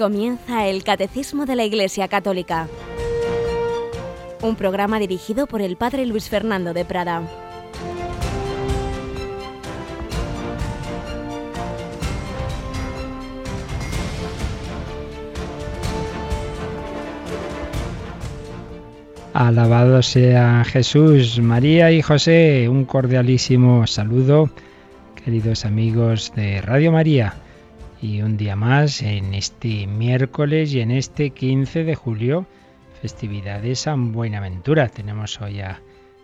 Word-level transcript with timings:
Comienza 0.00 0.66
el 0.66 0.82
Catecismo 0.82 1.44
de 1.44 1.56
la 1.56 1.64
Iglesia 1.64 2.08
Católica, 2.08 2.68
un 4.40 4.56
programa 4.56 4.98
dirigido 4.98 5.46
por 5.46 5.60
el 5.60 5.76
Padre 5.76 6.06
Luis 6.06 6.30
Fernando 6.30 6.72
de 6.72 6.86
Prada. 6.86 7.20
Alabado 19.34 20.02
sea 20.02 20.64
Jesús, 20.64 21.40
María 21.40 21.92
y 21.92 22.00
José. 22.00 22.70
Un 22.70 22.86
cordialísimo 22.86 23.86
saludo, 23.86 24.48
queridos 25.22 25.66
amigos 25.66 26.32
de 26.34 26.62
Radio 26.62 26.90
María 26.90 27.34
y 28.02 28.22
un 28.22 28.36
día 28.36 28.56
más 28.56 29.02
en 29.02 29.34
este 29.34 29.86
miércoles 29.86 30.72
y 30.72 30.80
en 30.80 30.90
este 30.90 31.30
15 31.30 31.84
de 31.84 31.94
julio, 31.94 32.46
festividad 33.00 33.60
de 33.60 33.74
San 33.74 34.12
Buenaventura. 34.12 34.88
Tenemos 34.88 35.40
hoy 35.40 35.60
a 35.60 35.80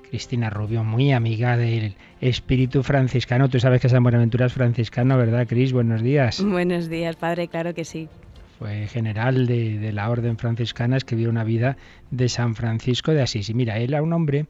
Cristina 0.08 0.48
Rubio, 0.48 0.84
muy 0.84 1.12
amiga 1.12 1.56
del 1.56 1.94
espíritu 2.20 2.82
franciscano. 2.82 3.48
Tú 3.48 3.60
sabes 3.60 3.80
que 3.80 3.88
San 3.88 4.02
Buenaventura 4.02 4.46
es 4.46 4.52
franciscano, 4.52 5.18
¿verdad, 5.18 5.46
Cris? 5.46 5.72
Buenos 5.72 6.02
días. 6.02 6.42
Buenos 6.42 6.88
días, 6.88 7.16
padre, 7.16 7.48
claro 7.48 7.74
que 7.74 7.84
sí. 7.84 8.08
Fue 8.58 8.86
general 8.86 9.46
de, 9.46 9.78
de 9.78 9.92
la 9.92 10.08
orden 10.08 10.38
franciscana, 10.38 10.96
escribió 10.96 11.28
una 11.28 11.44
vida 11.44 11.76
de 12.10 12.30
San 12.30 12.54
Francisco 12.54 13.12
de 13.12 13.20
Asís. 13.20 13.50
Y 13.50 13.54
mira, 13.54 13.76
él 13.78 13.92
era 13.92 14.02
un 14.02 14.14
hombre 14.14 14.46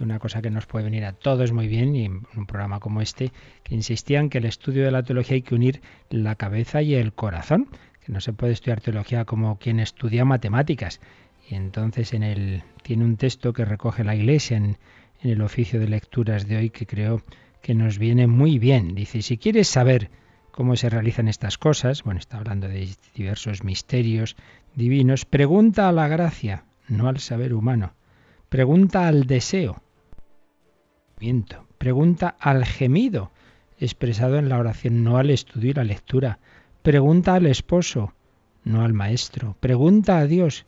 una 0.00 0.18
cosa 0.18 0.42
que 0.42 0.50
nos 0.50 0.66
puede 0.66 0.84
venir 0.84 1.04
a 1.04 1.12
todos 1.12 1.52
muy 1.52 1.68
bien 1.68 1.94
y 1.96 2.04
en 2.04 2.26
un 2.36 2.46
programa 2.46 2.80
como 2.80 3.00
este, 3.00 3.32
que 3.62 3.74
insistía 3.74 4.20
en 4.20 4.30
que 4.30 4.38
el 4.38 4.44
estudio 4.44 4.84
de 4.84 4.90
la 4.90 5.02
teología 5.02 5.34
hay 5.34 5.42
que 5.42 5.54
unir 5.54 5.80
la 6.10 6.34
cabeza 6.34 6.82
y 6.82 6.94
el 6.94 7.12
corazón, 7.12 7.68
que 8.04 8.12
no 8.12 8.20
se 8.20 8.32
puede 8.32 8.52
estudiar 8.52 8.80
teología 8.80 9.24
como 9.24 9.58
quien 9.58 9.80
estudia 9.80 10.24
matemáticas. 10.24 11.00
Y 11.48 11.54
entonces 11.54 12.12
en 12.12 12.22
el, 12.22 12.62
tiene 12.82 13.04
un 13.04 13.16
texto 13.16 13.52
que 13.52 13.64
recoge 13.64 14.04
la 14.04 14.14
Iglesia 14.14 14.56
en, 14.56 14.76
en 15.22 15.30
el 15.30 15.42
oficio 15.42 15.80
de 15.80 15.88
lecturas 15.88 16.46
de 16.46 16.56
hoy 16.56 16.70
que 16.70 16.86
creo 16.86 17.22
que 17.62 17.74
nos 17.74 17.98
viene 17.98 18.26
muy 18.26 18.58
bien. 18.58 18.94
Dice, 18.94 19.22
si 19.22 19.38
quieres 19.38 19.68
saber 19.68 20.10
cómo 20.50 20.76
se 20.76 20.90
realizan 20.90 21.28
estas 21.28 21.58
cosas, 21.58 22.02
bueno, 22.02 22.20
está 22.20 22.38
hablando 22.38 22.68
de 22.68 22.88
diversos 23.14 23.64
misterios 23.64 24.36
divinos, 24.74 25.24
pregunta 25.24 25.88
a 25.88 25.92
la 25.92 26.08
gracia, 26.08 26.64
no 26.88 27.08
al 27.08 27.18
saber 27.18 27.54
humano. 27.54 27.92
Pregunta 28.48 29.08
al 29.08 29.26
deseo, 29.26 29.82
Pregunta 31.78 32.36
al 32.38 32.64
gemido, 32.64 33.32
expresado 33.78 34.38
en 34.38 34.48
la 34.48 34.58
oración, 34.58 35.02
no 35.02 35.18
al 35.18 35.30
estudio 35.30 35.70
y 35.70 35.74
la 35.74 35.84
lectura. 35.84 36.38
Pregunta 36.82 37.34
al 37.34 37.46
esposo, 37.46 38.14
no 38.64 38.82
al 38.82 38.92
maestro. 38.92 39.56
Pregunta 39.60 40.18
a 40.18 40.26
Dios, 40.26 40.64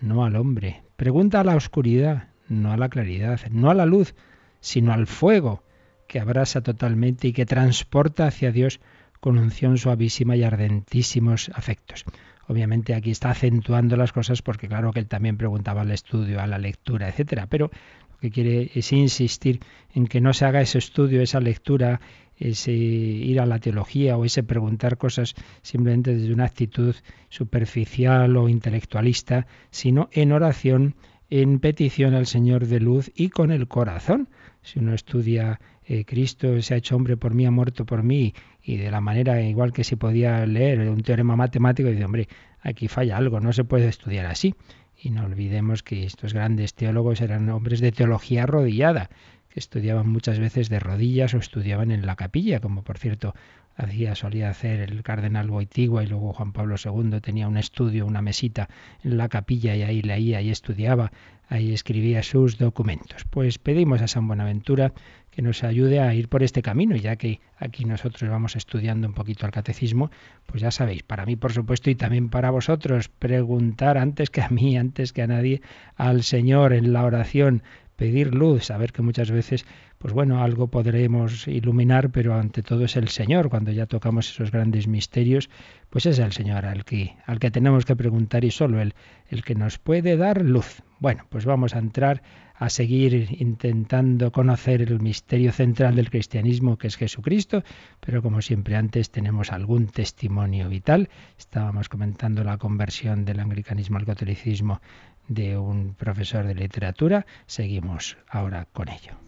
no 0.00 0.24
al 0.24 0.36
hombre. 0.36 0.82
Pregunta 0.96 1.40
a 1.40 1.44
la 1.44 1.56
oscuridad, 1.56 2.28
no 2.48 2.72
a 2.72 2.76
la 2.76 2.88
claridad, 2.88 3.40
no 3.50 3.70
a 3.70 3.74
la 3.74 3.86
luz, 3.86 4.14
sino 4.60 4.92
al 4.92 5.06
fuego, 5.06 5.62
que 6.06 6.20
abrasa 6.20 6.60
totalmente 6.60 7.28
y 7.28 7.32
que 7.32 7.46
transporta 7.46 8.26
hacia 8.26 8.52
Dios 8.52 8.80
con 9.20 9.38
unción 9.38 9.78
suavísima 9.78 10.36
y 10.36 10.44
ardentísimos 10.44 11.50
afectos. 11.54 12.04
Obviamente 12.48 12.94
aquí 12.94 13.10
está 13.10 13.30
acentuando 13.30 13.96
las 13.96 14.12
cosas 14.12 14.40
porque 14.40 14.68
claro 14.68 14.92
que 14.92 15.00
él 15.00 15.08
también 15.08 15.36
preguntaba 15.36 15.80
al 15.80 15.90
estudio, 15.90 16.40
a 16.40 16.46
la 16.46 16.58
lectura, 16.58 17.08
etcétera, 17.08 17.46
pero 17.48 17.70
que 18.20 18.30
quiere 18.30 18.70
es 18.74 18.92
insistir 18.92 19.60
en 19.94 20.06
que 20.06 20.20
no 20.20 20.32
se 20.32 20.44
haga 20.44 20.60
ese 20.60 20.78
estudio, 20.78 21.22
esa 21.22 21.40
lectura, 21.40 22.00
ese 22.36 22.72
ir 22.72 23.40
a 23.40 23.46
la 23.46 23.58
teología 23.58 24.16
o 24.16 24.24
ese 24.24 24.42
preguntar 24.42 24.98
cosas 24.98 25.34
simplemente 25.62 26.14
desde 26.14 26.32
una 26.32 26.44
actitud 26.44 26.94
superficial 27.28 28.36
o 28.36 28.48
intelectualista, 28.48 29.46
sino 29.70 30.08
en 30.12 30.32
oración, 30.32 30.94
en 31.30 31.58
petición 31.60 32.14
al 32.14 32.26
Señor 32.26 32.66
de 32.66 32.80
luz 32.80 33.10
y 33.14 33.30
con 33.30 33.50
el 33.50 33.68
corazón. 33.68 34.28
Si 34.62 34.78
uno 34.78 34.94
estudia 34.94 35.60
eh, 35.88 36.04
Cristo 36.04 36.60
se 36.62 36.74
ha 36.74 36.76
hecho 36.76 36.96
hombre 36.96 37.16
por 37.16 37.32
mí, 37.32 37.46
ha 37.46 37.50
muerto 37.52 37.86
por 37.86 38.02
mí, 38.02 38.34
y 38.62 38.76
de 38.76 38.90
la 38.90 39.00
manera 39.00 39.40
igual 39.40 39.72
que 39.72 39.84
si 39.84 39.94
podía 39.94 40.44
leer 40.44 40.80
un 40.90 41.02
teorema 41.02 41.36
matemático, 41.36 41.88
dice, 41.88 42.04
hombre, 42.04 42.28
aquí 42.60 42.88
falla 42.88 43.16
algo, 43.16 43.38
no 43.38 43.52
se 43.52 43.62
puede 43.62 43.86
estudiar 43.86 44.26
así. 44.26 44.54
Y 44.98 45.10
no 45.10 45.24
olvidemos 45.24 45.82
que 45.82 46.04
estos 46.04 46.32
grandes 46.32 46.74
teólogos 46.74 47.20
eran 47.20 47.48
hombres 47.50 47.80
de 47.80 47.92
teología 47.92 48.44
arrodillada, 48.44 49.10
que 49.48 49.60
estudiaban 49.60 50.08
muchas 50.08 50.38
veces 50.38 50.68
de 50.68 50.80
rodillas 50.80 51.34
o 51.34 51.38
estudiaban 51.38 51.90
en 51.90 52.06
la 52.06 52.16
capilla, 52.16 52.60
como 52.60 52.82
por 52.82 52.98
cierto 52.98 53.34
hacía, 53.76 54.14
solía 54.14 54.48
hacer 54.48 54.80
el 54.80 55.02
cardenal 55.02 55.48
Boitigua 55.50 56.02
y 56.02 56.06
luego 56.06 56.32
Juan 56.32 56.52
Pablo 56.52 56.76
II 56.82 57.20
tenía 57.20 57.46
un 57.46 57.58
estudio, 57.58 58.06
una 58.06 58.22
mesita 58.22 58.68
en 59.04 59.18
la 59.18 59.28
capilla 59.28 59.76
y 59.76 59.82
ahí 59.82 60.02
leía 60.02 60.40
y 60.40 60.50
estudiaba, 60.50 61.12
ahí 61.48 61.72
escribía 61.74 62.22
sus 62.22 62.58
documentos. 62.58 63.24
Pues 63.28 63.58
pedimos 63.58 64.00
a 64.00 64.08
San 64.08 64.26
Buenaventura 64.26 64.92
que 65.36 65.42
nos 65.42 65.62
ayude 65.64 66.00
a 66.00 66.14
ir 66.14 66.30
por 66.30 66.42
este 66.42 66.62
camino, 66.62 66.96
ya 66.96 67.16
que 67.16 67.40
aquí 67.58 67.84
nosotros 67.84 68.30
vamos 68.30 68.56
estudiando 68.56 69.06
un 69.06 69.12
poquito 69.12 69.44
el 69.44 69.52
catecismo, 69.52 70.10
pues 70.46 70.62
ya 70.62 70.70
sabéis, 70.70 71.02
para 71.02 71.26
mí 71.26 71.36
por 71.36 71.52
supuesto 71.52 71.90
y 71.90 71.94
también 71.94 72.30
para 72.30 72.50
vosotros, 72.50 73.10
preguntar 73.10 73.98
antes 73.98 74.30
que 74.30 74.40
a 74.40 74.48
mí, 74.48 74.78
antes 74.78 75.12
que 75.12 75.20
a 75.20 75.26
nadie, 75.26 75.60
al 75.94 76.22
Señor 76.22 76.72
en 76.72 76.94
la 76.94 77.04
oración, 77.04 77.62
pedir 77.96 78.34
luz, 78.34 78.64
saber 78.64 78.92
que 78.92 79.02
muchas 79.02 79.30
veces, 79.30 79.66
pues 79.98 80.14
bueno, 80.14 80.42
algo 80.42 80.68
podremos 80.68 81.46
iluminar, 81.46 82.08
pero 82.08 82.34
ante 82.34 82.62
todo 82.62 82.86
es 82.86 82.96
el 82.96 83.08
Señor, 83.08 83.50
cuando 83.50 83.72
ya 83.72 83.84
tocamos 83.84 84.30
esos 84.30 84.50
grandes 84.50 84.88
misterios, 84.88 85.50
pues 85.90 86.06
es 86.06 86.18
el 86.18 86.32
Señor 86.32 86.64
al 86.64 86.86
que, 86.86 87.14
al 87.26 87.40
que 87.40 87.50
tenemos 87.50 87.84
que 87.84 87.94
preguntar 87.94 88.42
y 88.46 88.50
solo 88.50 88.80
Él, 88.80 88.94
el 89.28 89.44
que 89.44 89.54
nos 89.54 89.76
puede 89.76 90.16
dar 90.16 90.40
luz. 90.40 90.80
Bueno, 90.98 91.26
pues 91.28 91.44
vamos 91.44 91.74
a 91.74 91.78
entrar 91.78 92.22
a 92.58 92.70
seguir 92.70 93.36
intentando 93.40 94.32
conocer 94.32 94.82
el 94.82 95.00
misterio 95.00 95.52
central 95.52 95.96
del 95.96 96.10
cristianismo 96.10 96.78
que 96.78 96.88
es 96.88 96.96
Jesucristo, 96.96 97.62
pero 98.00 98.22
como 98.22 98.40
siempre 98.42 98.76
antes 98.76 99.10
tenemos 99.10 99.52
algún 99.52 99.86
testimonio 99.88 100.68
vital. 100.68 101.08
Estábamos 101.38 101.88
comentando 101.88 102.44
la 102.44 102.58
conversión 102.58 103.24
del 103.24 103.40
anglicanismo 103.40 103.98
al 103.98 104.06
catolicismo 104.06 104.80
de 105.28 105.58
un 105.58 105.94
profesor 105.94 106.46
de 106.46 106.54
literatura. 106.54 107.26
Seguimos 107.46 108.16
ahora 108.28 108.66
con 108.72 108.88
ello. 108.88 109.25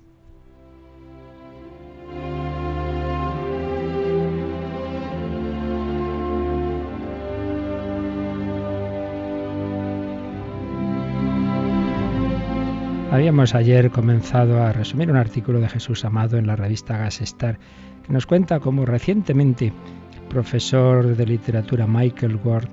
Habíamos 13.18 13.56
ayer 13.56 13.90
comenzado 13.90 14.62
a 14.62 14.72
resumir 14.72 15.10
un 15.10 15.16
artículo 15.16 15.58
de 15.58 15.68
Jesús 15.68 16.04
Amado 16.04 16.38
en 16.38 16.46
la 16.46 16.54
revista 16.54 16.98
Gasestar 16.98 17.58
que 18.06 18.12
nos 18.12 18.26
cuenta 18.26 18.60
cómo 18.60 18.86
recientemente 18.86 19.72
el 20.14 20.28
profesor 20.28 21.16
de 21.16 21.26
literatura 21.26 21.88
Michael 21.88 22.38
Ward 22.44 22.68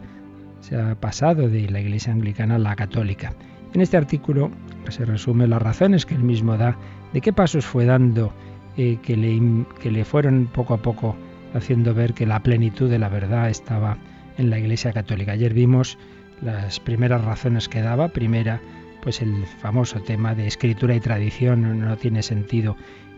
se 0.59 0.79
ha 0.79 0.93
pasado 0.93 1.49
de 1.49 1.67
la 1.71 1.81
Iglesia 1.81 2.13
Anglicana 2.13 2.55
a 2.55 2.59
la 2.59 2.75
católica. 2.75 3.33
En 3.73 3.81
este 3.81 3.97
artículo 3.97 4.51
se 4.89 5.03
resume 5.03 5.47
las 5.47 5.63
razones 5.63 6.05
que 6.05 6.13
él 6.13 6.23
mismo 6.23 6.55
da 6.57 6.77
de 7.11 7.21
qué 7.21 7.33
pasos 7.33 7.65
fue 7.65 7.85
dando 7.85 8.31
eh, 8.77 8.99
que, 9.01 9.17
le, 9.17 9.65
que 9.81 9.89
le 9.89 10.05
fueron 10.05 10.45
poco 10.53 10.75
a 10.75 10.77
poco 10.83 11.15
haciendo 11.55 11.95
ver 11.95 12.13
que 12.13 12.27
la 12.27 12.43
plenitud 12.43 12.87
de 12.87 12.99
la 12.99 13.09
verdad 13.09 13.49
estaba 13.49 13.97
en 14.37 14.51
la 14.51 14.59
Iglesia 14.59 14.93
Católica. 14.93 15.31
Ayer 15.31 15.55
vimos 15.55 15.97
las 16.39 16.79
primeras 16.79 17.25
razones 17.25 17.67
que 17.67 17.81
daba. 17.81 18.09
Primera, 18.09 18.61
pues 19.05 19.21
el 19.21 19.45
famoso 19.45 20.01
tema 20.01 20.33
de 20.33 20.47
escritura 20.47 20.95
y 20.95 20.99
tradición 20.99 21.79
no 21.79 21.95
tiene 21.95 22.23
sentido 22.23 22.75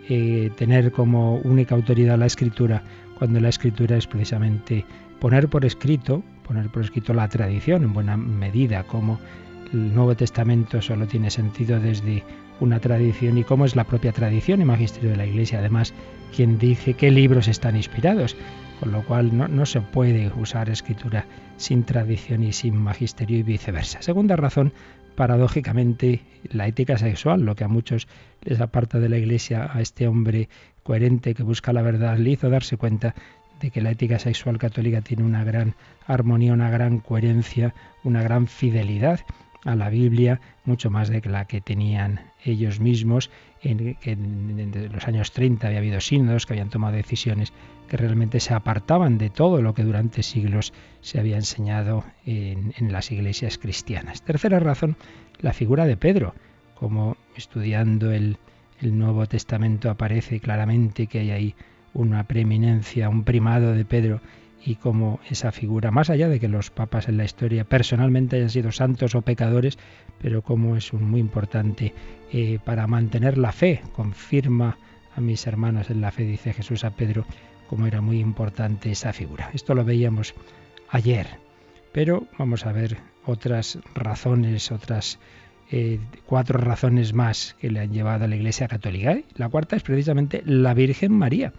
eh, 0.10 0.51
tener 0.57 0.92
como 0.92 1.36
única 1.38 1.75
autoridad 1.75 2.18
la 2.18 2.25
escritura 2.25 2.84
cuando 3.18 3.39
la 3.39 3.48
escritura 3.48 3.95
es 3.95 4.06
precisamente 4.06 4.84
poner 5.22 5.48
por 5.48 5.63
escrito, 5.63 6.24
poner 6.45 6.68
por 6.68 6.84
escrito 6.84 7.13
la 7.13 7.30
tradición 7.30 7.86
en 7.86 7.94
buena 7.94 8.18
medida, 8.18 8.84
como 8.84 9.18
el 9.72 9.95
Nuevo 9.95 10.13
Testamento 10.13 10.81
solo 10.81 11.07
tiene 11.07 11.30
sentido 11.30 11.80
desde 11.80 12.22
una 12.60 12.81
tradición 12.81 13.38
y 13.38 13.45
cómo 13.45 13.63
es 13.63 13.78
la 13.78 13.86
propia 13.86 14.12
tradición 14.12 14.60
y 14.60 14.66
magisterio 14.66 15.12
de 15.12 15.18
la 15.18 15.25
Iglesia. 15.25 15.60
Además, 15.60 15.94
quien 16.36 16.57
dice 16.57 16.95
qué 16.95 17.12
libros 17.12 17.48
están 17.48 17.78
inspirados, 17.78 18.36
con 18.81 18.92
lo 18.92 19.04
cual 19.04 19.36
no, 19.36 19.48
no 19.48 19.66
se 19.66 19.80
puede 19.80 20.34
usar 20.36 20.69
escritura 20.69 21.25
sin 21.56 21.84
tradición 21.84 22.44
y 22.44 22.51
sin 22.51 22.75
magisterio 22.75 23.38
y 23.39 23.44
viceversa. 23.44 24.01
Segunda 24.01 24.36
razón 24.36 24.74
paradójicamente 25.18 26.22
la 26.44 26.68
ética 26.68 26.96
sexual, 27.00 27.42
lo 27.42 27.56
que 27.56 27.64
a 27.64 27.68
muchos 27.68 28.08
les 28.44 28.62
aparta 28.62 29.00
de 29.00 29.10
la 29.10 29.18
Iglesia, 29.18 29.68
a 29.74 29.81
este 29.81 30.08
hombre 30.08 30.48
coherente 30.84 31.34
que 31.34 31.42
busca 31.42 31.74
la 31.74 31.81
verdad, 31.81 32.19
le 32.19 32.30
hizo 32.30 32.52
darse 32.52 32.78
cuenta 32.78 33.16
de 33.60 33.72
que 33.72 33.81
la 33.81 33.90
ética 33.90 34.19
sexual 34.19 34.60
católica 34.60 35.02
tiene 35.02 35.24
una 35.24 35.44
gran 35.44 35.74
armonía, 36.06 36.54
una 36.54 36.69
gran 36.69 37.00
coherencia, 37.00 37.74
una 38.04 38.22
gran 38.22 38.46
fidelidad. 38.46 39.19
a 39.66 39.75
la 39.75 39.90
Biblia, 39.90 40.40
mucho 40.64 40.90
más 40.92 41.10
de 41.10 41.20
la 41.22 41.46
que 41.46 41.62
tenían 41.62 42.22
ellos 42.46 42.80
mismos, 42.80 43.31
en, 43.62 43.98
en, 44.04 44.92
los 44.92 45.07
años 45.07 45.31
30 45.31 45.68
había 45.68 45.80
habido 45.80 46.00
sínodos 46.01 46.45
que 46.45 46.54
habían 46.54 46.69
tomado 46.69 46.95
decisiones 46.95 47.54
que 47.89 47.98
realmente 47.98 48.39
se 48.39 48.54
apartaban 48.54 49.18
de 49.18 49.30
todo 49.30 49.62
lo 49.62 49.74
que 49.74 49.83
durante 49.83 50.24
siglos 50.24 50.74
se 51.01 51.19
había 51.19 51.38
enseñado 51.38 52.04
en, 52.25 52.74
en 52.77 52.92
las 52.92 53.12
iglesias 53.12 53.57
cristianas. 53.57 54.21
Tercera 54.21 54.59
razón, 54.59 54.98
la 55.39 55.54
figura 55.54 55.86
de 55.86 55.98
Pedro, 55.98 56.36
como 56.75 57.18
estudiando 57.36 58.12
el, 58.12 58.38
el 58.81 58.98
Nuevo 58.98 59.25
Testamento 59.25 59.89
aparece 59.89 60.39
claramente 60.39 61.07
que 61.07 61.19
hay 61.19 61.31
ahí 61.31 61.56
una 61.94 62.24
preeminencia, 62.25 63.10
un 63.10 63.24
primado 63.24 63.74
de 63.74 63.86
Pedro 63.86 64.21
y 64.63 64.75
como 64.75 65.19
esa 65.30 65.51
figura, 65.51 65.92
más 65.92 66.09
allá 66.09 66.27
de 66.30 66.39
que 66.39 66.48
los 66.48 66.71
papas 66.71 67.07
en 67.07 67.18
la 67.18 67.24
historia 67.24 67.63
personalmente 67.63 68.36
hayan 68.36 68.50
sido 68.50 68.71
santos 68.71 69.15
o 69.15 69.21
pecadores, 69.21 69.77
pero 70.19 70.42
como 70.42 70.75
es 70.75 70.94
un 70.94 71.09
muy 71.09 71.19
importante 71.19 71.94
eh, 72.31 72.59
para 72.63 72.88
mantener 72.88 73.38
la 73.38 73.51
fe, 73.51 73.81
confirma 73.94 74.77
a 75.15 75.21
mis 75.21 75.48
hermanos 75.48 75.89
en 75.89 76.01
la 76.01 76.12
fe, 76.12 76.24
dice 76.24 76.54
Jesús 76.54 76.83
a 76.83 76.92
Pedro, 76.92 77.25
como 77.69 77.88
era 77.88 78.01
muy 78.01 78.19
importante 78.19 78.92
esa 78.92 79.13
figura. 79.13 79.50
Esto 79.54 79.74
lo 79.74 79.83
veíamos 79.83 80.33
ayer, 80.89 81.27
pero 81.92 82.27
vamos 82.38 82.65
a 82.65 82.71
ver 82.71 82.98
otras 83.25 83.80
razones, 83.94 84.71
otras 84.71 85.19
eh, 85.69 86.00
cuatro 86.25 86.60
razones 86.60 87.13
más 87.13 87.56
que 87.60 87.69
le 87.69 87.81
han 87.81 87.92
llevado 87.92 88.25
a 88.25 88.27
la 88.27 88.36
Iglesia 88.36 88.68
Católica. 88.68 89.18
La 89.36 89.50
cuarta 89.50 89.75
es 89.75 89.83
precisamente 89.83 90.42
la 90.45 90.74
Virgen 90.74 91.12
María. 91.12 91.51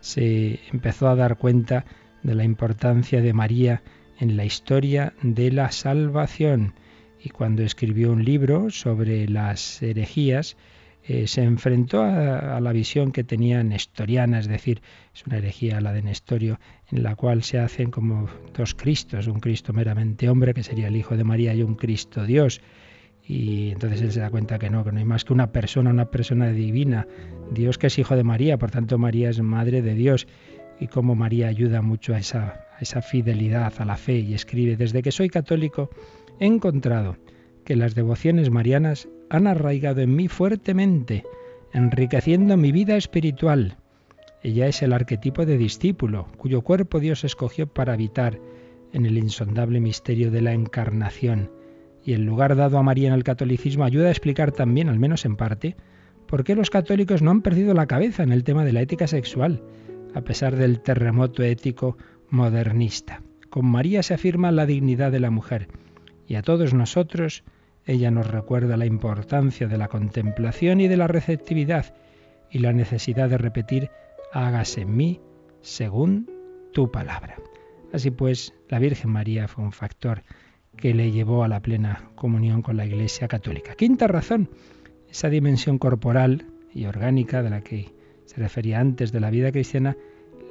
Se 0.00 0.60
empezó 0.70 1.08
a 1.08 1.14
dar 1.14 1.38
cuenta 1.38 1.86
de 2.24 2.34
la 2.34 2.42
importancia 2.42 3.20
de 3.20 3.32
María 3.32 3.82
en 4.18 4.36
la 4.36 4.44
historia 4.44 5.14
de 5.22 5.52
la 5.52 5.70
salvación 5.70 6.74
y 7.22 7.30
cuando 7.30 7.62
escribió 7.62 8.12
un 8.12 8.24
libro 8.24 8.70
sobre 8.70 9.28
las 9.28 9.82
herejías, 9.82 10.56
eh, 11.06 11.26
se 11.26 11.42
enfrentó 11.42 12.02
a, 12.02 12.56
a, 12.56 12.60
la 12.60 12.72
visión 12.72 13.12
que 13.12 13.24
tenía 13.24 13.62
nestoriana, 13.62 14.38
es 14.38 14.48
decir, 14.48 14.82
es 15.14 15.26
una 15.26 15.38
herejía 15.38 15.80
la 15.80 15.92
de 15.92 16.02
Nestorio, 16.02 16.58
en 16.90 17.02
la 17.02 17.14
cual 17.14 17.42
se 17.42 17.58
hacen 17.58 17.90
como 17.90 18.28
dos 18.54 18.74
Cristos, 18.74 19.26
un 19.26 19.40
Cristo 19.40 19.72
meramente 19.72 20.28
hombre, 20.28 20.54
que 20.54 20.62
sería 20.62 20.88
el 20.88 20.96
Hijo 20.96 21.16
de 21.16 21.24
María, 21.24 21.54
y 21.54 21.62
un 21.62 21.74
Cristo 21.74 22.24
Dios. 22.24 22.60
Y 23.26 23.70
entonces 23.70 24.02
él 24.02 24.12
se 24.12 24.20
da 24.20 24.30
cuenta 24.30 24.58
que 24.58 24.68
no, 24.68 24.84
que 24.84 24.92
no 24.92 24.98
hay 24.98 25.04
más 25.04 25.24
que 25.24 25.32
una 25.32 25.50
persona, 25.50 25.90
una 25.90 26.10
persona 26.10 26.50
divina. 26.50 27.06
Dios 27.52 27.78
que 27.78 27.86
es 27.86 27.98
hijo 27.98 28.16
de 28.16 28.24
María, 28.24 28.58
por 28.58 28.70
tanto 28.70 28.98
María 28.98 29.30
es 29.30 29.40
madre 29.40 29.80
de 29.80 29.94
Dios. 29.94 30.26
Y 30.80 30.88
cómo 30.88 31.14
María 31.14 31.48
ayuda 31.48 31.82
mucho 31.82 32.14
a 32.14 32.18
esa, 32.18 32.66
a 32.76 32.80
esa 32.80 33.02
fidelidad, 33.02 33.72
a 33.78 33.84
la 33.84 33.96
fe. 33.96 34.18
Y 34.18 34.34
escribe, 34.34 34.76
desde 34.76 35.02
que 35.02 35.12
soy 35.12 35.28
católico 35.28 35.90
he 36.40 36.46
encontrado 36.46 37.16
que 37.64 37.76
las 37.76 37.94
devociones 37.94 38.50
marianas 38.50 39.08
han 39.30 39.46
arraigado 39.46 40.00
en 40.00 40.14
mí 40.14 40.28
fuertemente, 40.28 41.24
enriqueciendo 41.72 42.56
mi 42.56 42.72
vida 42.72 42.96
espiritual. 42.96 43.78
Ella 44.42 44.66
es 44.66 44.82
el 44.82 44.92
arquetipo 44.92 45.46
de 45.46 45.56
discípulo, 45.56 46.28
cuyo 46.36 46.60
cuerpo 46.60 47.00
Dios 47.00 47.24
escogió 47.24 47.66
para 47.66 47.94
habitar 47.94 48.38
en 48.92 49.06
el 49.06 49.16
insondable 49.16 49.80
misterio 49.80 50.30
de 50.30 50.42
la 50.42 50.52
encarnación 50.52 51.50
y 52.04 52.12
el 52.12 52.24
lugar 52.24 52.54
dado 52.54 52.78
a 52.78 52.82
María 52.82 53.08
en 53.08 53.14
el 53.14 53.24
catolicismo 53.24 53.84
ayuda 53.84 54.08
a 54.08 54.10
explicar 54.10 54.52
también, 54.52 54.88
al 54.88 54.98
menos 54.98 55.24
en 55.24 55.36
parte, 55.36 55.76
por 56.26 56.44
qué 56.44 56.54
los 56.54 56.70
católicos 56.70 57.22
no 57.22 57.30
han 57.30 57.42
perdido 57.42 57.74
la 57.74 57.86
cabeza 57.86 58.22
en 58.22 58.32
el 58.32 58.44
tema 58.44 58.64
de 58.64 58.72
la 58.72 58.82
ética 58.82 59.06
sexual, 59.06 59.62
a 60.14 60.22
pesar 60.22 60.56
del 60.56 60.80
terremoto 60.80 61.42
ético 61.42 61.96
modernista. 62.30 63.22
Con 63.50 63.66
María 63.66 64.02
se 64.02 64.14
afirma 64.14 64.52
la 64.52 64.66
dignidad 64.66 65.12
de 65.12 65.20
la 65.20 65.30
mujer 65.30 65.68
y 66.26 66.36
a 66.36 66.42
todos 66.42 66.74
nosotros 66.74 67.44
ella 67.86 68.10
nos 68.10 68.28
recuerda 68.28 68.76
la 68.76 68.86
importancia 68.86 69.66
de 69.66 69.76
la 69.76 69.88
contemplación 69.88 70.80
y 70.80 70.88
de 70.88 70.96
la 70.96 71.06
receptividad 71.06 71.94
y 72.50 72.60
la 72.60 72.72
necesidad 72.72 73.28
de 73.28 73.38
repetir 73.38 73.90
hágase 74.32 74.82
en 74.82 74.96
mí 74.96 75.20
según 75.60 76.30
tu 76.72 76.90
palabra. 76.90 77.36
Así 77.92 78.10
pues, 78.10 78.54
la 78.68 78.78
Virgen 78.78 79.10
María 79.10 79.46
fue 79.48 79.64
un 79.64 79.72
factor 79.72 80.22
que 80.76 80.94
le 80.94 81.12
llevó 81.12 81.44
a 81.44 81.48
la 81.48 81.60
plena 81.60 82.10
comunión 82.16 82.62
con 82.62 82.76
la 82.76 82.86
Iglesia 82.86 83.28
Católica. 83.28 83.74
Quinta 83.74 84.08
razón, 84.08 84.50
esa 85.08 85.28
dimensión 85.28 85.78
corporal 85.78 86.46
y 86.72 86.86
orgánica 86.86 87.42
de 87.42 87.50
la 87.50 87.60
que 87.60 87.93
se 88.26 88.36
refería 88.36 88.80
antes 88.80 89.12
de 89.12 89.20
la 89.20 89.30
vida 89.30 89.52
cristiana, 89.52 89.96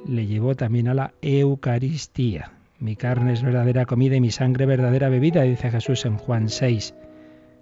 le 0.06 0.26
llevó 0.26 0.54
también 0.54 0.88
a 0.88 0.94
la 0.94 1.14
Eucaristía. 1.22 2.52
Mi 2.78 2.96
carne 2.96 3.32
es 3.32 3.42
verdadera 3.42 3.86
comida 3.86 4.16
y 4.16 4.20
mi 4.20 4.30
sangre 4.30 4.66
verdadera 4.66 5.08
bebida, 5.08 5.42
dice 5.42 5.70
Jesús 5.70 6.04
en 6.04 6.16
Juan 6.16 6.48
6. 6.48 6.94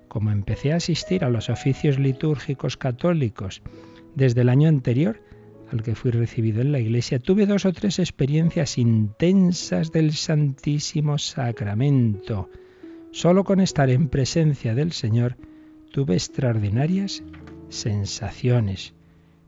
Como 0.08 0.30
empecé 0.30 0.72
a 0.72 0.76
asistir 0.76 1.24
a 1.24 1.30
los 1.30 1.48
oficios 1.48 1.98
litúrgicos 1.98 2.76
católicos 2.76 3.62
desde 4.14 4.42
el 4.42 4.48
año 4.48 4.68
anterior, 4.68 5.20
al 5.70 5.82
que 5.82 5.94
fui 5.94 6.10
recibido 6.10 6.60
en 6.60 6.72
la 6.72 6.80
iglesia, 6.80 7.18
tuve 7.18 7.46
dos 7.46 7.64
o 7.64 7.72
tres 7.72 7.98
experiencias 7.98 8.76
intensas 8.76 9.90
del 9.90 10.12
Santísimo 10.12 11.16
Sacramento. 11.18 12.50
Solo 13.10 13.44
con 13.44 13.60
estar 13.60 13.88
en 13.88 14.08
presencia 14.08 14.74
del 14.74 14.92
Señor 14.92 15.36
tuve 15.92 16.14
extraordinarias 16.14 17.22
sensaciones. 17.70 18.94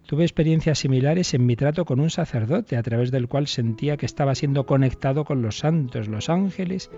Tuve 0.07 0.25
experiencias 0.25 0.81
similares 0.81 1.33
en 1.33 1.47
mi 1.47 1.57
trato 1.57 1.87
con 1.87 1.99
un 1.99 2.11
sacerdote, 2.11 2.77
a 2.77 2.83
través 2.83 3.11
del 3.11 3.27
cual 3.27 3.47
sentía 3.47 3.97
que 3.97 4.07
estaba 4.07 4.35
siendo 4.35 4.67
conectado 4.67 5.25
con 5.25 5.41
los 5.41 5.59
santos, 5.59 6.09
los 6.09 6.29
ángeles 6.29 6.91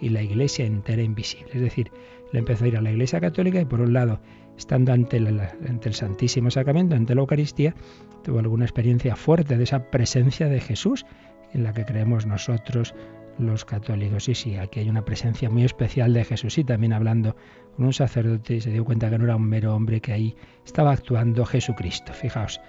y 0.00 0.08
la 0.08 0.22
iglesia 0.22 0.64
entera 0.64 1.02
invisible. 1.02 1.50
Es 1.52 1.60
decir, 1.60 1.90
le 2.32 2.38
empezó 2.38 2.64
a 2.64 2.68
ir 2.68 2.76
a 2.76 2.80
la 2.80 2.90
iglesia 2.90 3.20
católica 3.20 3.60
y 3.60 3.66
por 3.66 3.80
un 3.80 3.92
lado 3.92 4.20
estando 4.56 4.92
ante, 4.92 5.18
el 5.18 5.94
Santísimo 5.94 6.50
Sacramento, 6.50 6.94
ante 6.94 7.14
la 7.14 7.20
Eucaristía, 7.20 7.74
tuvo 8.22 8.38
alguna 8.38 8.64
experiencia 8.64 9.14
fuerte 9.14 9.58
de 9.58 9.64
esa 9.64 9.90
presencia 9.90 10.48
de 10.48 10.60
Jesús 10.60 11.04
en 11.52 11.64
la 11.64 11.72
que 11.72 11.84
creemos 11.84 12.26
nosotros 12.26 12.94
los 13.38 13.64
católicos. 13.64 14.24
Sí, 14.24 14.34
sí, 14.34 14.56
aquí 14.56 14.80
hay 14.80 14.88
una 14.88 15.04
presencia 15.04 15.50
muy 15.50 15.64
especial 15.64 16.12
de 16.12 16.24
Jesús. 16.24 16.58
Y 16.58 16.64
también 16.64 16.92
hablando 16.92 17.36
con 17.76 17.86
un 17.86 17.92
sacerdote 17.92 18.60
se 18.60 18.70
dio 18.70 18.84
cuenta 18.84 19.10
que 19.10 19.18
no 19.18 19.24
era 19.24 19.36
un 19.36 19.48
mero 19.48 19.74
hombre, 19.74 20.00
que 20.00 20.12
ahí 20.12 20.36
estaba 20.64 20.92
actuando 20.92 21.44
Jesucristo. 21.44 22.12
Fijaos, 22.12 22.60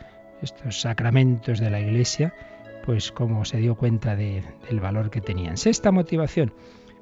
estos 0.41 0.81
sacramentos 0.81 1.59
de 1.59 1.69
la 1.69 1.79
Iglesia, 1.79 2.33
pues 2.85 3.11
como 3.11 3.45
se 3.45 3.57
dio 3.57 3.75
cuenta 3.75 4.15
del 4.15 4.79
valor 4.79 5.09
que 5.09 5.21
tenían. 5.21 5.57
Sexta 5.57 5.91
motivación, 5.91 6.53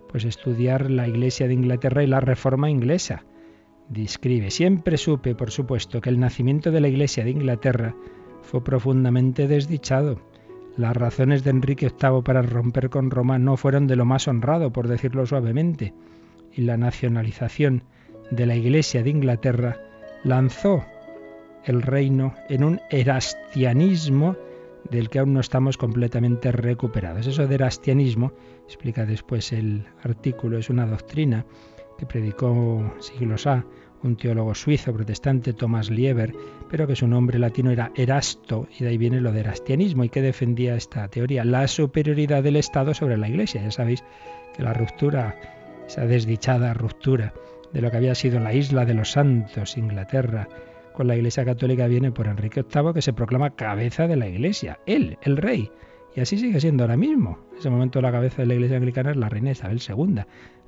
pues 0.09 0.25
estudiar 0.25 0.89
la 0.89 1.07
Iglesia 1.07 1.47
de 1.47 1.53
Inglaterra 1.53 2.03
y 2.03 2.07
la 2.07 2.19
Reforma 2.19 2.69
inglesa 2.69 3.25
describe, 3.89 4.49
siempre 4.49 4.97
supe, 4.97 5.35
por 5.35 5.51
supuesto, 5.51 6.01
que 6.01 6.09
el 6.09 6.19
nacimiento 6.19 6.71
de 6.71 6.81
la 6.81 6.87
Iglesia 6.87 7.23
de 7.23 7.31
Inglaterra 7.31 7.95
fue 8.41 8.63
profundamente 8.63 9.47
desdichado. 9.47 10.21
Las 10.75 10.97
razones 10.97 11.43
de 11.43 11.51
Enrique 11.51 11.89
VIII 11.89 12.23
para 12.23 12.41
romper 12.41 12.89
con 12.89 13.11
Roma 13.11 13.37
no 13.37 13.57
fueron 13.57 13.85
de 13.85 13.95
lo 13.95 14.05
más 14.05 14.27
honrado, 14.27 14.73
por 14.73 14.87
decirlo 14.87 15.25
suavemente, 15.25 15.93
y 16.51 16.61
la 16.61 16.77
nacionalización 16.77 17.83
de 18.31 18.47
la 18.47 18.55
Iglesia 18.55 19.03
de 19.03 19.11
Inglaterra 19.11 19.77
lanzó 20.23 20.83
el 21.65 21.81
reino 21.83 22.33
en 22.49 22.63
un 22.63 22.81
erastianismo 22.89 24.35
del 24.89 25.09
que 25.09 25.19
aún 25.19 25.33
no 25.33 25.39
estamos 25.39 25.77
completamente 25.77 26.51
recuperados. 26.51 27.27
Eso 27.27 27.47
de 27.47 27.55
erastianismo, 27.55 28.33
explica 28.65 29.05
después 29.05 29.53
el 29.53 29.85
artículo, 30.01 30.57
es 30.57 30.69
una 30.69 30.87
doctrina 30.87 31.45
que 31.97 32.05
predicó 32.05 32.93
siglos 32.99 33.45
A 33.45 33.65
un 34.03 34.15
teólogo 34.15 34.53
suizo 34.53 34.93
protestante, 34.93 35.53
Thomas 35.53 35.89
Lieber, 35.89 36.33
pero 36.69 36.87
que 36.87 36.95
su 36.95 37.07
nombre 37.07 37.39
latino 37.39 37.71
era 37.71 37.91
Erasto, 37.95 38.67
y 38.77 38.83
de 38.83 38.89
ahí 38.89 38.97
viene 38.97 39.21
lo 39.21 39.31
de 39.31 39.41
erastianismo, 39.41 40.03
y 40.03 40.09
que 40.09 40.21
defendía 40.21 40.75
esta 40.75 41.07
teoría, 41.07 41.45
la 41.45 41.67
superioridad 41.67 42.43
del 42.43 42.57
Estado 42.57 42.93
sobre 42.93 43.17
la 43.17 43.29
Iglesia. 43.29 43.61
Ya 43.61 43.71
sabéis 43.71 44.03
que 44.55 44.63
la 44.63 44.73
ruptura, 44.73 45.35
esa 45.87 46.05
desdichada 46.05 46.73
ruptura 46.73 47.33
de 47.71 47.81
lo 47.81 47.89
que 47.89 47.97
había 47.97 48.15
sido 48.15 48.39
la 48.39 48.53
isla 48.53 48.85
de 48.85 48.93
los 48.93 49.11
santos, 49.11 49.77
Inglaterra, 49.77 50.47
con 50.93 51.07
la 51.07 51.15
Iglesia 51.15 51.43
Católica 51.43 51.87
viene 51.87 52.11
por 52.11 52.27
Enrique 52.27 52.63
VIII, 52.63 52.93
que 52.93 53.01
se 53.01 53.13
proclama 53.13 53.55
cabeza 53.55 54.07
de 54.07 54.15
la 54.15 54.27
Iglesia, 54.27 54.79
él, 54.85 55.17
el 55.23 55.37
rey. 55.37 55.71
Y 56.15 56.21
así 56.21 56.37
sigue 56.37 56.61
siendo 56.61 56.83
ahora 56.83 56.97
mismo. 56.97 57.39
En 57.53 57.57
ese 57.57 57.69
momento 57.71 57.99
la 57.99 58.11
cabeza 58.11 58.43
de 58.43 58.47
la 58.47 58.53
Iglesia 58.53 58.77
Anglicana 58.77 59.11
es 59.11 59.17
la 59.17 59.29
reina 59.29 59.51
Isabel 59.51 59.81
II, 59.87 60.21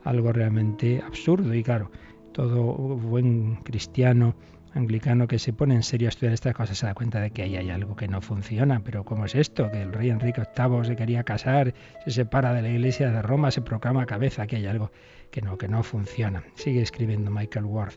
algo 0.04 0.34
realmente 0.34 1.04
absurdo 1.06 1.54
y 1.54 1.64
claro. 1.64 1.92
Todo 2.36 2.74
buen 2.98 3.56
cristiano 3.64 4.36
anglicano 4.74 5.26
que 5.26 5.40
se 5.40 5.54
pone 5.54 5.74
en 5.74 5.84
serio 5.84 6.10
a 6.10 6.10
estudiar 6.10 6.34
estas 6.34 6.54
cosas 6.54 6.78
se 6.78 6.86
da 6.86 6.94
cuenta 6.94 7.22
de 7.22 7.32
que 7.32 7.44
ahí 7.44 7.56
hay 7.56 7.70
algo 7.70 7.96
que 7.96 8.10
no 8.10 8.20
funciona. 8.20 8.82
Pero 8.84 9.06
¿cómo 9.06 9.24
es 9.24 9.36
esto? 9.36 9.72
Que 9.72 9.82
el 9.82 9.94
rey 9.94 10.10
Enrique 10.10 10.42
VIII 10.42 10.84
se 10.84 10.98
quería 10.98 11.24
casar, 11.24 11.74
se 12.04 12.12
separa 12.12 12.54
de 12.54 12.62
la 12.62 12.68
iglesia 12.68 13.10
de 13.10 13.22
Roma, 13.22 13.52
se 13.52 13.62
proclama 13.62 14.06
cabeza, 14.06 14.48
que 14.48 14.58
hay 14.58 14.66
algo 14.66 14.92
que 15.32 15.42
no, 15.42 15.58
que 15.58 15.70
no 15.70 15.82
funciona. 15.82 16.44
Sigue 16.56 16.82
escribiendo 16.82 17.32
Michael 17.32 17.64
Ward. 17.64 17.94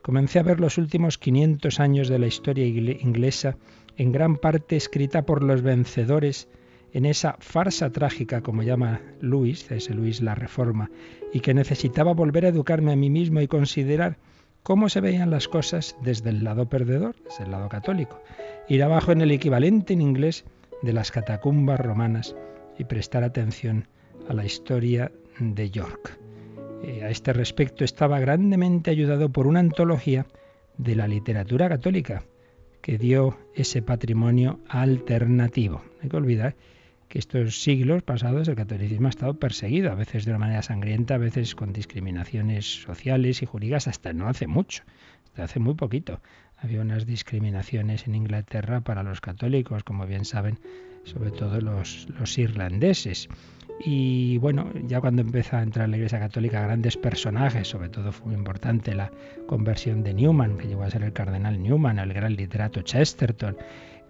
Comencé 0.00 0.38
a 0.38 0.42
ver 0.42 0.58
los 0.58 0.78
últimos 0.78 1.18
500 1.18 1.78
años 1.78 2.08
de 2.08 2.18
la 2.18 2.28
historia 2.28 2.64
inglesa, 2.64 3.58
en 3.98 4.10
gran 4.10 4.38
parte 4.38 4.76
escrita 4.76 5.26
por 5.26 5.42
los 5.42 5.60
vencedores 5.60 6.48
en 6.92 7.06
esa 7.06 7.36
farsa 7.40 7.90
trágica, 7.90 8.42
como 8.42 8.62
llama 8.62 9.00
Luis, 9.20 9.70
ese 9.70 9.94
Luis 9.94 10.20
la 10.20 10.34
Reforma, 10.34 10.90
y 11.32 11.40
que 11.40 11.54
necesitaba 11.54 12.12
volver 12.12 12.44
a 12.44 12.48
educarme 12.48 12.92
a 12.92 12.96
mí 12.96 13.08
mismo 13.08 13.40
y 13.40 13.48
considerar 13.48 14.18
cómo 14.62 14.88
se 14.88 15.00
veían 15.00 15.30
las 15.30 15.48
cosas 15.48 15.96
desde 16.02 16.30
el 16.30 16.44
lado 16.44 16.68
perdedor, 16.68 17.16
desde 17.24 17.44
el 17.44 17.50
lado 17.50 17.68
católico, 17.68 18.20
ir 18.68 18.82
abajo 18.82 19.12
en 19.12 19.22
el 19.22 19.30
equivalente 19.30 19.92
en 19.92 20.02
inglés 20.02 20.44
de 20.82 20.92
las 20.92 21.10
catacumbas 21.10 21.80
romanas 21.80 22.36
y 22.78 22.84
prestar 22.84 23.24
atención 23.24 23.88
a 24.28 24.34
la 24.34 24.44
historia 24.44 25.10
de 25.38 25.70
York. 25.70 26.18
Eh, 26.82 27.02
a 27.04 27.10
este 27.10 27.32
respecto 27.32 27.84
estaba 27.84 28.20
grandemente 28.20 28.90
ayudado 28.90 29.30
por 29.30 29.46
una 29.46 29.60
antología 29.60 30.26
de 30.76 30.96
la 30.96 31.08
literatura 31.08 31.68
católica 31.68 32.24
que 32.80 32.98
dio 32.98 33.38
ese 33.54 33.82
patrimonio 33.82 34.58
alternativo. 34.68 35.82
No 35.84 36.02
hay 36.02 36.08
que 36.08 36.16
olvidar 36.16 36.56
que 37.12 37.18
estos 37.18 37.62
siglos 37.62 38.02
pasados 38.02 38.48
el 38.48 38.54
catolicismo 38.54 39.06
ha 39.06 39.10
estado 39.10 39.34
perseguido, 39.34 39.92
a 39.92 39.94
veces 39.94 40.24
de 40.24 40.30
una 40.30 40.38
manera 40.38 40.62
sangrienta, 40.62 41.16
a 41.16 41.18
veces 41.18 41.54
con 41.54 41.74
discriminaciones 41.74 42.64
sociales 42.84 43.42
y 43.42 43.46
jurídicas, 43.46 43.86
hasta 43.86 44.14
no 44.14 44.30
hace 44.30 44.46
mucho, 44.46 44.82
hasta 45.26 45.44
hace 45.44 45.60
muy 45.60 45.74
poquito. 45.74 46.22
Había 46.56 46.80
unas 46.80 47.04
discriminaciones 47.04 48.06
en 48.06 48.14
Inglaterra 48.14 48.80
para 48.80 49.02
los 49.02 49.20
católicos, 49.20 49.84
como 49.84 50.06
bien 50.06 50.24
saben, 50.24 50.58
sobre 51.04 51.32
todo 51.32 51.60
los, 51.60 52.08
los 52.18 52.38
irlandeses. 52.38 53.28
Y 53.84 54.38
bueno, 54.38 54.70
ya 54.86 55.02
cuando 55.02 55.20
empieza 55.20 55.58
a 55.58 55.62
entrar 55.62 55.90
la 55.90 55.96
Iglesia 55.98 56.18
Católica, 56.18 56.62
grandes 56.62 56.96
personajes, 56.96 57.68
sobre 57.68 57.90
todo 57.90 58.12
fue 58.12 58.28
muy 58.28 58.36
importante 58.36 58.94
la 58.94 59.10
conversión 59.46 60.02
de 60.02 60.14
Newman, 60.14 60.56
que 60.56 60.66
llegó 60.66 60.84
a 60.84 60.90
ser 60.90 61.02
el 61.02 61.12
cardenal 61.12 61.62
Newman, 61.62 61.98
el 61.98 62.14
gran 62.14 62.36
literato 62.36 62.80
Chesterton, 62.80 63.54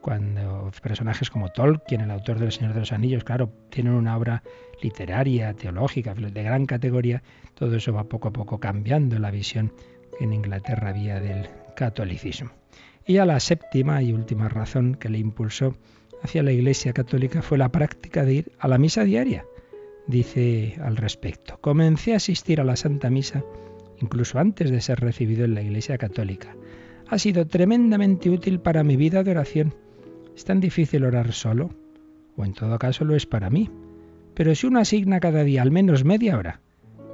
cuando 0.03 0.71
personajes 0.83 1.31
como 1.31 1.49
Tolkien, 1.51 2.03
el 2.03 2.11
autor 2.11 2.39
del 2.39 2.53
Señor 2.53 2.75
de 2.75 2.81
los 2.81 2.93
Anillos, 2.93 3.25
claro, 3.25 3.51
tienen 3.71 3.95
una 3.95 4.17
obra 4.17 4.43
literaria, 4.83 5.55
teológica, 5.55 6.13
de 6.13 6.43
gran 6.43 6.67
categoría, 6.67 7.23
todo 7.55 7.77
eso 7.77 7.93
va 7.93 8.05
poco 8.05 8.29
a 8.29 8.33
poco 8.33 8.59
cambiando 8.59 9.19
la 9.19 9.31
visión 9.31 9.73
que 10.19 10.25
en 10.25 10.33
Inglaterra 10.33 10.91
había 10.91 11.21
del 11.21 11.49
catolicismo. 11.77 12.51
Y 13.07 13.19
a 13.19 13.25
la 13.25 13.41
séptima 13.41 14.03
y 14.03 14.13
última 14.13 14.49
razón 14.49 14.97
que 14.97 15.09
le 15.09 15.19
impulsó 15.19 15.77
hacia 16.23 16.43
la 16.43 16.53
Iglesia 16.53 16.93
Católica 16.93 17.41
fue 17.41 17.57
la 17.57 17.71
práctica 17.71 18.25
de 18.25 18.35
ir 18.35 18.53
a 18.59 18.69
la 18.69 18.79
misa 18.79 19.05
diaria. 19.05 19.45
Dice 20.07 20.77
al 20.83 20.97
respecto, 20.97 21.59
comencé 21.61 22.13
a 22.13 22.17
asistir 22.17 22.61
a 22.61 22.65
la 22.65 22.77
Santa 22.77 23.09
Misa 23.09 23.45
incluso 24.01 24.41
antes 24.41 24.71
de 24.71 24.81
ser 24.81 24.99
recibido 24.99 25.45
en 25.45 25.55
la 25.55 25.63
Iglesia 25.63 25.97
Católica. 25.97 26.57
Ha 27.09 27.19
sido 27.19 27.47
tremendamente 27.47 28.31
útil 28.31 28.59
para 28.59 28.83
mi 28.83 28.97
vida 28.97 29.23
de 29.23 29.31
oración 29.31 29.75
¿Es 30.35 30.45
tan 30.45 30.61
difícil 30.61 31.05
orar 31.05 31.33
solo? 31.33 31.71
O 32.37 32.45
en 32.45 32.55
todo 32.55 32.79
caso 32.79 33.05
lo 33.05 33.15
es 33.15 33.27
para 33.27 33.51
mí. 33.51 33.71
Pero 34.35 34.55
si 34.55 34.67
uno 34.67 34.81
asigna 34.81 35.21
cada 35.21 35.45
día 35.45 35.63
al 35.63 35.71
menos 35.71 36.05
media 36.05 36.39
hora 36.39 36.61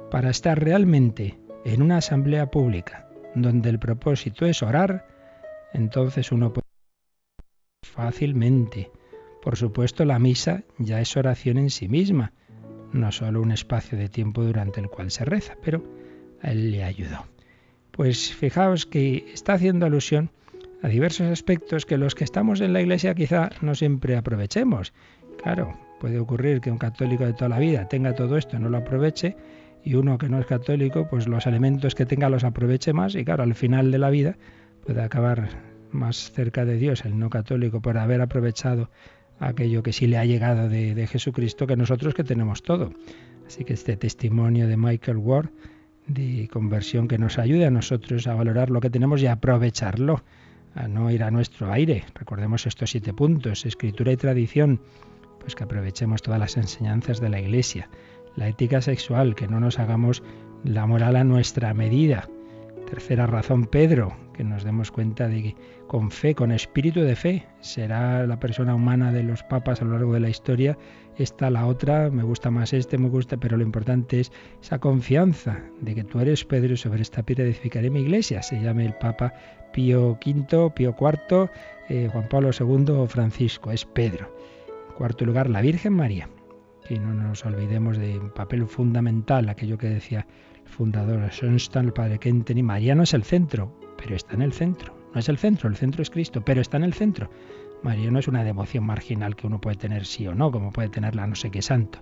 para 0.09 0.29
estar 0.29 0.63
realmente 0.63 1.37
en 1.65 1.81
una 1.81 1.97
asamblea 1.97 2.49
pública 2.49 3.09
donde 3.35 3.69
el 3.69 3.79
propósito 3.79 4.45
es 4.45 4.63
orar, 4.63 5.07
entonces 5.73 6.31
uno 6.31 6.53
puede 6.53 6.65
fácilmente. 7.83 8.91
Por 9.41 9.57
supuesto, 9.57 10.05
la 10.05 10.19
misa 10.19 10.63
ya 10.77 11.01
es 11.01 11.15
oración 11.17 11.57
en 11.57 11.69
sí 11.69 11.87
misma, 11.87 12.33
no 12.91 13.11
solo 13.11 13.41
un 13.41 13.51
espacio 13.51 13.97
de 13.97 14.09
tiempo 14.09 14.43
durante 14.43 14.79
el 14.79 14.89
cual 14.89 15.11
se 15.11 15.25
reza, 15.25 15.55
pero 15.63 15.83
a 16.41 16.51
él 16.51 16.71
le 16.71 16.83
ayudó. 16.83 17.25
Pues 17.91 18.33
fijaos 18.33 18.85
que 18.85 19.31
está 19.33 19.53
haciendo 19.53 19.85
alusión 19.85 20.31
a 20.81 20.87
diversos 20.87 21.27
aspectos 21.27 21.85
que 21.85 21.97
los 21.97 22.15
que 22.15 22.23
estamos 22.23 22.61
en 22.61 22.73
la 22.73 22.81
iglesia 22.81 23.15
quizá 23.15 23.49
no 23.61 23.75
siempre 23.75 24.15
aprovechemos. 24.15 24.93
Claro, 25.41 25.77
puede 25.99 26.19
ocurrir 26.19 26.61
que 26.61 26.71
un 26.71 26.77
católico 26.77 27.25
de 27.25 27.33
toda 27.33 27.49
la 27.49 27.59
vida 27.59 27.87
tenga 27.87 28.15
todo 28.15 28.37
esto, 28.37 28.59
no 28.59 28.69
lo 28.69 28.77
aproveche, 28.77 29.35
y 29.83 29.95
uno 29.95 30.17
que 30.17 30.29
no 30.29 30.39
es 30.39 30.45
católico, 30.45 31.07
pues 31.09 31.27
los 31.27 31.45
elementos 31.47 31.95
que 31.95 32.05
tenga 32.05 32.29
los 32.29 32.43
aproveche 32.43 32.93
más, 32.93 33.15
y 33.15 33.23
claro, 33.23 33.43
al 33.43 33.55
final 33.55 33.91
de 33.91 33.97
la 33.97 34.09
vida 34.09 34.37
puede 34.85 35.01
acabar 35.01 35.49
más 35.91 36.31
cerca 36.31 36.65
de 36.65 36.75
Dios 36.75 37.05
el 37.05 37.17
no 37.17 37.29
católico 37.29 37.81
por 37.81 37.97
haber 37.97 38.21
aprovechado 38.21 38.89
aquello 39.39 39.83
que 39.83 39.93
sí 39.93 40.07
le 40.07 40.17
ha 40.17 40.25
llegado 40.25 40.69
de, 40.69 41.07
Jesucristo 41.07 41.65
que 41.65 41.75
nosotros 41.75 42.13
que 42.13 42.23
tenemos 42.23 42.61
todo. 42.61 42.93
Así 43.47 43.63
que 43.63 43.73
este 43.73 43.97
testimonio 43.97 44.67
de 44.67 44.77
Michael 44.77 45.17
Ward 45.17 45.49
de 46.07 46.49
conversión 46.51 47.07
que 47.07 47.17
nos 47.17 47.37
ayude 47.37 47.65
a 47.65 47.71
nosotros 47.71 48.27
a 48.27 48.33
valorar 48.33 48.69
lo 48.69 48.81
que 48.81 48.89
tenemos 48.89 49.21
y 49.21 49.27
aprovecharlo 49.27 50.23
a 50.75 50.87
no 50.87 51.11
ir 51.11 51.23
a 51.23 51.31
nuestro 51.31 51.71
aire. 51.71 52.03
Recordemos 52.15 52.65
estos 52.65 52.91
siete 52.91 53.13
puntos, 53.13 53.65
escritura 53.65 54.11
y 54.11 54.17
tradición, 54.17 54.81
pues 55.39 55.55
que 55.55 55.63
aprovechemos 55.63 56.21
todas 56.21 56.39
las 56.39 56.57
enseñanzas 56.57 57.19
de 57.19 57.29
la 57.29 57.39
Iglesia. 57.39 57.89
La 58.35 58.47
ética 58.47 58.81
sexual, 58.81 59.35
que 59.35 59.47
no 59.47 59.59
nos 59.59 59.79
hagamos 59.79 60.23
la 60.63 60.85
moral 60.85 61.15
a 61.15 61.23
nuestra 61.23 61.73
medida. 61.73 62.29
Tercera 62.89 63.27
razón, 63.27 63.65
Pedro, 63.65 64.15
que 64.33 64.43
nos 64.43 64.63
demos 64.63 64.91
cuenta 64.91 65.27
de 65.27 65.43
que 65.43 65.55
con 65.87 66.11
fe, 66.11 66.33
con 66.33 66.51
espíritu 66.51 67.01
de 67.01 67.15
fe, 67.15 67.45
será 67.59 68.25
la 68.25 68.39
persona 68.39 68.75
humana 68.75 69.11
de 69.11 69.23
los 69.23 69.43
papas 69.43 69.81
a 69.81 69.85
lo 69.85 69.91
largo 69.91 70.13
de 70.13 70.19
la 70.19 70.29
historia. 70.29 70.77
Esta, 71.19 71.49
la 71.49 71.65
otra, 71.65 72.09
me 72.09 72.23
gusta 72.23 72.49
más 72.49 72.71
este, 72.71 72.97
me 72.97 73.09
gusta, 73.09 73.35
pero 73.35 73.57
lo 73.57 73.63
importante 73.63 74.21
es 74.21 74.31
esa 74.61 74.79
confianza 74.79 75.59
de 75.81 75.93
que 75.93 76.05
tú 76.05 76.21
eres 76.21 76.45
Pedro 76.45 76.75
y 76.75 76.77
sobre 76.77 77.01
esta 77.01 77.23
piedra 77.23 77.43
edificaré 77.43 77.89
mi 77.89 77.99
iglesia. 77.99 78.41
Se 78.41 78.61
llame 78.61 78.85
el 78.85 78.93
Papa 78.93 79.33
Pío 79.73 80.17
V, 80.25 80.71
Pío 80.73 80.95
IV, 80.97 81.49
eh, 81.89 82.07
Juan 82.09 82.29
Pablo 82.29 82.51
II 82.57 82.93
o 82.93 83.05
Francisco, 83.07 83.69
es 83.69 83.83
Pedro. 83.83 84.33
En 84.87 84.95
cuarto 84.95 85.25
lugar, 85.25 85.49
la 85.49 85.59
Virgen 85.59 85.91
María. 85.91 86.29
Que 86.87 86.97
no 86.97 87.13
nos 87.13 87.45
olvidemos 87.45 87.97
de 87.97 88.17
un 88.17 88.29
papel 88.29 88.65
fundamental, 88.65 89.49
aquello 89.49 89.77
que 89.77 89.89
decía 89.89 90.25
el 90.63 90.69
fundador 90.69 91.29
Schoenstatt, 91.33 91.83
el 91.83 91.91
padre 91.91 92.17
Kenton, 92.19 92.63
María 92.63 92.95
no 92.95 93.03
es 93.03 93.13
el 93.13 93.25
centro, 93.25 93.77
pero 93.97 94.15
está 94.15 94.35
en 94.35 94.41
el 94.41 94.53
centro. 94.53 94.95
No 95.13 95.19
es 95.19 95.27
el 95.27 95.37
centro, 95.37 95.67
el 95.67 95.75
centro 95.75 96.01
es 96.01 96.09
Cristo, 96.09 96.41
pero 96.45 96.61
está 96.61 96.77
en 96.77 96.83
el 96.85 96.93
centro. 96.93 97.29
María 97.83 98.11
no 98.11 98.19
es 98.19 98.27
una 98.27 98.43
devoción 98.43 98.83
marginal 98.83 99.35
que 99.35 99.47
uno 99.47 99.61
puede 99.61 99.77
tener 99.77 100.05
sí 100.05 100.27
o 100.27 100.35
no, 100.35 100.51
como 100.51 100.71
puede 100.71 100.89
tenerla 100.89 101.27
no 101.27 101.35
sé 101.35 101.51
qué 101.51 101.61
santo. 101.61 101.99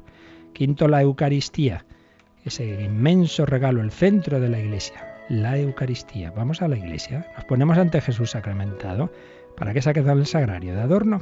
Quinto, 0.54 0.88
la 0.88 1.02
Eucaristía, 1.02 1.86
ese 2.44 2.84
inmenso 2.84 3.46
regalo, 3.46 3.82
el 3.82 3.92
centro 3.92 4.40
de 4.40 4.50
la 4.50 4.60
Iglesia 4.60 5.18
la 5.30 5.58
Eucaristía. 5.58 6.32
Vamos 6.32 6.62
a 6.62 6.68
la 6.68 6.78
iglesia, 6.78 7.28
nos 7.36 7.46
ponemos 7.46 7.78
ante 7.78 8.02
Jesús 8.02 8.32
sacramentado. 8.32 9.12
¿Para 9.56 9.74
qué 9.74 9.80
quedado 9.80 10.20
el 10.20 10.26
sagrario 10.26 10.74
de 10.76 10.82
adorno? 10.82 11.22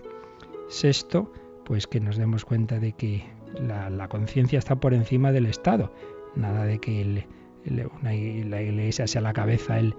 Sexto, 0.70 1.32
pues 1.64 1.88
que 1.88 2.00
nos 2.00 2.18
demos 2.18 2.46
cuenta 2.46 2.80
de 2.80 2.94
que 2.94 3.24
la, 3.60 4.08
conciencia 4.10 4.60
está 4.60 4.76
por 4.76 4.94
encima 4.94 5.32
del 5.32 5.46
Estado. 5.46 5.94
Nada 6.36 6.66
de 6.66 6.80
que 6.80 7.26
la 7.64 8.62
iglesia 8.62 9.08
sea 9.08 9.22
la 9.22 9.34
cabeza, 9.34 9.80
el 9.80 9.96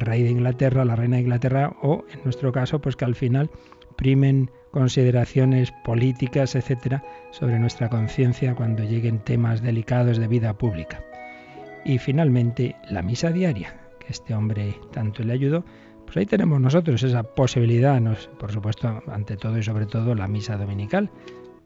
rey 0.00 0.22
de 0.22 0.30
Inglaterra, 0.30 0.84
la 0.84 0.96
reina 0.96 1.16
de 1.16 1.22
Inglaterra, 1.22 1.74
o 1.82 2.04
en 2.12 2.20
nuestro 2.24 2.52
caso, 2.52 2.80
pues 2.80 2.96
que 2.96 3.04
al 3.04 3.16
final 3.16 3.50
primen 4.00 4.50
consideraciones 4.70 5.72
políticas, 5.84 6.54
etcétera, 6.54 7.04
sobre 7.32 7.58
nuestra 7.58 7.90
conciencia 7.90 8.54
cuando 8.54 8.82
lleguen 8.82 9.18
temas 9.18 9.60
delicados 9.60 10.16
de 10.16 10.26
vida 10.26 10.54
pública. 10.56 11.04
Y 11.84 11.98
finalmente, 11.98 12.76
la 12.88 13.02
misa 13.02 13.30
diaria, 13.30 13.78
que 13.98 14.06
este 14.08 14.34
hombre 14.34 14.74
tanto 14.90 15.22
le 15.22 15.34
ayudó, 15.34 15.66
pues 16.06 16.16
ahí 16.16 16.24
tenemos 16.24 16.58
nosotros 16.62 17.02
esa 17.02 17.22
posibilidad, 17.22 18.00
por 18.38 18.50
supuesto, 18.50 19.02
ante 19.06 19.36
todo 19.36 19.58
y 19.58 19.62
sobre 19.62 19.84
todo 19.84 20.14
la 20.14 20.28
misa 20.28 20.56
dominical. 20.56 21.10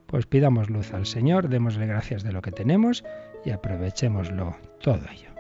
Pues 0.07 0.27
pidamos 0.27 0.71
luz 0.71 0.93
al 0.93 1.07
Señor, 1.07 1.49
démosle 1.49 1.87
gracias 1.87 2.25
de 2.25 2.33
lo 2.33 2.43
que 2.43 2.51
tenemos 2.51 3.05
y 3.45 3.51
aprovechémoslo 3.51 4.57
todo 4.81 5.01
ello. 5.13 5.34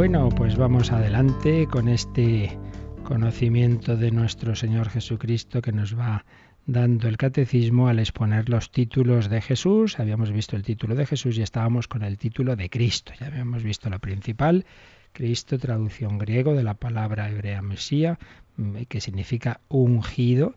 Bueno, 0.00 0.30
pues 0.30 0.56
vamos 0.56 0.92
adelante 0.92 1.66
con 1.66 1.86
este 1.86 2.58
conocimiento 3.04 3.98
de 3.98 4.10
nuestro 4.10 4.54
Señor 4.54 4.88
Jesucristo 4.88 5.60
que 5.60 5.72
nos 5.72 5.94
va 5.94 6.24
dando 6.64 7.06
el 7.06 7.18
catecismo 7.18 7.86
al 7.86 7.98
exponer 7.98 8.48
los 8.48 8.70
títulos 8.70 9.28
de 9.28 9.42
Jesús. 9.42 10.00
Habíamos 10.00 10.32
visto 10.32 10.56
el 10.56 10.62
título 10.62 10.94
de 10.94 11.04
Jesús 11.04 11.36
y 11.36 11.42
estábamos 11.42 11.86
con 11.86 12.02
el 12.02 12.16
título 12.16 12.56
de 12.56 12.70
Cristo. 12.70 13.12
Ya 13.20 13.26
habíamos 13.26 13.62
visto 13.62 13.90
la 13.90 13.98
principal, 13.98 14.64
Cristo, 15.12 15.58
traducción 15.58 16.16
griego 16.16 16.54
de 16.54 16.62
la 16.62 16.72
palabra 16.72 17.28
hebrea 17.28 17.60
Mesía, 17.60 18.18
mm, 18.56 18.84
que 18.88 19.02
significa 19.02 19.60
ungido. 19.68 20.54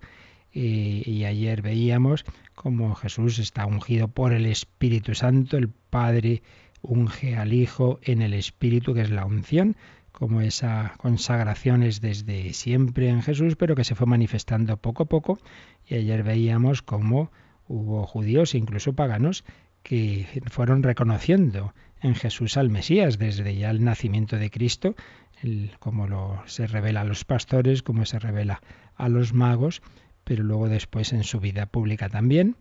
Y, 0.54 1.26
ayer 1.26 1.62
veíamos 1.62 2.24
cómo 2.56 2.96
Jesús 2.96 3.40
está 3.40 3.66
ungido 3.66 4.08
por 4.08 4.32
el 4.32 4.46
Espíritu 4.46 5.16
Santo, 5.16 5.58
el 5.58 5.68
Padre 5.68 6.44
unge 6.84 7.36
al 7.36 7.54
Hijo 7.54 8.00
en 8.04 8.22
el 8.22 8.34
Espíritu, 8.36 8.94
que 8.94 9.02
es 9.02 9.10
la 9.10 9.26
unción, 9.26 9.76
como 10.12 10.42
esa 10.42 10.94
consagración 10.98 11.82
es 11.82 12.00
desde 12.00 12.54
siempre 12.54 13.10
en 13.10 13.24
Jesús, 13.24 13.56
pero 13.56 13.76
que 13.76 13.84
se 13.84 13.96
fue 13.96 14.06
manifestando 14.06 14.78
poco 14.78 15.04
a 15.04 15.06
poco. 15.08 15.40
Y 15.88 15.96
ayer 15.96 16.22
veíamos 16.22 16.84
cómo 16.84 17.32
hubo 17.68 18.06
judíos, 18.06 18.54
incluso 18.54 18.94
paganos, 18.94 19.44
que 19.82 20.28
fueron 20.52 20.84
reconociendo 20.84 21.74
en 22.02 22.16
Jesús 22.16 22.58
al 22.58 22.70
Mesías 22.70 23.18
desde 23.18 23.56
ya 23.56 23.72
el 23.72 23.84
nacimiento 23.84 24.38
de 24.38 24.52
Cristo, 24.52 24.96
como 25.80 26.08
lo, 26.08 26.44
se 26.46 26.68
revela 26.68 27.02
a 27.02 27.06
los 27.06 27.26
pastores, 27.26 27.82
como 27.82 28.06
se 28.06 28.20
revela 28.20 28.62
a 28.96 29.10
los 29.10 29.34
magos, 29.34 29.82
pero 30.24 30.44
luego 30.44 30.70
después 30.70 31.12
en 31.12 31.24
su 31.24 31.40
vida 31.40 31.66
pública 31.66 32.10
también. 32.10 32.56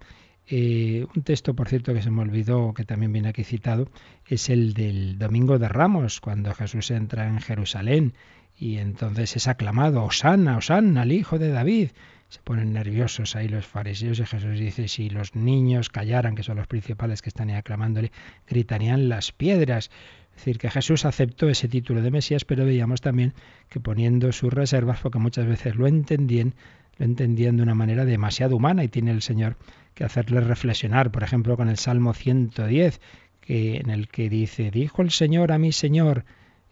Eh, 0.49 1.07
un 1.15 1.23
texto, 1.23 1.55
por 1.55 1.69
cierto, 1.69 1.95
que 1.95 2.03
se 2.03 2.11
me 2.11 2.23
olvidó, 2.23 2.75
que 2.75 2.85
también 2.85 3.13
viene 3.13 3.29
aquí 3.29 3.45
citado, 3.45 3.89
es 4.27 4.51
el 4.51 4.75
del 4.75 5.19
Domingo 5.19 5.59
de 5.59 5.69
Ramos, 5.69 6.21
cuando 6.21 6.53
Jesús 6.55 6.91
entra 6.91 7.29
en 7.29 7.41
Jerusalén 7.41 8.15
y 8.57 8.79
entonces 8.79 9.37
es 9.37 9.49
aclamado, 9.49 10.05
Osana, 10.05 10.57
Osana, 10.57 11.03
el 11.03 11.13
hijo 11.13 11.39
de 11.39 11.49
David. 11.49 11.91
Se 12.29 12.41
ponen 12.41 12.73
nerviosos 12.73 13.37
ahí 13.37 13.49
los 13.49 13.67
fariseos 13.67 14.19
y 14.19 14.25
Jesús 14.25 14.59
dice, 14.59 14.89
si 14.89 15.11
los 15.11 15.35
niños 15.35 15.91
callaran, 15.91 16.35
que 16.35 16.43
son 16.43 16.57
los 16.57 16.67
principales 16.67 17.21
que 17.21 17.29
están 17.29 17.51
ahí 17.51 17.57
aclamándole, 17.57 18.11
gritarían 18.49 19.09
las 19.09 19.33
piedras. 19.33 19.91
Es 20.31 20.37
decir, 20.37 20.59
que 20.59 20.71
Jesús 20.71 21.05
aceptó 21.05 21.51
ese 21.51 21.69
título 21.69 22.01
de 22.01 22.11
Mesías, 22.11 22.45
pero 22.45 22.65
veíamos 22.65 23.03
también 23.03 23.35
que 23.69 23.81
poniendo 23.81 24.33
sus 24.33 24.53
reservas, 24.53 25.01
porque 25.01 25.19
muchas 25.19 25.47
veces 25.47 25.77
lo 25.77 25.87
entendían, 25.87 26.55
entendían 27.05 27.57
de 27.57 27.63
una 27.63 27.75
manera 27.75 28.05
demasiado 28.05 28.57
humana 28.57 28.85
y 28.85 28.89
tiene 28.89 29.11
el 29.11 29.23
Señor 29.23 29.57
que 29.95 30.05
hacerle 30.05 30.41
reflexionar, 30.41 31.11
por 31.11 31.23
ejemplo, 31.23 31.57
con 31.57 31.69
el 31.69 31.77
Salmo 31.77 32.15
110, 32.15 33.01
que, 33.41 33.77
en 33.77 33.91
el 33.91 34.09
que 34.09 34.29
dice, 34.29 34.71
dijo 34.71 35.03
el 35.03 35.11
Señor 35.11 35.53
a 35.53 35.59
mi 35.59 35.73
Señor, 35.73 36.25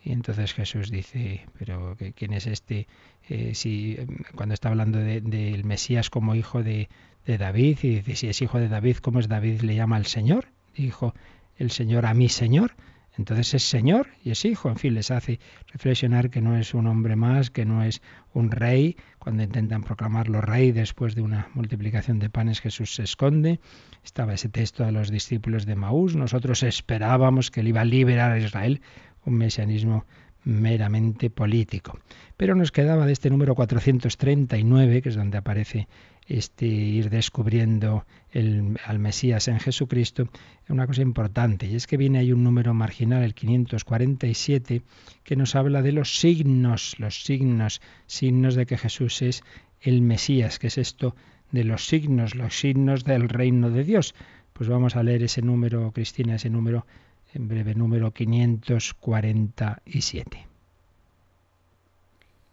y 0.03 0.13
entonces 0.13 0.55
Jesús 0.55 0.91
dice, 0.91 1.47
pero 1.59 1.97
¿quién 2.15 2.33
es 2.33 2.47
este? 2.47 2.87
Eh, 3.29 3.55
si 3.55 3.99
cuando 4.35 4.55
está 4.55 4.71
hablando 4.71 4.99
del 4.99 5.25
de, 5.25 5.63
Mesías 5.63 6.09
como 6.09 6.35
hijo 6.35 6.63
de, 6.63 6.89
de, 7.27 7.37
David, 7.37 7.79
y 7.83 8.01
dice, 8.01 8.17
si 8.17 8.29
es 8.29 8.41
hijo 8.41 8.59
de 8.59 8.69
David, 8.69 8.97
¿cómo 8.97 9.21
es 9.21 9.29
David 9.29 9.61
le 9.61 9.75
llama 9.75 9.97
al 9.97 10.07
Señor? 10.07 10.47
Dijo 10.75 11.15
el 11.59 11.71
Señor 11.71 12.07
a 12.07 12.15
mi 12.15 12.29
Señor. 12.31 12.75
Entonces 13.21 13.53
es 13.53 13.65
Señor 13.65 14.09
y 14.25 14.31
es 14.31 14.47
Hijo. 14.47 14.71
En 14.71 14.77
fin, 14.77 14.95
les 14.95 15.11
hace 15.11 15.41
reflexionar 15.67 16.31
que 16.31 16.41
no 16.41 16.57
es 16.57 16.73
un 16.73 16.87
hombre 16.87 17.17
más, 17.17 17.51
que 17.51 17.67
no 17.67 17.83
es 17.83 18.01
un 18.33 18.51
rey. 18.51 18.97
Cuando 19.19 19.43
intentan 19.43 19.83
proclamarlo 19.83 20.41
rey 20.41 20.73
después 20.73 21.15
de 21.15 21.21
una 21.21 21.51
multiplicación 21.53 22.19
de 22.19 22.31
panes, 22.31 22.63
Jesús 22.63 22.95
se 22.95 23.03
esconde. 23.03 23.61
Estaba 24.03 24.33
ese 24.33 24.49
texto 24.49 24.87
de 24.87 24.93
los 24.93 25.11
discípulos 25.11 25.67
de 25.67 25.77
Maús. 25.77 26.17
Nosotros 26.17 26.63
esperábamos 26.63 27.51
que 27.51 27.61
él 27.61 27.69
iba 27.69 27.83
a 27.83 27.85
liberar 27.85 28.33
a 28.33 28.39
Israel, 28.39 28.81
un 29.27 29.35
mesianismo 29.35 30.07
meramente 30.45 31.31
político. 31.31 31.99
Pero 32.37 32.55
nos 32.55 32.73
quedaba 32.73 33.07
de 33.07 33.13
este 33.13 33.31
número 33.31 33.55
439, 33.55 35.03
que 35.03 35.09
es 35.11 35.17
donde 35.17 35.39
aparece 35.39 35.89
este 36.27 36.67
ir 36.67 37.11
descubriendo 37.11 38.07
el, 38.31 38.79
al 38.87 38.99
Mesías 39.01 39.49
en 39.49 39.59
Jesucristo, 39.59 40.29
una 40.69 40.87
cosa 40.87 41.03
importante, 41.03 41.67
y 41.67 41.75
es 41.75 41.87
que 41.87 41.97
viene 41.97 42.21
ahí 42.21 42.33
un 42.33 42.45
número 42.45 42.73
marginal, 42.73 43.25
el 43.25 43.35
547, 43.35 44.83
que 45.25 45.37
nos 45.37 45.57
habla 45.57 45.83
de 45.83 45.93
los 45.93 46.19
signos, 46.21 46.95
los 46.99 47.25
signos, 47.25 47.83
signos 48.07 48.55
de 48.55 48.67
que 48.67 48.79
Jesús 48.79 49.23
es 49.23 49.43
el 49.81 50.03
Mesías, 50.03 50.59
que 50.59 50.69
es 50.69 50.79
esto 50.79 51.17
de 51.51 51.65
los 51.65 51.87
signos, 51.87 52.35
los 52.35 52.59
signos 52.59 53.05
del 53.05 53.29
reino 53.29 53.71
de 53.71 53.83
Dios. 53.83 54.15
Pues 54.53 54.69
vamos 54.69 54.97
a 54.97 55.03
leer 55.03 55.23
ese 55.23 55.43
número, 55.43 55.91
Cristina, 55.93 56.37
ese 56.37 56.51
número, 56.51 56.87
en 57.35 57.49
breve, 57.49 57.75
número 57.75 58.13
547. 58.13 60.47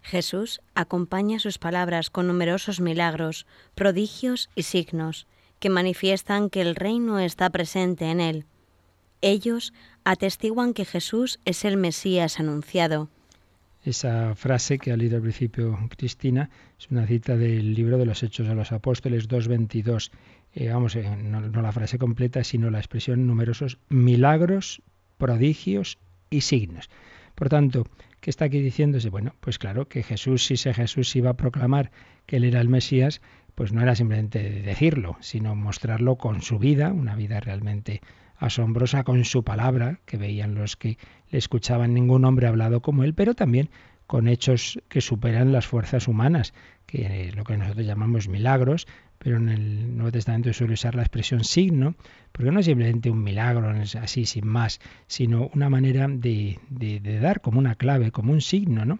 Jesús 0.01 0.61
acompaña 0.73 1.39
sus 1.39 1.57
palabras 1.57 2.09
con 2.09 2.27
numerosos 2.27 2.79
milagros, 2.79 3.45
prodigios 3.75 4.49
y 4.55 4.63
signos 4.63 5.27
que 5.59 5.69
manifiestan 5.69 6.49
que 6.49 6.61
el 6.61 6.75
reino 6.75 7.19
está 7.19 7.49
presente 7.49 8.05
en 8.05 8.21
él. 8.21 8.45
Ellos 9.21 9.73
atestiguan 10.03 10.73
que 10.73 10.85
Jesús 10.85 11.39
es 11.43 11.65
el 11.65 11.77
Mesías 11.77 12.39
anunciado. 12.39 13.09
Esa 13.83 14.35
frase 14.35 14.79
que 14.79 14.91
ha 14.91 14.97
leído 14.97 15.17
al 15.17 15.23
principio 15.23 15.77
Cristina 15.95 16.49
es 16.79 16.89
una 16.89 17.07
cita 17.07 17.37
del 17.37 17.73
libro 17.73 17.97
de 17.97 18.05
los 18.05 18.23
Hechos 18.23 18.47
de 18.47 18.55
los 18.55 18.71
Apóstoles 18.71 19.29
2.22. 19.29 20.11
Eh, 20.59 20.69
vamos, 20.69 20.95
eh, 20.95 21.07
no, 21.15 21.61
la 21.61 21.71
frase 21.71 21.99
completa, 21.99 22.43
sino 22.43 22.71
la 22.71 22.79
expresión 22.79 23.27
numerosos 23.27 23.77
milagros, 23.89 24.81
prodigios 25.19 25.99
y 26.31 26.41
signos. 26.41 26.89
Por 27.35 27.47
tanto, 27.47 27.85
¿qué 28.21 28.31
está 28.31 28.45
aquí 28.45 28.59
diciéndose? 28.59 29.11
Bueno, 29.11 29.35
pues 29.39 29.59
claro, 29.59 29.87
que 29.87 30.01
Jesús, 30.01 30.47
si 30.47 30.55
ese 30.55 30.73
Jesús 30.73 31.15
iba 31.15 31.29
a 31.29 31.37
proclamar 31.37 31.91
que 32.25 32.37
él 32.37 32.43
era 32.43 32.59
el 32.59 32.69
Mesías, 32.69 33.21
pues 33.53 33.71
no 33.71 33.83
era 33.83 33.93
simplemente 33.93 34.41
decirlo, 34.63 35.17
sino 35.19 35.53
mostrarlo 35.53 36.15
con 36.15 36.41
su 36.41 36.57
vida, 36.57 36.91
una 36.91 37.15
vida 37.15 37.39
realmente 37.39 38.01
asombrosa 38.37 39.03
con 39.03 39.25
su 39.25 39.43
palabra, 39.43 39.99
que 40.05 40.17
veían 40.17 40.55
los 40.55 40.75
que 40.75 40.97
le 41.29 41.37
escuchaban 41.37 41.93
ningún 41.93 42.25
hombre 42.25 42.47
hablado 42.47 42.81
como 42.81 43.03
él, 43.03 43.13
pero 43.13 43.35
también 43.35 43.69
con 44.07 44.27
hechos 44.27 44.79
que 44.87 45.01
superan 45.01 45.51
las 45.51 45.67
fuerzas 45.67 46.07
humanas, 46.07 46.53
que 46.85 47.31
lo 47.35 47.43
que 47.43 47.57
nosotros 47.57 47.85
llamamos 47.85 48.29
milagros, 48.29 48.87
pero 49.19 49.37
en 49.37 49.49
el 49.49 49.95
Nuevo 49.95 50.11
Testamento 50.11 50.53
suele 50.53 50.73
usar 50.73 50.95
la 50.95 51.01
expresión 51.01 51.43
signo, 51.43 51.95
porque 52.31 52.51
no 52.51 52.59
es 52.61 52.65
simplemente 52.65 53.09
un 53.09 53.21
milagro 53.21 53.69
así 54.01 54.25
sin 54.25 54.47
más, 54.47 54.79
sino 55.07 55.49
una 55.53 55.69
manera 55.69 56.07
de, 56.07 56.59
dar 57.21 57.41
como 57.41 57.59
una 57.59 57.75
clave, 57.75 58.11
como 58.11 58.31
un 58.31 58.41
signo, 58.41 58.85
¿no? 58.85 58.99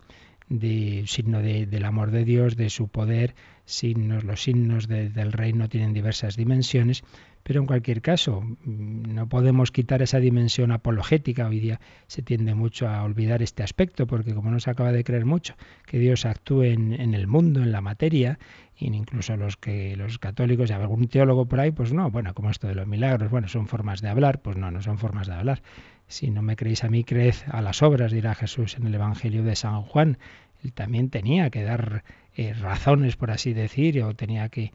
De 0.49 1.03
signo 1.07 1.41
del 1.41 1.85
amor 1.85 2.11
de 2.11 2.25
Dios, 2.25 2.55
de 2.55 2.69
su 2.69 2.87
poder, 2.87 3.35
signos, 3.67 4.23
los 4.23 4.41
signos 4.41 4.87
del 4.87 5.33
reino 5.33 5.67
tienen 5.67 5.93
diversas 5.93 6.37
dimensiones, 6.37 7.03
pero 7.43 7.59
en 7.59 7.67
cualquier 7.67 8.01
caso, 8.01 8.41
mm, 8.41 9.13
no 9.13 9.29
podemos 9.29 9.71
quitar 9.71 10.01
esa 10.01 10.19
dimensión 10.19 10.71
apologética. 10.71 11.47
Hoy 11.47 11.59
día 11.59 11.79
se 12.07 12.21
tiende 12.21 12.55
mucho 12.55 12.87
a 12.87 13.03
olvidar 13.03 13.41
este 13.41 13.63
aspecto, 13.63 14.07
porque 14.07 14.33
como 14.33 14.51
no 14.51 14.59
se 14.59 14.69
acaba 14.69 14.91
de 14.91 15.03
creer 15.03 15.25
mucho 15.25 15.55
que 15.85 15.99
Dios 15.99 16.25
actúe 16.25 16.63
en, 16.63 16.93
en 16.93 17.13
el 17.13 17.27
mundo, 17.27 17.61
en 17.61 17.71
la 17.71 17.81
materia, 17.81 18.39
y 18.77 18.87
incluso 18.87 19.35
los 19.37 19.57
que 19.57 19.95
los 19.97 20.17
católicos 20.17 20.69
y 20.69 20.73
algún 20.73 21.07
teólogo 21.07 21.45
por 21.45 21.59
ahí, 21.59 21.71
pues 21.71 21.93
no, 21.93 22.09
bueno, 22.09 22.33
como 22.33 22.49
esto 22.49 22.67
de 22.67 22.75
los 22.75 22.87
milagros, 22.87 23.29
bueno, 23.29 23.47
son 23.47 23.67
formas 23.67 24.01
de 24.01 24.09
hablar, 24.09 24.41
pues 24.41 24.55
no, 24.55 24.71
no 24.71 24.81
son 24.81 24.97
formas 24.97 25.27
de 25.27 25.33
hablar. 25.33 25.61
Si 26.07 26.31
no 26.31 26.41
me 26.41 26.55
creéis 26.55 26.83
a 26.85 26.89
mí, 26.89 27.03
creed 27.03 27.35
a 27.51 27.61
las 27.61 27.81
obras, 27.81 28.11
dirá 28.11 28.33
Jesús 28.33 28.77
en 28.77 28.87
el 28.87 28.95
Evangelio 28.95 29.43
de 29.43 29.55
San 29.55 29.81
Juan. 29.81 30.17
Él 30.63 30.73
también 30.73 31.09
tenía 31.09 31.49
que 31.49 31.63
dar 31.63 32.03
eh, 32.39 32.53
razones, 32.53 33.15
por 33.15 33.31
así 33.31 33.53
decir, 33.53 34.03
o 34.03 34.13
tenía 34.13 34.49
que, 34.49 34.71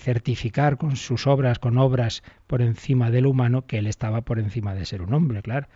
certificar 0.00 0.78
con 0.78 0.96
sus 0.96 1.26
obras, 1.26 1.58
con 1.58 1.76
obras 1.76 2.22
por 2.46 2.62
encima 2.62 3.10
del 3.10 3.26
humano, 3.26 3.66
que 3.66 3.76
él 3.76 3.86
estaba 3.86 4.22
por 4.22 4.38
encima 4.38 4.74
de 4.74 4.86
ser 4.86 5.02
un 5.02 5.12
hombre, 5.12 5.42
claro, 5.42 5.66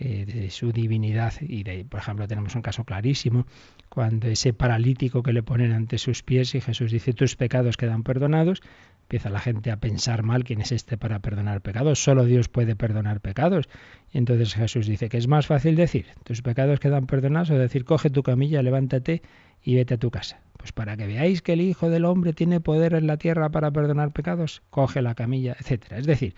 eh, 0.00 0.24
de 0.26 0.50
su 0.50 0.72
divinidad. 0.72 1.34
Y 1.40 1.62
de, 1.62 1.84
por 1.84 2.00
ejemplo, 2.00 2.26
tenemos 2.26 2.56
un 2.56 2.62
caso 2.62 2.82
clarísimo, 2.82 3.46
cuando 3.88 4.26
ese 4.26 4.52
paralítico 4.54 5.22
que 5.22 5.32
le 5.32 5.44
ponen 5.44 5.70
ante 5.70 5.98
sus 5.98 6.24
pies 6.24 6.56
y 6.56 6.60
Jesús 6.60 6.90
dice, 6.90 7.12
tus 7.12 7.36
pecados 7.36 7.76
quedan 7.76 8.02
perdonados, 8.02 8.60
empieza 9.02 9.30
la 9.30 9.38
gente 9.38 9.70
a 9.70 9.76
pensar 9.76 10.24
mal 10.24 10.42
quién 10.42 10.60
es 10.60 10.72
este 10.72 10.96
para 10.96 11.20
perdonar 11.20 11.60
pecados. 11.60 12.02
Solo 12.02 12.24
Dios 12.24 12.48
puede 12.48 12.74
perdonar 12.74 13.20
pecados. 13.20 13.68
Y 14.10 14.18
entonces 14.18 14.54
Jesús 14.54 14.88
dice 14.88 15.08
que 15.08 15.18
es 15.18 15.28
más 15.28 15.46
fácil 15.46 15.76
decir, 15.76 16.06
tus 16.24 16.42
pecados 16.42 16.80
quedan 16.80 17.06
perdonados, 17.06 17.50
o 17.50 17.54
decir, 17.56 17.84
coge 17.84 18.10
tu 18.10 18.24
camilla, 18.24 18.62
levántate 18.62 19.22
y 19.62 19.74
vete 19.76 19.94
a 19.94 19.98
tu 19.98 20.10
casa. 20.10 20.40
Pues 20.56 20.72
para 20.72 20.96
que 20.96 21.06
veáis 21.06 21.42
que 21.42 21.54
el 21.54 21.60
Hijo 21.60 21.90
del 21.90 22.04
Hombre 22.04 22.32
tiene 22.32 22.60
poder 22.60 22.94
en 22.94 23.06
la 23.06 23.16
tierra 23.16 23.50
para 23.50 23.70
perdonar 23.70 24.12
pecados, 24.12 24.62
coge 24.70 25.02
la 25.02 25.14
camilla, 25.14 25.56
etcétera. 25.58 25.98
Es 25.98 26.06
decir, 26.06 26.34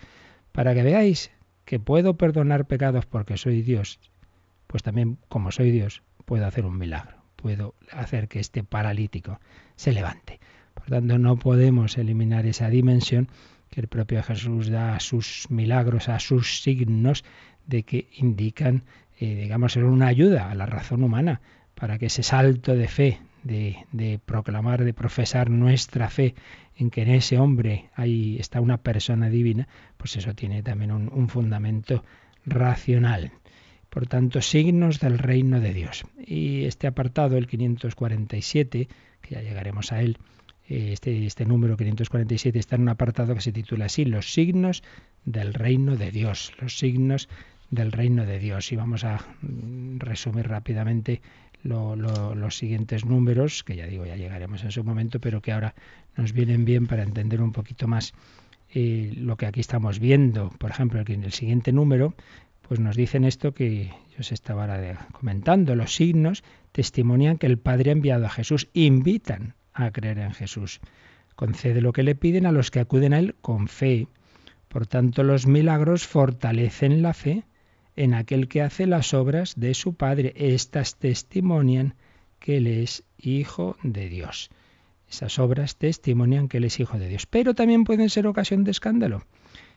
para 0.52 0.74
que 0.74 0.82
veáis 0.82 1.30
que 1.64 1.78
puedo 1.78 2.16
perdonar 2.16 2.66
pecados 2.66 3.06
porque 3.06 3.36
soy 3.36 3.62
Dios, 3.62 3.98
pues 4.66 4.82
también 4.82 5.18
como 5.28 5.50
soy 5.50 5.70
Dios 5.70 6.02
puedo 6.24 6.46
hacer 6.46 6.64
un 6.64 6.78
milagro, 6.78 7.18
puedo 7.36 7.74
hacer 7.92 8.28
que 8.28 8.40
este 8.40 8.64
paralítico 8.64 9.40
se 9.76 9.92
levante. 9.92 10.40
Por 10.74 10.86
tanto, 10.86 11.18
no 11.18 11.36
podemos 11.36 11.98
eliminar 11.98 12.46
esa 12.46 12.68
dimensión 12.68 13.28
que 13.70 13.80
el 13.80 13.88
propio 13.88 14.22
Jesús 14.22 14.68
da 14.68 14.96
a 14.96 15.00
sus 15.00 15.50
milagros, 15.50 16.08
a 16.08 16.18
sus 16.18 16.62
signos, 16.62 17.24
de 17.66 17.82
que 17.82 18.08
indican, 18.16 18.84
eh, 19.18 19.34
digamos, 19.34 19.76
una 19.76 20.06
ayuda 20.06 20.50
a 20.50 20.54
la 20.54 20.66
razón 20.66 21.02
humana 21.02 21.40
para 21.74 21.98
que 21.98 22.06
ese 22.06 22.22
salto 22.22 22.74
de 22.74 22.88
fe, 22.88 23.20
de, 23.42 24.20
proclamar, 24.24 24.84
de 24.84 24.94
profesar 24.94 25.50
nuestra 25.50 26.08
fe 26.08 26.34
en 26.76 26.90
que 26.90 27.02
en 27.02 27.10
ese 27.10 27.38
hombre 27.38 27.90
ahí 27.94 28.36
está 28.38 28.60
una 28.60 28.78
persona 28.78 29.28
divina, 29.28 29.68
pues 29.96 30.16
eso 30.16 30.34
tiene 30.34 30.62
también 30.62 30.92
un, 30.92 31.10
un 31.12 31.28
fundamento 31.28 32.04
racional. 32.46 33.32
Por 33.90 34.06
tanto, 34.06 34.42
signos 34.42 34.98
del 34.98 35.18
reino 35.18 35.60
de 35.60 35.72
Dios. 35.72 36.04
Y 36.26 36.64
este 36.64 36.88
apartado, 36.88 37.36
el 37.36 37.46
547, 37.46 38.88
que 39.20 39.34
ya 39.34 39.40
llegaremos 39.40 39.92
a 39.92 40.00
él, 40.00 40.18
eh, 40.68 40.90
este, 40.92 41.26
este 41.26 41.44
número 41.44 41.76
547 41.76 42.58
está 42.58 42.76
en 42.76 42.82
un 42.82 42.88
apartado 42.88 43.34
que 43.34 43.40
se 43.40 43.52
titula 43.52 43.86
así, 43.86 44.04
los 44.04 44.32
signos 44.32 44.82
del 45.24 45.54
reino 45.54 45.96
de 45.96 46.10
Dios, 46.10 46.52
los 46.60 46.78
signos 46.78 47.28
del 47.70 47.92
reino 47.92 48.24
de 48.24 48.38
Dios. 48.38 48.72
Y 48.72 48.76
vamos 48.76 49.04
a 49.04 49.24
mm, 49.42 49.98
resumir 49.98 50.48
rápidamente 50.48 51.20
los 51.64 52.56
siguientes 52.56 53.04
números, 53.04 53.64
que 53.64 53.76
ya 53.76 53.86
digo, 53.86 54.04
ya 54.04 54.16
llegaremos 54.16 54.62
en 54.62 54.70
su 54.70 54.84
momento, 54.84 55.18
pero 55.18 55.40
que 55.40 55.52
ahora 55.52 55.74
nos 56.16 56.32
vienen 56.32 56.64
bien 56.64 56.86
para 56.86 57.02
entender 57.02 57.40
un 57.40 57.52
poquito 57.52 57.88
más 57.88 58.12
eh, 58.72 59.12
lo 59.16 59.36
que 59.36 59.46
aquí 59.46 59.60
estamos 59.60 59.98
viendo. 59.98 60.50
Por 60.58 60.70
ejemplo, 60.70 61.02
en 61.06 61.24
el 61.24 61.32
siguiente 61.32 61.72
número, 61.72 62.14
pues 62.62 62.80
nos 62.80 62.96
dicen 62.96 63.24
esto 63.24 63.54
que 63.54 63.86
yo 63.86 64.20
os 64.20 64.30
estaba 64.30 64.78
comentando. 65.12 65.74
Los 65.74 65.94
signos 65.94 66.44
testimonian 66.72 67.38
que 67.38 67.46
el 67.46 67.58
Padre 67.58 67.90
ha 67.90 67.92
enviado 67.92 68.26
a 68.26 68.30
Jesús, 68.30 68.68
invitan 68.74 69.54
a 69.72 69.90
creer 69.90 70.18
en 70.18 70.32
Jesús. 70.32 70.80
Concede 71.34 71.80
lo 71.80 71.92
que 71.92 72.02
le 72.02 72.14
piden 72.14 72.46
a 72.46 72.52
los 72.52 72.70
que 72.70 72.80
acuden 72.80 73.14
a 73.14 73.18
Él 73.18 73.34
con 73.40 73.68
fe. 73.68 74.06
Por 74.68 74.86
tanto, 74.86 75.22
los 75.22 75.46
milagros 75.46 76.06
fortalecen 76.06 77.02
la 77.02 77.14
fe 77.14 77.44
en 77.96 78.14
aquel 78.14 78.48
que 78.48 78.62
hace 78.62 78.86
las 78.86 79.14
obras 79.14 79.54
de 79.56 79.74
su 79.74 79.94
Padre. 79.94 80.32
Estas 80.36 80.96
testimonian 80.96 81.94
que 82.38 82.58
Él 82.58 82.66
es 82.66 83.04
Hijo 83.18 83.76
de 83.82 84.08
Dios. 84.08 84.50
Esas 85.08 85.38
obras 85.38 85.76
testimonian 85.76 86.48
que 86.48 86.58
Él 86.58 86.64
es 86.64 86.80
Hijo 86.80 86.98
de 86.98 87.08
Dios. 87.08 87.26
Pero 87.26 87.54
también 87.54 87.84
pueden 87.84 88.10
ser 88.10 88.26
ocasión 88.26 88.64
de 88.64 88.70
escándalo. 88.70 89.24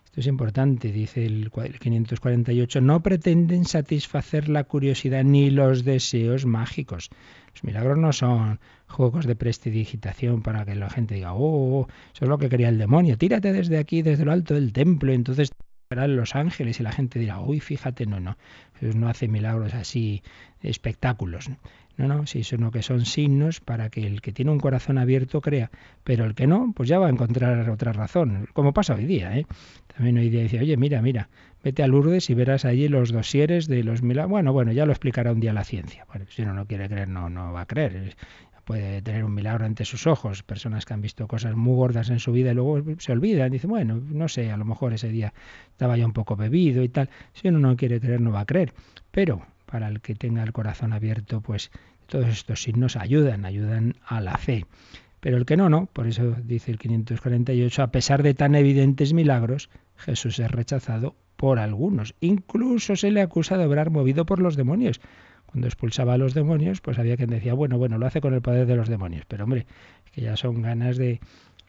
Esto 0.05 0.21
es 0.21 0.27
importante, 0.27 0.91
dice 0.91 1.25
el 1.25 1.51
548. 1.51 2.81
No 2.81 3.03
pretenden 3.03 3.65
satisfacer 3.65 4.49
la 4.49 4.63
curiosidad 4.63 5.23
ni 5.23 5.49
los 5.49 5.83
deseos 5.83 6.45
mágicos. 6.45 7.09
Los 7.53 7.63
milagros 7.63 7.97
no 7.97 8.13
son 8.13 8.59
juegos 8.87 9.25
de 9.25 9.35
prestidigitación 9.35 10.41
para 10.41 10.65
que 10.65 10.75
la 10.75 10.89
gente 10.89 11.15
diga, 11.15 11.33
oh, 11.33 11.81
oh, 11.81 11.87
eso 12.13 12.25
es 12.25 12.29
lo 12.29 12.37
que 12.37 12.49
quería 12.49 12.69
el 12.69 12.77
demonio, 12.77 13.17
tírate 13.17 13.51
desde 13.51 13.77
aquí, 13.77 14.01
desde 14.01 14.25
lo 14.25 14.31
alto 14.31 14.53
del 14.53 14.73
templo, 14.73 15.11
entonces 15.11 15.51
verán 15.89 16.15
los 16.15 16.35
ángeles 16.35 16.79
y 16.79 16.83
la 16.83 16.91
gente 16.91 17.19
dirá, 17.19 17.39
uy, 17.39 17.59
fíjate, 17.59 18.05
no, 18.05 18.19
no, 18.19 18.37
Jesús 18.79 18.95
no 18.95 19.09
hace 19.09 19.27
milagros 19.27 19.73
así, 19.73 20.21
espectáculos. 20.61 21.49
No, 21.97 22.07
no, 22.07 22.27
sí, 22.27 22.43
sino 22.43 22.69
que 22.69 22.83
son 22.83 23.05
signos 23.05 23.59
para 23.59 23.89
que 23.89 24.05
el 24.05 24.21
que 24.21 24.31
tiene 24.31 24.51
un 24.51 24.59
corazón 24.59 24.99
abierto 24.99 25.41
crea, 25.41 25.71
pero 26.03 26.25
el 26.25 26.35
que 26.35 26.45
no, 26.45 26.71
pues 26.75 26.87
ya 26.87 26.99
va 26.99 27.07
a 27.07 27.09
encontrar 27.09 27.67
otra 27.71 27.91
razón, 27.91 28.47
como 28.53 28.71
pasa 28.71 28.93
hoy 28.93 29.05
día. 29.05 29.35
¿eh? 29.35 29.47
También 29.95 30.19
hoy 30.19 30.29
día 30.29 30.43
dice, 30.43 30.59
oye, 30.59 30.77
mira, 30.77 31.01
mira, 31.01 31.29
vete 31.63 31.81
a 31.81 31.87
Lourdes 31.87 32.29
y 32.29 32.35
verás 32.35 32.65
allí 32.65 32.87
los 32.87 33.11
dosieres 33.11 33.67
de 33.67 33.83
los 33.83 34.03
milagros. 34.03 34.29
Bueno, 34.29 34.53
bueno, 34.53 34.71
ya 34.73 34.85
lo 34.85 34.91
explicará 34.91 35.31
un 35.31 35.39
día 35.39 35.53
la 35.53 35.63
ciencia. 35.63 36.05
Bueno, 36.07 36.25
si 36.29 36.43
uno 36.43 36.53
no 36.53 36.67
quiere 36.67 36.87
creer, 36.87 37.07
no, 37.07 37.31
no 37.31 37.51
va 37.51 37.61
a 37.61 37.65
creer 37.65 38.15
puede 38.67 39.01
tener 39.01 39.23
un 39.23 39.33
milagro 39.33 39.65
ante 39.65 39.85
sus 39.85 40.07
ojos. 40.07 40.43
Personas 40.43 40.85
que 40.85 40.93
han 40.93 41.01
visto 41.01 41.25
cosas 41.25 41.55
muy 41.55 41.73
gordas 41.73 42.09
en 42.09 42.19
su 42.19 42.33
vida 42.33 42.51
y 42.51 42.53
luego 42.53 42.83
se 42.99 43.13
olvidan. 43.13 43.49
Dicen, 43.49 43.69
bueno, 43.69 43.95
no 43.95 44.27
sé, 44.27 44.51
a 44.51 44.57
lo 44.57 44.65
mejor 44.65 44.91
ese 44.91 45.07
día 45.07 45.33
estaba 45.71 45.95
ya 45.95 46.05
un 46.05 46.11
poco 46.11 46.35
bebido 46.35 46.83
y 46.83 46.89
tal. 46.89 47.09
Si 47.31 47.47
uno 47.47 47.59
no 47.59 47.77
quiere 47.77 48.01
creer, 48.01 48.19
no 48.19 48.33
va 48.33 48.41
a 48.41 48.45
creer. 48.45 48.73
Pero 49.09 49.41
para 49.65 49.87
el 49.87 50.01
que 50.01 50.15
tenga 50.15 50.43
el 50.43 50.51
corazón 50.51 50.91
abierto, 50.91 51.39
pues 51.39 51.71
todos 52.07 52.27
estos 52.27 52.61
signos 52.61 52.97
ayudan, 52.97 53.45
ayudan 53.45 53.95
a 54.05 54.19
la 54.19 54.37
fe. 54.37 54.65
Pero 55.21 55.37
el 55.37 55.45
que 55.45 55.55
no, 55.55 55.69
no. 55.69 55.85
Por 55.85 56.05
eso 56.05 56.35
dice 56.43 56.69
el 56.69 56.77
548, 56.77 57.81
a 57.81 57.87
pesar 57.87 58.21
de 58.21 58.33
tan 58.33 58.53
evidentes 58.53 59.13
milagros, 59.13 59.69
Jesús 59.95 60.39
es 60.39 60.51
rechazado 60.51 61.15
por 61.37 61.59
algunos. 61.59 62.15
Incluso 62.19 62.97
se 62.97 63.11
le 63.11 63.21
acusa 63.21 63.57
de 63.57 63.65
obrar 63.65 63.91
movido 63.91 64.25
por 64.25 64.39
los 64.39 64.57
demonios 64.57 64.99
cuando 65.57 65.69
expulsaba 65.69 66.13
a 66.13 66.17
los 66.19 66.35
demonios, 66.35 66.81
pues 66.81 66.99
había 66.99 67.17
quien 67.17 67.31
decía, 67.31 67.55
bueno, 67.55 67.79
bueno, 67.79 67.97
lo 67.97 68.05
hace 68.05 68.21
con 68.21 68.35
el 68.35 68.43
poder 68.43 68.67
de 68.67 68.75
los 68.75 68.89
demonios. 68.89 69.25
Pero 69.27 69.45
hombre, 69.45 69.65
que 70.11 70.21
ya 70.21 70.37
son 70.37 70.61
ganas 70.61 70.97
de, 70.97 71.19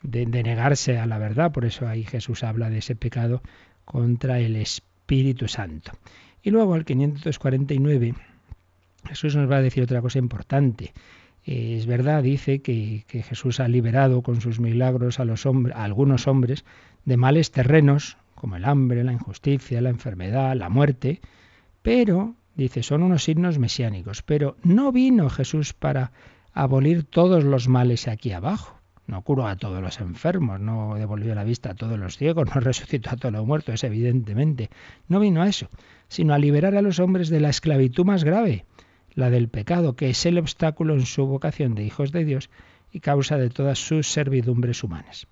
de, 0.02 0.26
negarse 0.26 0.98
a 0.98 1.06
la 1.06 1.16
verdad. 1.16 1.52
Por 1.52 1.64
eso 1.64 1.88
ahí 1.88 2.04
Jesús 2.04 2.44
habla 2.44 2.68
de 2.68 2.78
ese 2.78 2.96
pecado 2.96 3.40
contra 3.86 4.40
el 4.40 4.56
Espíritu 4.56 5.48
Santo. 5.48 5.92
Y 6.42 6.50
luego 6.50 6.76
el 6.76 6.84
549, 6.84 8.14
Jesús 9.06 9.34
nos 9.34 9.50
va 9.50 9.56
a 9.56 9.62
decir 9.62 9.84
otra 9.84 10.02
cosa 10.02 10.18
importante. 10.18 10.92
es 11.46 11.86
verdad, 11.86 12.22
dice 12.22 12.58
que, 12.58 13.04
que, 13.08 13.22
Jesús 13.22 13.58
ha 13.58 13.68
liberado 13.68 14.20
con 14.20 14.42
sus 14.42 14.60
milagros 14.60 15.18
a, 15.18 15.24
los 15.24 15.46
hombres, 15.46 15.74
a 15.74 15.84
algunos 15.84 16.26
hombres 16.26 16.66
de 17.06 17.16
males 17.16 17.52
terrenos, 17.52 18.18
como 18.34 18.56
el 18.56 18.66
hambre, 18.66 19.02
la 19.02 19.14
injusticia, 19.14 19.80
la 19.80 19.88
enfermedad, 19.88 20.54
la 20.56 20.68
muerte, 20.68 21.22
pero 21.80 22.34
Dice, 22.58 22.82
son 22.82 23.04
unos 23.04 23.22
signos 23.22 23.56
mesiánicos, 23.60 24.22
pero 24.22 24.56
no 24.64 24.90
vino 24.90 25.30
Jesús 25.30 25.74
para 25.74 26.10
abolir 26.52 27.04
todos 27.04 27.44
los 27.44 27.68
males 27.68 28.08
aquí 28.08 28.32
abajo. 28.32 28.80
No 29.06 29.22
curó 29.22 29.46
a 29.46 29.54
todos 29.54 29.80
los 29.80 30.00
enfermos, 30.00 30.58
no 30.58 30.96
devolvió 30.96 31.36
la 31.36 31.44
vista 31.44 31.70
a 31.70 31.74
todos 31.76 31.96
los 31.96 32.16
ciegos, 32.16 32.52
no 32.52 32.60
resucitó 32.60 33.10
a 33.10 33.16
todos 33.16 33.32
los 33.32 33.46
muertos, 33.46 33.76
es 33.76 33.84
evidentemente. 33.84 34.70
No 35.06 35.20
vino 35.20 35.40
a 35.40 35.48
eso, 35.48 35.68
sino 36.08 36.34
a 36.34 36.38
liberar 36.38 36.74
a 36.74 36.82
los 36.82 36.98
hombres 36.98 37.28
de 37.28 37.38
la 37.38 37.50
esclavitud 37.50 38.04
más 38.04 38.24
grave, 38.24 38.64
la 39.14 39.30
del 39.30 39.48
pecado, 39.48 39.94
que 39.94 40.10
es 40.10 40.26
el 40.26 40.36
obstáculo 40.36 40.94
en 40.94 41.06
su 41.06 41.26
vocación 41.26 41.76
de 41.76 41.84
hijos 41.84 42.10
de 42.10 42.24
Dios 42.24 42.50
y 42.90 42.98
causa 42.98 43.38
de 43.38 43.50
todas 43.50 43.78
sus 43.78 44.08
servidumbres 44.08 44.82
humanas. 44.82 45.28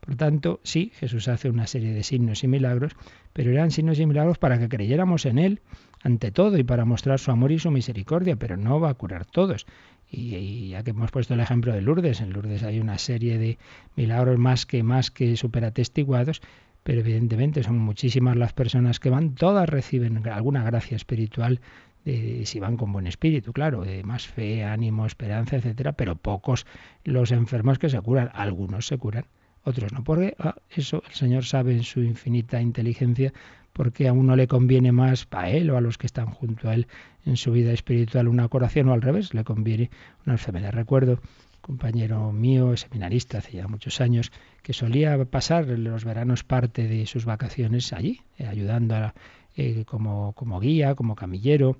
Por 0.00 0.16
tanto, 0.16 0.60
sí, 0.62 0.92
Jesús 0.94 1.28
hace 1.28 1.50
una 1.50 1.66
serie 1.66 1.92
de 1.92 2.04
signos 2.04 2.42
y 2.42 2.48
milagros, 2.48 2.92
pero 3.34 3.50
eran 3.50 3.70
signos 3.70 3.98
y 3.98 4.06
milagros 4.06 4.38
para 4.38 4.58
que 4.58 4.70
creyéramos 4.70 5.26
en 5.26 5.38
Él 5.38 5.60
ante 6.02 6.30
todo 6.30 6.58
y 6.58 6.64
para 6.64 6.84
mostrar 6.84 7.18
su 7.18 7.30
amor 7.30 7.52
y 7.52 7.58
su 7.58 7.70
misericordia, 7.70 8.36
pero 8.36 8.56
no 8.56 8.80
va 8.80 8.90
a 8.90 8.94
curar 8.94 9.26
todos. 9.26 9.66
Y, 10.10 10.70
ya 10.70 10.82
que 10.82 10.90
hemos 10.90 11.10
puesto 11.10 11.34
el 11.34 11.40
ejemplo 11.40 11.72
de 11.72 11.82
Lourdes, 11.82 12.20
en 12.20 12.32
Lourdes 12.32 12.62
hay 12.62 12.80
una 12.80 12.98
serie 12.98 13.38
de 13.38 13.58
milagros 13.96 14.38
más 14.38 14.66
que 14.66 14.82
más 14.82 15.10
que 15.10 15.36
superatestiguados, 15.36 16.42
pero 16.82 17.00
evidentemente 17.00 17.62
son 17.62 17.78
muchísimas 17.78 18.36
las 18.36 18.52
personas 18.52 18.98
que 18.98 19.10
van, 19.10 19.34
todas 19.34 19.68
reciben 19.68 20.26
alguna 20.28 20.64
gracia 20.64 20.96
espiritual 20.96 21.60
si 22.04 22.58
van 22.60 22.76
con 22.76 22.92
buen 22.92 23.06
espíritu, 23.06 23.52
claro, 23.52 23.82
de 23.82 24.02
más 24.04 24.26
fe, 24.26 24.64
ánimo, 24.64 25.06
esperanza, 25.06 25.56
etcétera, 25.56 25.92
pero 25.92 26.16
pocos 26.16 26.66
los 27.04 27.30
enfermos 27.30 27.78
que 27.78 27.90
se 27.90 28.00
curan, 28.00 28.30
algunos 28.32 28.86
se 28.86 28.96
curan, 28.96 29.26
otros 29.64 29.92
no, 29.92 30.02
porque 30.02 30.34
ah, 30.38 30.56
eso 30.70 31.02
el 31.06 31.14
Señor 31.14 31.44
sabe 31.44 31.72
en 31.72 31.82
su 31.82 32.02
infinita 32.02 32.60
inteligencia 32.60 33.32
porque 33.72 34.08
a 34.08 34.12
uno 34.12 34.36
le 34.36 34.46
conviene 34.46 34.92
más 34.92 35.26
a 35.30 35.48
él 35.50 35.70
o 35.70 35.76
a 35.76 35.80
los 35.80 35.98
que 35.98 36.06
están 36.06 36.26
junto 36.26 36.68
a 36.68 36.74
él 36.74 36.86
en 37.24 37.36
su 37.36 37.52
vida 37.52 37.72
espiritual 37.72 38.28
una 38.28 38.48
curación 38.48 38.88
o 38.88 38.92
al 38.92 39.02
revés, 39.02 39.34
le 39.34 39.44
conviene 39.44 39.90
una 40.26 40.34
enfermedad. 40.34 40.72
Recuerdo 40.72 41.20
compañero 41.60 42.32
mío, 42.32 42.76
seminarista 42.76 43.38
hace 43.38 43.52
ya 43.52 43.68
muchos 43.68 44.00
años, 44.00 44.32
que 44.62 44.72
solía 44.72 45.24
pasar 45.26 45.66
los 45.66 46.04
veranos 46.04 46.42
parte 46.42 46.88
de 46.88 47.06
sus 47.06 47.24
vacaciones 47.24 47.92
allí, 47.92 48.22
eh, 48.38 48.46
ayudando 48.46 48.96
a, 48.96 49.14
eh, 49.56 49.84
como, 49.84 50.32
como 50.32 50.58
guía, 50.60 50.94
como 50.94 51.14
camillero 51.14 51.76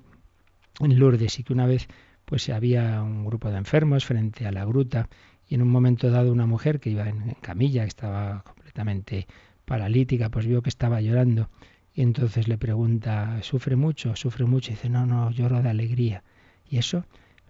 en 0.79 0.97
Lourdes 0.97 1.39
y 1.39 1.43
que 1.43 1.53
una 1.53 1.65
vez 1.65 1.87
pues 2.25 2.47
había 2.49 3.01
un 3.01 3.25
grupo 3.25 3.49
de 3.49 3.57
enfermos 3.57 4.05
frente 4.05 4.45
a 4.45 4.51
la 4.51 4.63
gruta 4.65 5.09
y 5.47 5.55
en 5.55 5.61
un 5.61 5.69
momento 5.69 6.09
dado 6.09 6.31
una 6.31 6.45
mujer 6.45 6.79
que 6.79 6.91
iba 6.91 7.09
en, 7.09 7.29
en 7.29 7.35
camilla, 7.41 7.81
que 7.81 7.89
estaba 7.89 8.43
completamente 8.43 9.27
paralítica, 9.65 10.29
pues 10.29 10.45
vio 10.45 10.61
que 10.61 10.69
estaba 10.69 11.01
llorando 11.01 11.49
y 11.93 12.01
entonces 12.01 12.47
le 12.47 12.57
pregunta, 12.57 13.41
¿sufre 13.41 13.75
mucho? 13.75 14.15
¿Sufre 14.15 14.45
mucho? 14.45 14.71
Y 14.71 14.75
dice, 14.75 14.89
no, 14.89 15.05
no, 15.05 15.29
lloro 15.31 15.61
de 15.61 15.69
alegría. 15.69 16.23
¿Y 16.69 16.77
eso? 16.77 17.05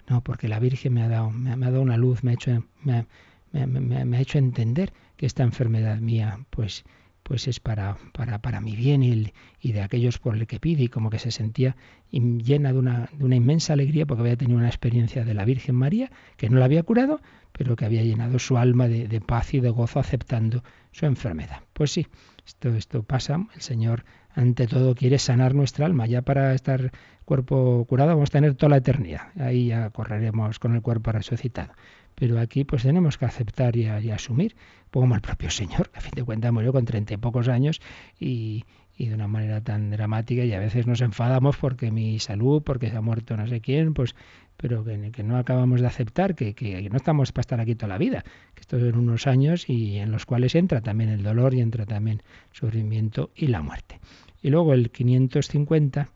No, 0.09 0.21
porque 0.23 0.47
la 0.47 0.59
Virgen 0.59 0.93
me 0.93 1.03
ha 1.03 1.07
dado, 1.07 1.29
me, 1.29 1.51
ha 1.51 1.57
dado 1.57 1.81
una 1.81 1.97
luz, 1.97 2.23
me 2.23 2.31
ha, 2.31 2.33
hecho, 2.33 2.63
me, 2.83 3.05
me, 3.53 4.17
ha 4.17 4.21
hecho 4.21 4.39
entender 4.39 4.93
que 5.15 5.27
esta 5.27 5.43
enfermedad 5.43 5.99
mía, 5.99 6.39
pues, 6.49 6.83
pues 7.21 7.47
es 7.47 7.59
para, 7.59 7.97
para, 8.13 8.39
para 8.39 8.61
mi 8.61 8.75
bien 8.75 9.03
y, 9.03 9.31
y, 9.61 9.71
de 9.73 9.81
aquellos 9.81 10.17
por 10.17 10.35
el 10.35 10.47
que 10.47 10.59
pide, 10.59 10.83
y 10.83 10.87
como 10.87 11.11
que 11.11 11.19
se 11.19 11.29
sentía 11.29 11.75
llena 12.11 12.73
de 12.73 12.79
una, 12.79 13.09
de 13.13 13.23
una 13.23 13.35
inmensa 13.35 13.73
alegría 13.73 14.07
porque 14.07 14.21
había 14.21 14.37
tenido 14.37 14.57
una 14.57 14.67
experiencia 14.67 15.23
de 15.23 15.35
la 15.35 15.45
Virgen 15.45 15.75
María, 15.75 16.11
que 16.35 16.49
no 16.49 16.57
la 16.57 16.65
había 16.65 16.81
curado, 16.81 17.21
pero 17.51 17.75
que 17.75 17.85
había 17.85 18.03
llenado 18.03 18.39
su 18.39 18.57
alma 18.57 18.87
de, 18.87 19.07
de 19.07 19.21
paz 19.21 19.53
y 19.53 19.59
de 19.59 19.69
gozo 19.69 19.99
aceptando 19.99 20.63
su 20.91 21.05
enfermedad. 21.05 21.61
Pues 21.73 21.91
sí, 21.91 22.07
esto, 22.45 22.69
esto 22.75 23.03
pasa, 23.03 23.47
el 23.53 23.61
Señor 23.61 24.03
ante 24.35 24.67
todo 24.67 24.95
quiere 24.95 25.19
sanar 25.19 25.55
nuestra 25.55 25.85
alma. 25.85 26.05
Ya 26.05 26.21
para 26.21 26.53
estar 26.53 26.91
cuerpo 27.25 27.85
curado 27.87 28.11
vamos 28.11 28.29
a 28.29 28.33
tener 28.33 28.55
toda 28.55 28.71
la 28.71 28.77
eternidad. 28.77 29.29
Ahí 29.39 29.67
ya 29.67 29.89
correremos 29.89 30.59
con 30.59 30.75
el 30.75 30.81
cuerpo 30.81 31.11
resucitado. 31.11 31.73
Pero 32.15 32.39
aquí 32.39 32.63
pues 32.63 32.83
tenemos 32.83 33.17
que 33.17 33.25
aceptar 33.25 33.75
y, 33.75 33.87
asumir, 34.11 34.55
como 34.91 35.15
el 35.15 35.21
propio 35.21 35.49
Señor, 35.49 35.89
a 35.93 36.01
fin 36.01 36.11
de 36.15 36.23
cuentas 36.23 36.51
murió 36.51 36.73
con 36.73 36.85
treinta 36.85 37.13
y 37.13 37.17
pocos 37.17 37.47
años 37.47 37.81
y, 38.19 38.65
y 38.97 39.07
de 39.07 39.15
una 39.15 39.27
manera 39.27 39.61
tan 39.61 39.89
dramática 39.89 40.43
y 40.43 40.53
a 40.53 40.59
veces 40.59 40.87
nos 40.87 41.01
enfadamos 41.01 41.57
porque 41.57 41.91
mi 41.91 42.19
salud, 42.19 42.61
porque 42.63 42.89
se 42.89 42.97
ha 42.97 43.01
muerto 43.01 43.35
no 43.37 43.47
sé 43.47 43.61
quién, 43.61 43.93
pues 43.93 44.15
pero 44.61 44.83
que, 44.83 45.23
no 45.23 45.37
acabamos 45.37 45.81
de 45.81 45.87
aceptar, 45.87 46.35
que, 46.35 46.53
que, 46.53 46.87
no 46.87 46.97
estamos 46.97 47.31
para 47.31 47.41
estar 47.41 47.59
aquí 47.59 47.73
toda 47.73 47.87
la 47.87 47.97
vida, 47.97 48.23
que 48.53 48.61
esto 48.61 48.79
son 48.79 48.95
unos 48.95 49.25
años 49.25 49.67
y 49.67 49.97
en 49.97 50.11
los 50.11 50.27
cuales 50.27 50.53
entra 50.53 50.81
también 50.81 51.09
el 51.09 51.23
dolor 51.23 51.55
y 51.55 51.61
entra 51.61 51.87
también 51.87 52.21
sufrimiento 52.51 53.31
y 53.35 53.47
la 53.47 53.63
muerte. 53.63 53.99
Y 54.43 54.51
luego 54.51 54.73
el 54.73 54.91
550 54.91 56.09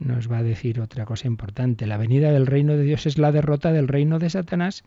nos 0.00 0.30
va 0.30 0.38
a 0.38 0.42
decir 0.42 0.80
otra 0.80 1.04
cosa 1.04 1.28
importante. 1.28 1.86
La 1.86 1.96
venida 1.96 2.32
del 2.32 2.46
reino 2.46 2.76
de 2.76 2.82
Dios 2.82 3.06
es 3.06 3.18
la 3.18 3.30
derrota 3.30 3.72
del 3.72 3.86
reino 3.86 4.18
de 4.18 4.30
Satanás. 4.30 4.82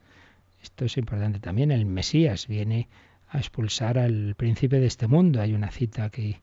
Esto 0.61 0.83
es 0.83 0.97
importante 0.97 1.39
también. 1.39 1.71
El 1.71 1.85
Mesías 1.85 2.47
viene 2.47 2.89
a 3.29 3.37
expulsar 3.37 3.97
al 3.97 4.35
príncipe 4.35 4.79
de 4.79 4.87
este 4.87 5.07
mundo. 5.07 5.41
Hay 5.41 5.53
una 5.53 5.71
cita 5.71 6.09
que 6.09 6.41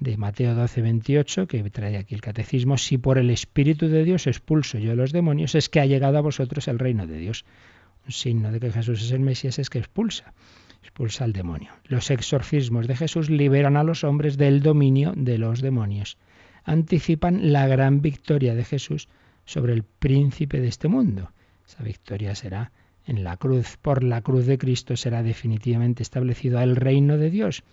de 0.00 0.16
Mateo 0.16 0.54
12, 0.54 0.80
28, 0.80 1.46
que 1.46 1.62
trae 1.70 1.98
aquí 1.98 2.14
el 2.14 2.22
catecismo, 2.22 2.78
si 2.78 2.96
por 2.96 3.18
el 3.18 3.28
Espíritu 3.28 3.88
de 3.88 4.02
Dios 4.02 4.26
expulso 4.26 4.78
yo 4.78 4.92
a 4.92 4.94
los 4.94 5.12
demonios, 5.12 5.54
es 5.54 5.68
que 5.68 5.78
ha 5.78 5.86
llegado 5.86 6.16
a 6.16 6.22
vosotros 6.22 6.68
el 6.68 6.78
reino 6.78 7.06
de 7.06 7.18
Dios. 7.18 7.44
Un 8.06 8.12
signo 8.12 8.50
de 8.50 8.60
que 8.60 8.72
Jesús 8.72 9.02
es 9.02 9.12
el 9.12 9.20
Mesías 9.20 9.58
es 9.58 9.68
que 9.68 9.78
expulsa, 9.78 10.32
expulsa 10.82 11.24
al 11.24 11.34
demonio. 11.34 11.70
Los 11.84 12.10
exorcismos 12.10 12.86
de 12.86 12.96
Jesús 12.96 13.28
liberan 13.28 13.76
a 13.76 13.84
los 13.84 14.02
hombres 14.02 14.38
del 14.38 14.62
dominio 14.62 15.12
de 15.14 15.36
los 15.36 15.60
demonios. 15.60 16.16
Anticipan 16.64 17.52
la 17.52 17.66
gran 17.66 18.00
victoria 18.00 18.54
de 18.54 18.64
Jesús 18.64 19.08
sobre 19.44 19.74
el 19.74 19.82
príncipe 19.82 20.60
de 20.60 20.68
este 20.68 20.88
mundo. 20.88 21.30
Esa 21.68 21.82
victoria 21.82 22.34
será 22.34 22.72
en 23.06 23.22
la 23.22 23.36
cruz. 23.36 23.76
Por 23.76 24.02
la 24.02 24.22
cruz 24.22 24.46
de 24.46 24.56
Cristo 24.56 24.96
será 24.96 25.22
definitivamente 25.22 26.02
establecido 26.02 26.58
el 26.60 26.76
reino 26.76 27.18
de 27.18 27.28
Dios. 27.28 27.64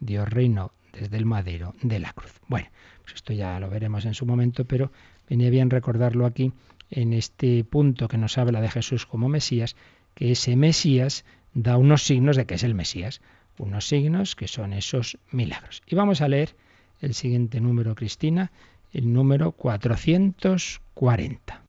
Dios 0.00 0.28
reino 0.28 0.72
desde 0.92 1.16
el 1.16 1.26
madero 1.26 1.74
de 1.82 1.98
la 1.98 2.12
cruz. 2.12 2.40
Bueno, 2.48 2.68
pues 3.02 3.14
esto 3.14 3.32
ya 3.32 3.58
lo 3.60 3.70
veremos 3.70 4.04
en 4.04 4.14
su 4.14 4.26
momento, 4.26 4.64
pero 4.64 4.92
venía 5.28 5.50
bien 5.50 5.70
recordarlo 5.70 6.26
aquí 6.26 6.52
en 6.90 7.12
este 7.12 7.64
punto 7.64 8.08
que 8.08 8.18
nos 8.18 8.38
habla 8.38 8.60
de 8.60 8.70
Jesús 8.70 9.06
como 9.06 9.28
Mesías, 9.28 9.76
que 10.14 10.32
ese 10.32 10.56
Mesías 10.56 11.24
da 11.54 11.76
unos 11.76 12.02
signos 12.02 12.36
de 12.36 12.46
que 12.46 12.54
es 12.54 12.62
el 12.62 12.74
Mesías, 12.74 13.20
unos 13.58 13.88
signos 13.88 14.36
que 14.36 14.48
son 14.48 14.72
esos 14.72 15.18
milagros. 15.30 15.82
Y 15.86 15.94
vamos 15.94 16.20
a 16.20 16.28
leer 16.28 16.54
el 17.00 17.14
siguiente 17.14 17.60
número, 17.60 17.94
Cristina, 17.94 18.52
el 18.92 19.12
número 19.12 19.52
440. 19.52 21.62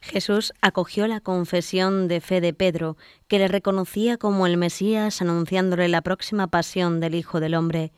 Jesús 0.00 0.52
acogió 0.60 1.06
la 1.06 1.20
confesión 1.20 2.08
de 2.08 2.20
fe 2.20 2.40
de 2.40 2.54
Pedro, 2.54 2.96
que 3.26 3.38
le 3.38 3.48
reconocía 3.48 4.16
como 4.16 4.46
el 4.46 4.56
Mesías 4.56 5.20
anunciándole 5.20 5.88
la 5.88 6.02
próxima 6.02 6.46
pasión 6.46 7.00
del 7.00 7.14
Hijo 7.14 7.40
del 7.40 7.54
Hombre. 7.54 7.92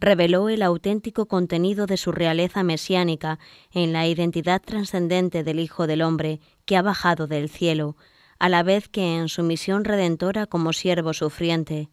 Reveló 0.00 0.48
el 0.48 0.62
auténtico 0.62 1.26
contenido 1.26 1.86
de 1.86 1.96
su 1.96 2.12
realeza 2.12 2.62
mesiánica 2.62 3.38
en 3.72 3.92
la 3.92 4.06
identidad 4.06 4.60
trascendente 4.60 5.44
del 5.44 5.60
Hijo 5.60 5.86
del 5.86 6.02
Hombre, 6.02 6.40
que 6.64 6.76
ha 6.76 6.82
bajado 6.82 7.26
del 7.26 7.48
cielo, 7.48 7.96
a 8.38 8.48
la 8.48 8.62
vez 8.62 8.88
que 8.88 9.16
en 9.16 9.28
su 9.28 9.42
misión 9.42 9.84
redentora 9.84 10.46
como 10.46 10.72
siervo 10.72 11.12
sufriente. 11.12 11.88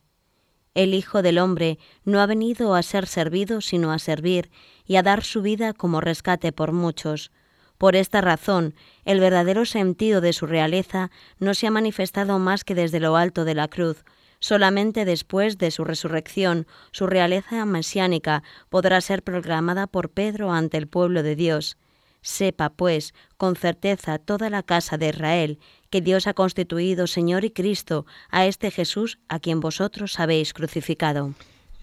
El 0.74 0.94
Hijo 0.94 1.22
del 1.22 1.40
Hombre 1.40 1.80
no 2.04 2.20
ha 2.20 2.26
venido 2.26 2.76
a 2.76 2.84
ser 2.84 3.08
servido, 3.08 3.62
sino 3.62 3.92
a 3.92 4.00
servir 4.00 4.52
y 4.86 4.98
a 4.98 5.04
dar 5.04 5.24
su 5.24 5.42
vida 5.42 5.74
como 5.74 6.02
rescate 6.02 6.52
por 6.52 6.74
muchos. 6.74 7.32
Por 7.78 7.96
esta 7.96 8.22
razón, 8.22 8.74
el 9.04 9.20
verdadero 9.20 9.66
sentido 9.66 10.22
de 10.22 10.34
su 10.34 10.48
realeza 10.48 11.12
no 11.40 11.54
se 11.54 11.68
ha 11.68 11.72
manifestado 11.72 12.40
más 12.40 12.64
que 12.64 12.76
desde 12.76 13.00
lo 13.00 13.18
alto 13.18 13.46
de 13.46 13.56
la 13.56 13.68
cruz. 13.68 14.04
Solamente 14.40 15.06
después 15.06 15.58
de 15.58 15.72
su 15.72 15.84
resurrección, 15.84 16.68
su 16.92 17.08
realeza 17.08 17.66
mesiánica 17.66 18.44
podrá 18.70 19.02
ser 19.02 19.24
proclamada 19.24 19.88
por 19.88 20.10
Pedro 20.10 20.52
ante 20.52 20.78
el 20.78 20.88
pueblo 20.88 21.24
de 21.24 21.36
Dios. 21.36 21.78
Sepa, 22.22 22.72
pues, 22.72 23.14
con 23.38 23.56
certeza 23.56 24.18
toda 24.18 24.50
la 24.50 24.64
casa 24.64 24.98
de 24.98 25.10
Israel, 25.10 25.60
que 25.90 26.02
Dios 26.02 26.28
ha 26.28 26.34
constituido 26.34 27.08
Señor 27.08 27.46
y 27.46 27.52
Cristo 27.52 28.06
a 28.30 28.46
este 28.46 28.72
Jesús 28.72 29.20
a 29.30 29.40
quien 29.40 29.60
vosotros 29.60 30.20
habéis 30.20 30.54
crucificado. 30.54 31.34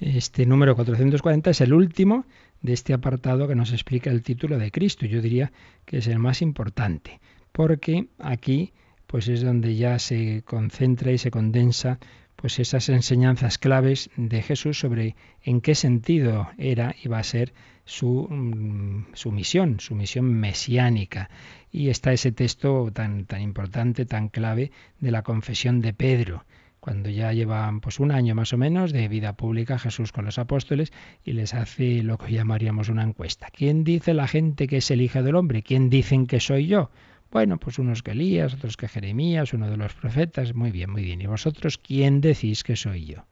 Este 0.01 0.47
número 0.47 0.75
440 0.75 1.51
es 1.51 1.61
el 1.61 1.73
último 1.73 2.27
de 2.63 2.73
este 2.73 2.95
apartado 2.95 3.49
que 3.49 3.55
nos 3.55 3.73
explica 3.73 4.11
el 4.11 4.23
título 4.23 4.59
de 4.59 4.71
Cristo. 4.71 5.07
Yo 5.07 5.21
diría 5.21 5.53
que 5.85 5.99
es 5.99 6.07
el 6.07 6.19
más 6.19 6.43
importante, 6.43 7.21
porque 7.53 8.07
aquí 8.19 8.73
pues 9.07 9.29
es 9.29 9.43
donde 9.43 9.77
ya 9.77 9.99
se 9.99 10.43
concentra 10.45 11.13
y 11.13 11.19
se 11.19 11.31
condensa 11.31 11.99
pues 12.37 12.59
esas 12.59 12.89
enseñanzas 12.89 13.59
claves 13.59 14.11
de 14.17 14.43
Jesús 14.43 14.79
sobre 14.79 15.17
en 15.43 15.61
qué 15.61 15.75
sentido 15.75 16.49
era 16.57 16.95
y 17.03 17.09
va 17.09 17.19
a 17.19 17.25
ser 17.25 17.53
su, 17.85 18.27
mm, 18.29 19.15
su 19.15 19.31
misión, 19.33 19.81
su 19.81 19.95
misión 19.95 20.33
mesiánica. 20.33 21.29
Y 21.71 21.91
está 21.91 22.13
ese 22.13 22.33
texto 22.33 22.91
tan, 22.93 23.27
tan 23.27 23.43
importante, 23.43 24.07
tan 24.07 24.29
clave 24.29 24.73
de 24.99 25.11
la 25.11 25.23
confesión 25.23 25.81
de 25.81 25.93
Pedro 25.93 26.45
cuando 26.83 27.11
ya 27.11 27.33
llevan 27.33 27.81
pues 27.81 28.01
un 28.01 28.11
año 28.11 28.35
más 28.35 28.53
o 28.53 28.59
menos 28.59 28.93
de 28.93 29.07
vida 29.07 29.35
pública 29.35 29.79
Jesús 29.79 30.11
con 30.11 30.25
los 30.25 30.41
apóstoles 30.41 30.93
y 31.25 31.31
les 31.31 31.55
hace 31.55 32.03
lo 32.03 32.19
que 32.19 32.33
llamaríamos 32.33 32.89
una 32.89 33.05
encuesta. 33.05 33.47
¿Quién 33.53 33.85
dice 33.85 34.15
la 34.15 34.27
gente 34.27 34.67
que 34.67 34.79
es 34.79 34.91
el 34.91 35.01
Hijo 35.01 35.23
del 35.23 35.37
Hombre? 35.37 35.63
¿Quién 35.63 35.91
dicen 35.91 36.27
que 36.27 36.41
soy 36.41 36.67
yo? 36.67 36.91
Bueno, 37.31 37.59
pues 37.59 37.79
unos 37.79 38.03
que 38.03 38.11
Elías, 38.11 38.55
otros 38.55 38.77
que 38.77 38.89
Jeremías, 38.89 39.53
uno 39.53 39.71
de 39.71 39.77
los 39.77 39.95
profetas. 39.95 40.57
Muy 40.57 40.73
bien, 40.73 40.91
muy 40.91 41.05
bien. 41.05 41.21
¿Y 41.21 41.27
vosotros 41.27 41.79
quién 41.79 42.21
decís 42.21 42.65
que 42.65 42.75
soy 42.75 43.05
yo? 43.05 43.27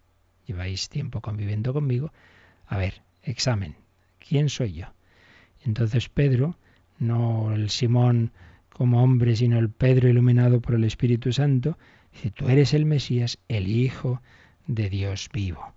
Lleváis 0.47 0.89
tiempo 0.89 1.21
conviviendo 1.21 1.73
conmigo. 1.73 2.13
A 2.69 2.79
ver, 2.79 3.03
examen. 3.25 3.75
¿Quién 4.21 4.49
soy 4.49 4.75
yo? 4.75 4.87
Entonces 5.65 6.09
Pedro, 6.09 6.57
no 7.01 7.53
el 7.53 7.69
Simón 7.71 8.31
como 8.69 9.03
hombre, 9.03 9.35
sino 9.35 9.59
el 9.59 9.71
Pedro 9.71 10.09
iluminado 10.09 10.61
por 10.61 10.77
el 10.77 10.85
Espíritu 10.85 11.33
Santo, 11.33 11.77
Dice, 12.13 12.31
tú 12.31 12.49
eres 12.49 12.75
el 12.75 12.87
Mesías, 12.87 13.39
el 13.49 13.69
Hijo 13.69 14.23
de 14.67 14.91
Dios 14.91 15.29
vivo. 15.33 15.75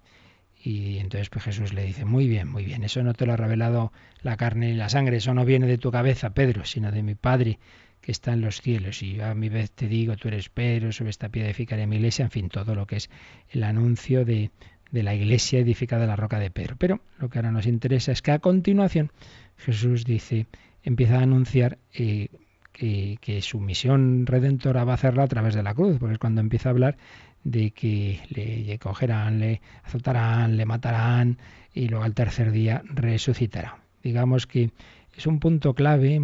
Y 0.64 1.00
entonces 1.00 1.30
pues 1.30 1.44
Jesús 1.46 1.74
le 1.74 1.84
dice, 1.84 2.06
muy 2.06 2.28
bien, 2.28 2.48
muy 2.48 2.64
bien, 2.64 2.84
eso 2.84 3.04
no 3.04 3.14
te 3.14 3.26
lo 3.26 3.34
ha 3.34 3.38
revelado 3.38 3.92
la 4.22 4.38
carne 4.38 4.70
y 4.70 4.74
la 4.74 4.88
sangre, 4.88 5.18
eso 5.18 5.34
no 5.34 5.44
viene 5.44 5.68
de 5.68 5.78
tu 5.78 5.92
cabeza, 5.92 6.34
Pedro, 6.34 6.64
sino 6.64 6.92
de 6.92 7.04
mi 7.04 7.16
Padre 7.16 7.60
que 8.00 8.12
está 8.12 8.34
en 8.34 8.42
los 8.42 8.62
cielos. 8.62 9.02
Y 9.04 9.16
yo 9.16 9.26
a 9.26 9.36
mi 9.36 9.50
vez 9.50 9.72
te 9.72 9.88
digo, 9.88 10.16
tú 10.16 10.30
eres 10.30 10.50
Pedro, 10.50 10.92
sobre 10.92 11.10
esta 11.10 11.30
piedra 11.30 11.50
edificaré 11.50 11.86
mi 11.86 11.98
iglesia, 11.98 12.24
en 12.24 12.32
fin, 12.32 12.50
todo 12.50 12.76
lo 12.76 12.88
que 12.88 12.98
es 12.98 13.10
el 13.50 13.64
anuncio 13.64 14.24
de, 14.24 14.52
de 14.92 15.04
la 15.04 15.16
iglesia 15.16 15.60
edificada 15.60 16.04
en 16.04 16.10
la 16.10 16.16
roca 16.16 16.40
de 16.40 16.52
Pedro. 16.52 16.76
Pero 16.78 17.02
lo 17.18 17.30
que 17.30 17.40
ahora 17.40 17.52
nos 17.52 17.66
interesa 17.66 18.12
es 18.12 18.22
que 18.22 18.32
a 18.32 18.40
continuación 18.40 19.12
Jesús 19.58 20.06
dice, 20.06 20.46
empieza 20.84 21.20
a 21.20 21.24
anunciar 21.24 21.80
eh, 21.94 22.30
que, 22.74 23.40
su 23.42 23.60
misión 23.60 24.26
redentora 24.26 24.84
va 24.84 24.94
a 24.94 24.96
hacerla 24.96 25.24
a 25.24 25.28
través 25.28 25.56
de 25.56 25.64
la 25.64 25.74
cruz, 25.74 25.98
porque 26.00 26.14
es 26.14 26.20
cuando 26.20 26.42
empieza 26.42 26.70
a 26.70 26.72
hablar 26.72 26.98
de 27.44 27.72
que 27.72 28.20
le 28.30 28.78
cogerán, 28.80 29.40
le 29.40 29.62
azotarán, 29.84 30.58
le 30.58 30.66
matarán 30.66 31.38
y 31.74 31.88
luego 31.88 32.04
al 32.04 32.14
tercer 32.14 32.52
día 32.52 32.82
resucitará. 32.86 33.78
Digamos 34.02 34.48
que 34.48 34.72
es 35.16 35.28
un 35.28 35.40
punto 35.40 35.74
clave 35.74 36.20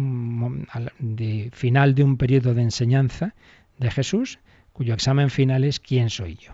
de 0.98 1.50
final 1.52 1.94
de 1.94 2.04
un 2.04 2.16
periodo 2.16 2.54
de 2.54 2.62
enseñanza 2.62 3.34
de 3.78 3.90
Jesús, 3.90 4.40
cuyo 4.72 4.94
examen 4.94 5.30
final 5.30 5.64
es 5.64 5.80
¿quién 5.80 6.10
soy 6.10 6.34
yo? 6.34 6.52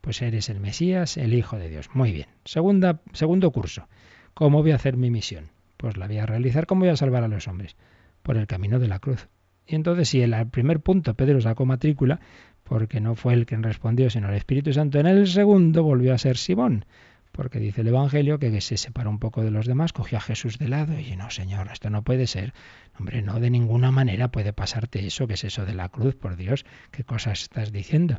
Pues 0.00 0.22
eres 0.22 0.48
el 0.48 0.60
Mesías, 0.60 1.16
el 1.16 1.34
Hijo 1.34 1.58
de 1.58 1.68
Dios. 1.68 1.90
Muy 1.92 2.12
bien. 2.12 2.28
Segunda, 2.44 3.00
segundo 3.12 3.50
curso. 3.50 3.88
¿Cómo 4.34 4.62
voy 4.62 4.70
a 4.70 4.76
hacer 4.76 4.96
mi 4.96 5.10
misión? 5.10 5.50
Pues 5.76 5.96
la 5.96 6.06
voy 6.06 6.18
a 6.18 6.26
realizar. 6.26 6.66
¿Cómo 6.66 6.80
voy 6.80 6.90
a 6.90 6.96
salvar 6.96 7.24
a 7.24 7.28
los 7.28 7.48
hombres? 7.48 7.76
Por 8.26 8.36
el 8.36 8.48
camino 8.48 8.80
de 8.80 8.88
la 8.88 8.98
cruz. 8.98 9.28
Y 9.68 9.76
entonces 9.76 10.08
si 10.08 10.20
el 10.20 10.34
primer 10.48 10.80
punto 10.80 11.14
Pedro 11.14 11.40
sacó 11.40 11.64
matrícula, 11.64 12.18
porque 12.64 13.00
no 13.00 13.14
fue 13.14 13.34
el 13.34 13.46
quien 13.46 13.62
respondió, 13.62 14.10
sino 14.10 14.28
el 14.28 14.34
Espíritu 14.34 14.72
Santo, 14.72 14.98
en 14.98 15.06
el 15.06 15.28
segundo 15.28 15.84
volvió 15.84 16.12
a 16.12 16.18
ser 16.18 16.36
Simón, 16.36 16.86
porque 17.30 17.60
dice 17.60 17.82
el 17.82 17.86
Evangelio 17.86 18.40
que 18.40 18.60
se 18.60 18.78
separó 18.78 19.10
un 19.10 19.20
poco 19.20 19.44
de 19.44 19.52
los 19.52 19.66
demás, 19.66 19.92
cogió 19.92 20.18
a 20.18 20.20
Jesús 20.20 20.58
de 20.58 20.68
lado 20.68 20.98
y 20.98 21.14
no, 21.14 21.30
Señor, 21.30 21.68
esto 21.72 21.88
no 21.88 22.02
puede 22.02 22.26
ser. 22.26 22.52
Hombre, 22.98 23.22
no, 23.22 23.38
de 23.38 23.50
ninguna 23.50 23.92
manera 23.92 24.32
puede 24.32 24.52
pasarte 24.52 25.06
eso, 25.06 25.28
que 25.28 25.34
es 25.34 25.44
eso 25.44 25.64
de 25.64 25.74
la 25.74 25.88
cruz, 25.88 26.16
por 26.16 26.34
Dios, 26.34 26.66
qué 26.90 27.04
cosas 27.04 27.42
estás 27.42 27.70
diciendo. 27.70 28.18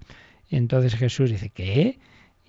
Y 0.49 0.55
entonces 0.55 0.95
Jesús 0.95 1.31
dice, 1.31 1.49
¿qué? 1.49 1.99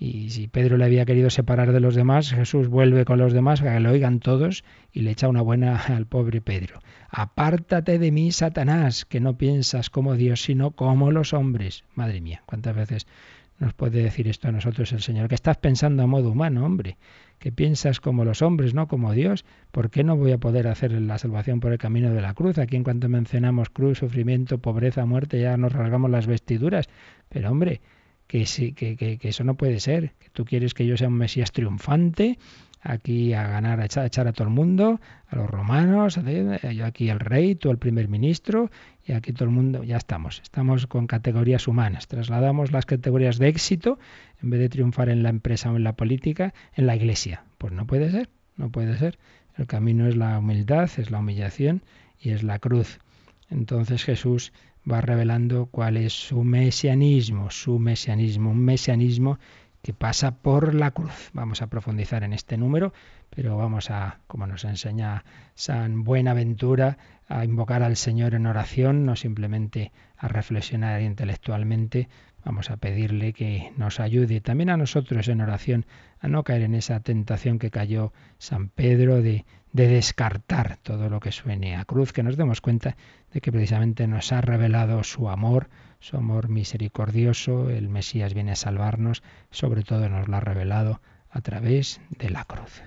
Y 0.01 0.29
si 0.29 0.47
Pedro 0.47 0.77
le 0.77 0.85
había 0.85 1.05
querido 1.05 1.29
separar 1.29 1.73
de 1.73 1.81
los 1.81 1.93
demás, 1.93 2.31
Jesús 2.31 2.69
vuelve 2.69 3.03
con 3.03 3.19
los 3.19 3.33
demás 3.33 3.59
para 3.59 3.73
que 3.73 3.79
lo 3.81 3.91
oigan 3.91 4.21
todos 4.21 4.63
y 4.93 5.01
le 5.01 5.11
echa 5.11 5.27
una 5.27 5.41
buena 5.41 5.75
al 5.87 6.05
pobre 6.05 6.39
Pedro. 6.39 6.79
Apártate 7.09 7.99
de 7.99 8.09
mí, 8.09 8.31
Satanás, 8.31 9.03
que 9.03 9.19
no 9.19 9.37
piensas 9.37 9.89
como 9.89 10.15
Dios, 10.15 10.41
sino 10.41 10.71
como 10.71 11.11
los 11.11 11.33
hombres. 11.33 11.83
Madre 11.95 12.21
mía, 12.21 12.43
¿cuántas 12.45 12.77
veces 12.77 13.07
nos 13.57 13.73
puede 13.73 14.01
decir 14.01 14.29
esto 14.29 14.47
a 14.47 14.53
nosotros 14.53 14.93
el 14.93 15.01
Señor? 15.01 15.27
Que 15.27 15.35
estás 15.35 15.57
pensando 15.57 16.01
a 16.01 16.07
modo 16.07 16.31
humano, 16.31 16.65
hombre, 16.65 16.95
que 17.37 17.51
piensas 17.51 17.99
como 17.99 18.23
los 18.23 18.41
hombres, 18.41 18.73
no 18.73 18.87
como 18.87 19.11
Dios. 19.11 19.43
¿Por 19.71 19.89
qué 19.89 20.05
no 20.05 20.15
voy 20.15 20.31
a 20.31 20.37
poder 20.37 20.69
hacer 20.69 20.93
la 20.93 21.17
salvación 21.17 21.59
por 21.59 21.73
el 21.73 21.77
camino 21.77 22.13
de 22.13 22.21
la 22.21 22.33
cruz? 22.33 22.57
Aquí 22.57 22.77
en 22.77 22.85
cuanto 22.85 23.09
mencionamos 23.09 23.69
cruz, 23.69 23.97
sufrimiento, 23.97 24.59
pobreza, 24.59 25.05
muerte, 25.05 25.41
ya 25.41 25.57
nos 25.57 25.73
rasgamos 25.73 26.09
las 26.09 26.25
vestiduras. 26.25 26.87
Pero 27.27 27.51
hombre, 27.51 27.81
que, 28.29 28.45
sí, 28.45 28.73
que, 28.73 28.95
que, 28.95 29.17
eso 29.27 29.43
no 29.43 29.55
puede 29.55 29.79
ser, 29.79 30.11
que 30.19 30.29
tú 30.29 30.45
quieres 30.45 30.75
que 30.75 30.85
yo 30.85 30.95
sea 30.95 31.07
un 31.07 31.15
Mesías 31.15 31.51
triunfante 31.51 32.37
aquí 32.79 33.33
a 33.33 33.47
ganar, 33.47 33.81
a 33.81 33.85
echar, 33.85 34.27
a 34.27 34.33
todo 34.33 34.47
el 34.47 34.53
mundo, 34.53 35.01
a 35.27 35.35
los 35.35 35.49
romanos, 35.49 36.19
yo 36.75 36.85
aquí 36.85 37.09
el 37.09 37.19
rey, 37.19 37.55
tú 37.55 37.71
el 37.71 37.79
primer 37.79 38.07
ministro, 38.07 38.69
y 39.03 39.13
aquí 39.13 39.33
todo 39.33 39.45
el 39.45 39.49
mundo, 39.49 39.83
ya 39.83 39.97
estamos, 39.97 40.41
estamos 40.43 40.85
con 40.85 41.07
categorías 41.07 41.67
humanas, 41.67 42.07
trasladamos 42.07 42.71
las 42.71 42.85
categorías 42.85 43.39
de 43.39 43.47
éxito, 43.47 43.97
en 44.43 44.51
vez 44.51 44.59
de 44.59 44.69
triunfar 44.69 45.09
en 45.09 45.23
la 45.23 45.29
empresa 45.29 45.71
o 45.71 45.75
en 45.75 45.83
la 45.83 45.93
política, 45.93 46.53
en 46.75 46.85
la 46.85 46.95
iglesia. 46.95 47.43
Pues 47.57 47.73
no 47.73 47.87
puede 47.87 48.11
ser, 48.11 48.29
no 48.57 48.69
puede 48.69 48.95
ser. 48.95 49.17
El 49.57 49.65
camino 49.65 50.07
es 50.07 50.15
la 50.15 50.37
humildad, 50.37 50.87
es 50.97 51.09
la 51.09 51.17
humillación 51.17 51.81
y 52.19 52.29
es 52.29 52.43
la 52.43 52.59
cruz. 52.59 52.99
Entonces 53.49 54.03
Jesús 54.03 54.53
va 54.89 55.01
revelando 55.01 55.67
cuál 55.67 55.97
es 55.97 56.13
su 56.13 56.43
mesianismo, 56.43 57.51
su 57.51 57.79
mesianismo, 57.79 58.51
un 58.51 58.63
mesianismo 58.63 59.39
que 59.81 59.93
pasa 59.93 60.35
por 60.35 60.73
la 60.73 60.91
cruz. 60.91 61.29
Vamos 61.33 61.61
a 61.61 61.67
profundizar 61.67 62.23
en 62.23 62.33
este 62.33 62.57
número, 62.57 62.93
pero 63.29 63.57
vamos 63.57 63.89
a, 63.91 64.19
como 64.27 64.47
nos 64.47 64.65
enseña 64.65 65.23
San 65.55 66.03
Buenaventura, 66.03 66.97
a 67.27 67.45
invocar 67.45 67.83
al 67.83 67.95
Señor 67.95 68.33
en 68.33 68.47
oración, 68.47 69.05
no 69.05 69.15
simplemente 69.15 69.91
a 70.17 70.27
reflexionar 70.27 71.01
intelectualmente, 71.01 72.09
vamos 72.43 72.69
a 72.71 72.77
pedirle 72.77 73.33
que 73.33 73.71
nos 73.77 73.99
ayude 73.99 74.41
también 74.41 74.69
a 74.69 74.77
nosotros 74.77 75.27
en 75.27 75.41
oración 75.41 75.85
a 76.19 76.27
no 76.27 76.43
caer 76.43 76.63
en 76.63 76.75
esa 76.75 76.99
tentación 76.99 77.59
que 77.59 77.71
cayó 77.71 78.13
San 78.37 78.69
Pedro 78.69 79.21
de, 79.21 79.45
de 79.71 79.87
descartar 79.87 80.77
todo 80.83 81.09
lo 81.09 81.19
que 81.19 81.31
suene 81.31 81.75
a 81.75 81.85
cruz, 81.85 82.13
que 82.13 82.23
nos 82.23 82.37
demos 82.37 82.61
cuenta 82.61 82.97
de 83.31 83.41
que 83.41 83.51
precisamente 83.51 84.07
nos 84.07 84.31
ha 84.31 84.41
revelado 84.41 85.03
su 85.03 85.29
amor, 85.29 85.69
su 85.99 86.17
amor 86.17 86.49
misericordioso, 86.49 87.69
el 87.69 87.89
Mesías 87.89 88.33
viene 88.33 88.51
a 88.51 88.55
salvarnos, 88.55 89.23
sobre 89.51 89.83
todo 89.83 90.09
nos 90.09 90.27
lo 90.27 90.37
ha 90.37 90.41
revelado 90.41 91.01
a 91.29 91.41
través 91.41 92.01
de 92.09 92.29
la 92.29 92.45
cruz. 92.45 92.81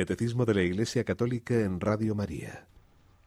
Catecismo 0.00 0.46
de 0.46 0.54
la 0.54 0.62
Iglesia 0.62 1.04
Católica 1.04 1.52
en 1.60 1.78
Radio 1.78 2.14
María. 2.14 2.64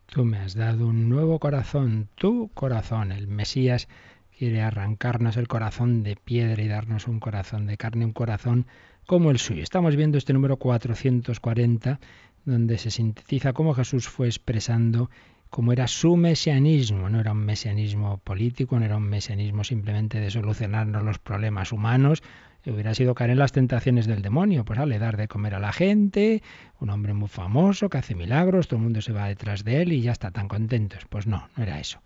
Tú 0.08 0.26
me 0.26 0.40
has 0.40 0.56
dado 0.56 0.88
un 0.88 1.08
nuevo 1.08 1.38
corazón, 1.38 2.10
tu 2.16 2.50
corazón. 2.56 3.12
El 3.12 3.28
Mesías 3.28 3.88
quiere 4.36 4.64
arrancarnos 4.64 5.38
el 5.38 5.48
corazón 5.48 6.02
de 6.02 6.16
piedra 6.16 6.64
y 6.64 6.68
darnos 6.68 7.08
un 7.08 7.20
corazón 7.20 7.68
de 7.68 7.78
carne, 7.78 8.06
un 8.06 8.12
corazón 8.12 8.66
como 9.06 9.30
el 9.30 9.38
suyo. 9.38 9.62
Estamos 9.62 9.96
viendo 9.96 10.18
este 10.18 10.34
número 10.34 10.58
440, 10.58 12.00
donde 12.44 12.80
se 12.80 12.90
sintetiza 12.90 13.54
cómo 13.54 13.76
Jesús 13.76 14.08
fue 14.08 14.26
expresando 14.26 15.12
cómo 15.52 15.74
era 15.74 15.86
su 15.86 16.18
mesianismo. 16.18 17.08
No 17.08 17.20
era 17.20 17.34
un 17.34 17.46
mesianismo 17.46 18.18
político, 18.18 18.80
no 18.80 18.86
era 18.86 18.98
un 18.98 19.08
mesianismo 19.10 19.64
simplemente 19.64 20.20
de 20.20 20.32
solucionarnos 20.32 21.04
los 21.04 21.20
problemas 21.20 21.72
humanos, 21.72 22.24
hubiera 22.72 22.94
sido 22.94 23.16
caer 23.16 23.32
en 23.32 23.40
las 23.40 23.52
tentaciones 23.52 24.08
del 24.08 24.22
demonio, 24.22 24.64
pues 24.64 24.80
le 24.80 25.00
dar 25.00 25.18
de 25.18 25.28
comer 25.28 25.56
a 25.56 25.60
la 25.60 25.74
gente, 25.74 26.42
un 26.80 26.90
hombre 26.90 27.14
muy 27.14 27.28
famoso 27.28 27.90
que 27.90 27.98
hace 27.98 28.16
milagros, 28.16 28.68
todo 28.68 28.78
el 28.78 28.84
mundo 28.84 29.02
se 29.02 29.12
va 29.12 29.28
detrás 29.28 29.64
de 29.64 29.82
él 29.82 29.92
y 29.92 30.02
ya 30.02 30.12
está 30.12 30.32
tan 30.32 30.48
contentos. 30.48 31.06
Pues 31.10 31.28
no, 31.28 31.50
no 31.56 31.64
era 31.64 31.80
eso. 31.80 32.02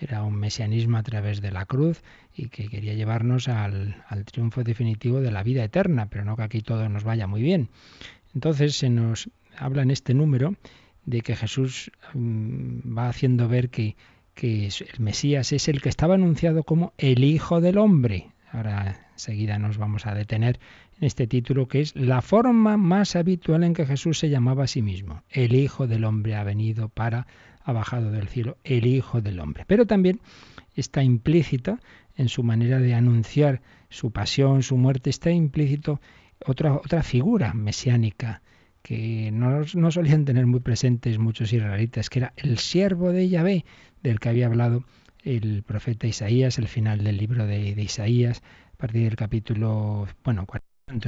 Era 0.00 0.22
un 0.22 0.34
mesianismo 0.34 0.98
a 0.98 1.02
través 1.02 1.40
de 1.40 1.50
la 1.50 1.64
cruz 1.64 2.02
y 2.34 2.48
que 2.48 2.68
quería 2.68 2.94
llevarnos 2.94 3.48
al, 3.48 4.04
al 4.08 4.24
triunfo 4.24 4.62
definitivo 4.62 5.20
de 5.20 5.30
la 5.30 5.42
vida 5.42 5.64
eterna, 5.64 6.06
pero 6.06 6.24
no 6.24 6.36
que 6.36 6.42
aquí 6.42 6.60
todo 6.60 6.88
nos 6.88 7.04
vaya 7.04 7.26
muy 7.26 7.42
bien. 7.42 7.70
Entonces 8.34 8.76
se 8.76 8.90
nos 8.90 9.30
habla 9.56 9.82
en 9.82 9.90
este 9.90 10.12
número 10.12 10.54
de 11.06 11.22
que 11.22 11.34
Jesús 11.34 11.90
mm, 12.12 12.96
va 12.96 13.08
haciendo 13.08 13.48
ver 13.48 13.70
que, 13.70 13.96
que 14.34 14.66
el 14.66 15.00
Mesías 15.00 15.52
es 15.52 15.68
el 15.68 15.80
que 15.80 15.88
estaba 15.88 16.14
anunciado 16.14 16.62
como 16.62 16.92
el 16.98 17.24
Hijo 17.24 17.60
del 17.60 17.78
Hombre. 17.78 18.28
Ahora 18.52 19.05
enseguida 19.16 19.58
nos 19.58 19.78
vamos 19.78 20.06
a 20.06 20.14
detener 20.14 20.60
en 21.00 21.06
este 21.06 21.26
título 21.26 21.68
que 21.68 21.80
es 21.80 21.96
la 21.96 22.20
forma 22.20 22.76
más 22.76 23.16
habitual 23.16 23.64
en 23.64 23.72
que 23.72 23.86
Jesús 23.86 24.18
se 24.18 24.28
llamaba 24.28 24.64
a 24.64 24.66
sí 24.66 24.82
mismo. 24.82 25.22
El 25.30 25.54
Hijo 25.54 25.86
del 25.86 26.04
Hombre 26.04 26.36
ha 26.36 26.44
venido 26.44 26.90
para, 26.90 27.26
ha 27.64 27.72
bajado 27.72 28.10
del 28.10 28.28
cielo, 28.28 28.58
el 28.62 28.86
Hijo 28.86 29.22
del 29.22 29.40
Hombre. 29.40 29.64
Pero 29.66 29.86
también 29.86 30.20
está 30.74 31.02
implícito 31.02 31.78
en 32.14 32.28
su 32.28 32.42
manera 32.42 32.78
de 32.78 32.94
anunciar 32.94 33.62
su 33.88 34.10
pasión, 34.10 34.62
su 34.62 34.76
muerte, 34.76 35.08
está 35.08 35.30
implícito 35.30 36.00
otra, 36.44 36.74
otra 36.74 37.02
figura 37.02 37.54
mesiánica 37.54 38.42
que 38.82 39.30
no, 39.32 39.62
no 39.74 39.90
solían 39.90 40.26
tener 40.26 40.46
muy 40.46 40.60
presentes 40.60 41.18
muchos 41.18 41.52
israelitas, 41.52 42.10
que 42.10 42.20
era 42.20 42.34
el 42.36 42.58
siervo 42.58 43.12
de 43.12 43.28
Yahvé, 43.28 43.64
del 44.02 44.20
que 44.20 44.28
había 44.28 44.46
hablado 44.46 44.84
el 45.26 45.64
profeta 45.64 46.06
Isaías, 46.06 46.56
el 46.58 46.68
final 46.68 47.02
del 47.02 47.16
libro 47.16 47.46
de, 47.46 47.70
Isaías, 47.70 48.42
a 48.76 48.78
partir 48.78 49.04
del 49.04 49.16
capítulo, 49.16 50.06
bueno, 50.22 50.46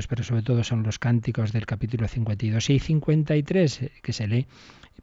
pero 0.09 0.25
sobre 0.25 0.41
todo 0.41 0.65
son 0.65 0.83
los 0.83 0.99
cánticos 0.99 1.53
del 1.53 1.67
capítulo 1.67 2.09
52 2.09 2.71
y 2.71 2.79
53 2.79 3.83
eh, 3.83 3.93
que 4.03 4.15
se 4.15 4.27
lee, 4.27 4.47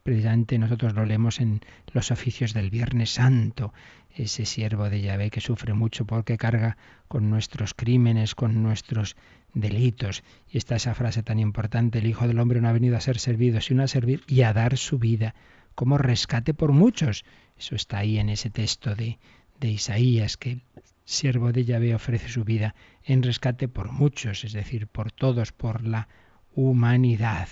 precisamente 0.02 0.58
nosotros 0.58 0.92
lo 0.94 1.06
leemos 1.06 1.38
en 1.40 1.60
los 1.92 2.10
oficios 2.10 2.54
del 2.54 2.70
Viernes 2.70 3.10
Santo, 3.10 3.72
ese 4.16 4.46
siervo 4.46 4.90
de 4.90 5.00
Yahvé 5.00 5.30
que 5.30 5.40
sufre 5.40 5.74
mucho 5.74 6.06
porque 6.06 6.36
carga 6.36 6.76
con 7.06 7.30
nuestros 7.30 7.72
crímenes, 7.72 8.34
con 8.34 8.64
nuestros 8.64 9.14
delitos. 9.54 10.24
Y 10.50 10.58
está 10.58 10.74
esa 10.74 10.94
frase 10.94 11.22
tan 11.22 11.38
importante, 11.38 12.00
el 12.00 12.06
Hijo 12.08 12.26
del 12.26 12.40
Hombre 12.40 12.60
no 12.60 12.68
ha 12.68 12.72
venido 12.72 12.96
a 12.96 13.00
ser 13.00 13.20
servido, 13.20 13.60
sino 13.60 13.84
a 13.84 13.88
servir 13.88 14.24
y 14.26 14.42
a 14.42 14.52
dar 14.52 14.76
su 14.76 14.98
vida 14.98 15.36
como 15.76 15.98
rescate 15.98 16.52
por 16.52 16.72
muchos. 16.72 17.24
Eso 17.56 17.76
está 17.76 17.98
ahí 17.98 18.18
en 18.18 18.28
ese 18.28 18.50
texto 18.50 18.96
de, 18.96 19.20
de 19.60 19.68
Isaías, 19.68 20.36
que 20.36 20.52
el 20.52 20.62
siervo 21.04 21.52
de 21.52 21.64
Yahvé 21.64 21.94
ofrece 21.94 22.28
su 22.28 22.44
vida 22.44 22.74
en 23.04 23.22
rescate 23.22 23.68
por 23.68 23.92
muchos, 23.92 24.44
es 24.44 24.52
decir, 24.52 24.86
por 24.86 25.12
todos, 25.12 25.52
por 25.52 25.86
la 25.86 26.08
humanidad. 26.54 27.48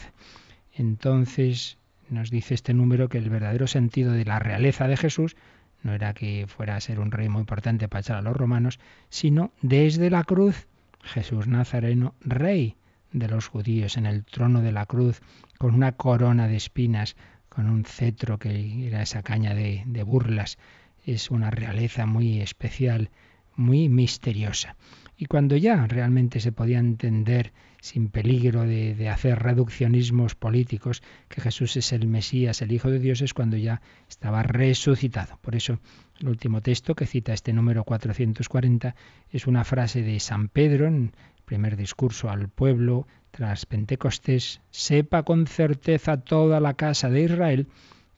Entonces 0.73 1.79
nos 2.11 2.31
dice 2.31 2.55
este 2.55 2.75
número 2.75 3.09
que 3.09 3.19
el 3.19 3.31
verdadero 3.31 3.67
sentido 3.67 4.13
de 4.13 4.25
la 4.25 4.39
realeza 4.39 4.89
de 4.89 4.97
Jesús 4.97 5.37
no 5.83 5.93
era 5.93 6.15
que 6.15 6.47
fuera 6.49 6.77
a 6.77 6.81
ser 6.81 6.99
un 6.99 7.11
rey 7.11 7.29
muy 7.29 7.41
importante 7.41 7.89
para 7.89 8.01
echar 8.01 8.17
a 8.17 8.23
los 8.23 8.37
romanos, 8.37 8.81
sino 9.11 9.53
desde 9.61 10.11
la 10.11 10.25
cruz, 10.25 10.67
Jesús 11.03 11.47
Nazareno, 11.47 12.15
rey 12.21 12.77
de 13.13 13.29
los 13.29 13.49
judíos, 13.49 13.97
en 13.97 14.07
el 14.07 14.25
trono 14.25 14.63
de 14.63 14.73
la 14.73 14.87
cruz, 14.87 15.21
con 15.59 15.75
una 15.75 15.93
corona 15.93 16.49
de 16.49 16.57
espinas, 16.57 17.17
con 17.49 17.69
un 17.69 17.85
cetro 17.85 18.39
que 18.39 18.87
era 18.87 19.03
esa 19.03 19.23
caña 19.23 19.55
de, 19.55 20.03
burlas. 20.05 20.59
Es 21.05 21.31
una 21.31 21.51
realeza 21.51 22.07
muy 22.07 22.41
especial, 22.41 23.11
muy 23.57 23.89
misteriosa. 23.89 24.77
Y 25.17 25.27
cuando 25.27 25.57
ya 25.57 25.87
realmente 25.87 26.41
se 26.41 26.51
podía 26.51 26.79
entender, 26.79 27.53
sin 27.81 28.09
peligro 28.09 28.63
de, 28.63 29.09
hacer 29.09 29.39
reduccionismos 29.39 30.35
políticos, 30.35 31.03
que 31.29 31.41
Jesús 31.41 31.77
es 31.77 31.93
el 31.93 32.07
Mesías, 32.07 32.63
el 32.63 32.73
Hijo 32.73 32.91
de 32.91 32.99
Dios, 32.99 33.21
es 33.21 33.35
cuando 33.35 33.57
ya 33.57 33.81
estaba 34.09 34.43
resucitado. 34.43 35.39
Por 35.41 35.55
eso 35.55 35.79
el 36.21 36.29
último 36.29 36.63
texto 36.63 36.95
que 36.95 37.07
cita 37.07 37.33
este 37.33 37.53
número 37.53 37.85
440 37.85 38.97
es 39.31 39.47
una 39.47 39.65
frase 39.65 40.03
de 40.03 40.19
San 40.19 40.49
Pedro 40.49 40.87
en 40.87 41.13
el 41.37 41.43
primer 41.45 41.77
discurso 41.77 42.31
al 42.31 42.49
pueblo 42.49 43.07
tras 43.31 43.67
Pentecostés, 43.67 44.61
sepa 44.71 45.25
con 45.25 45.47
certeza 45.47 46.19
toda 46.19 46.61
la 46.61 46.75
casa 46.75 47.11
de 47.11 47.23
Israel 47.23 47.69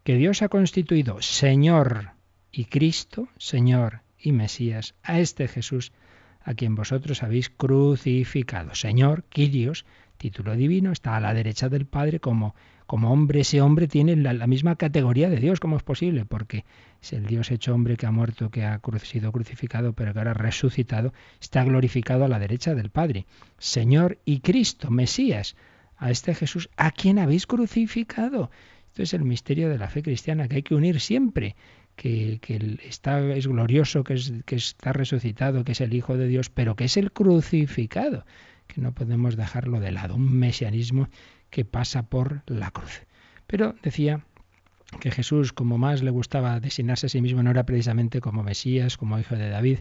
que 0.04 0.16
Dios 0.16 0.42
ha 0.42 0.48
constituido 0.48 1.22
Señor 1.22 2.15
y 2.56 2.64
Cristo, 2.64 3.28
Señor 3.36 4.00
y 4.18 4.32
Mesías, 4.32 4.94
a 5.02 5.20
este 5.20 5.46
Jesús, 5.46 5.92
a 6.42 6.54
quien 6.54 6.74
vosotros 6.74 7.22
habéis 7.22 7.50
crucificado. 7.50 8.74
Señor, 8.74 9.24
Kyrios, 9.24 9.84
título 10.16 10.56
divino, 10.56 10.90
está 10.90 11.16
a 11.16 11.20
la 11.20 11.34
derecha 11.34 11.68
del 11.68 11.84
Padre 11.84 12.18
como, 12.18 12.54
como 12.86 13.12
hombre. 13.12 13.40
Ese 13.40 13.60
hombre 13.60 13.88
tiene 13.88 14.16
la, 14.16 14.46
misma 14.46 14.76
categoría 14.76 15.28
de 15.28 15.36
Dios. 15.36 15.60
¿Cómo 15.60 15.76
es 15.76 15.82
posible? 15.82 16.24
Porque 16.24 16.64
es 17.02 17.12
el 17.12 17.26
Dios 17.26 17.50
hecho 17.50 17.74
hombre 17.74 17.98
que 17.98 18.06
ha 18.06 18.10
muerto, 18.10 18.50
que 18.50 18.64
ha 18.64 18.80
sido 19.02 19.32
crucificado, 19.32 19.92
pero 19.92 20.14
que 20.14 20.20
ahora 20.20 20.32
resucitado, 20.32 21.12
está 21.38 21.62
glorificado 21.62 22.24
a 22.24 22.28
la 22.28 22.38
derecha 22.38 22.74
del 22.74 22.88
Padre. 22.88 23.26
Señor 23.58 24.16
y 24.24 24.40
Cristo, 24.40 24.90
Mesías, 24.90 25.56
a 25.98 26.10
este 26.10 26.34
Jesús, 26.34 26.70
a 26.78 26.90
quien 26.90 27.18
habéis 27.18 27.46
crucificado. 27.46 28.50
Esto 28.86 29.02
es 29.02 29.12
el 29.12 29.24
misterio 29.24 29.68
de 29.68 29.76
la 29.76 29.90
fe 29.90 30.02
cristiana 30.02 30.48
que 30.48 30.56
hay 30.56 30.62
que 30.62 30.74
unir 30.74 31.00
siempre. 31.00 31.54
Que, 31.96 32.38
está, 32.84 33.20
es 33.34 33.46
glorioso, 33.46 34.04
que, 34.04 34.14
es, 34.14 34.32
que 34.44 34.56
está 34.56 34.92
resucitado, 34.92 35.64
que 35.64 35.72
es 35.72 35.80
el 35.80 35.94
Hijo 35.94 36.16
de 36.16 36.28
Dios, 36.28 36.50
pero 36.50 36.76
que 36.76 36.84
es 36.84 36.96
el 36.96 37.10
crucificado 37.10 38.24
que 38.66 38.80
no 38.80 38.92
podemos 38.92 39.36
dejarlo 39.36 39.80
de 39.80 39.92
lado, 39.92 40.14
un 40.16 40.38
mesianismo 40.38 41.08
que 41.50 41.64
pasa 41.64 42.04
por 42.04 42.42
la 42.46 42.70
cruz. 42.70 43.02
Pero 43.46 43.74
decía 43.82 44.24
que 45.00 45.10
Jesús, 45.10 45.52
como 45.52 45.78
más 45.78 46.02
le 46.02 46.10
gustaba 46.10 46.60
designarse 46.60 47.06
a 47.06 47.08
sí 47.08 47.20
mismo, 47.20 47.42
no 47.42 47.50
era 47.50 47.64
precisamente 47.64 48.20
como 48.20 48.42
Mesías, 48.42 48.96
como 48.96 49.18
hijo 49.18 49.36
de 49.36 49.48
David, 49.48 49.78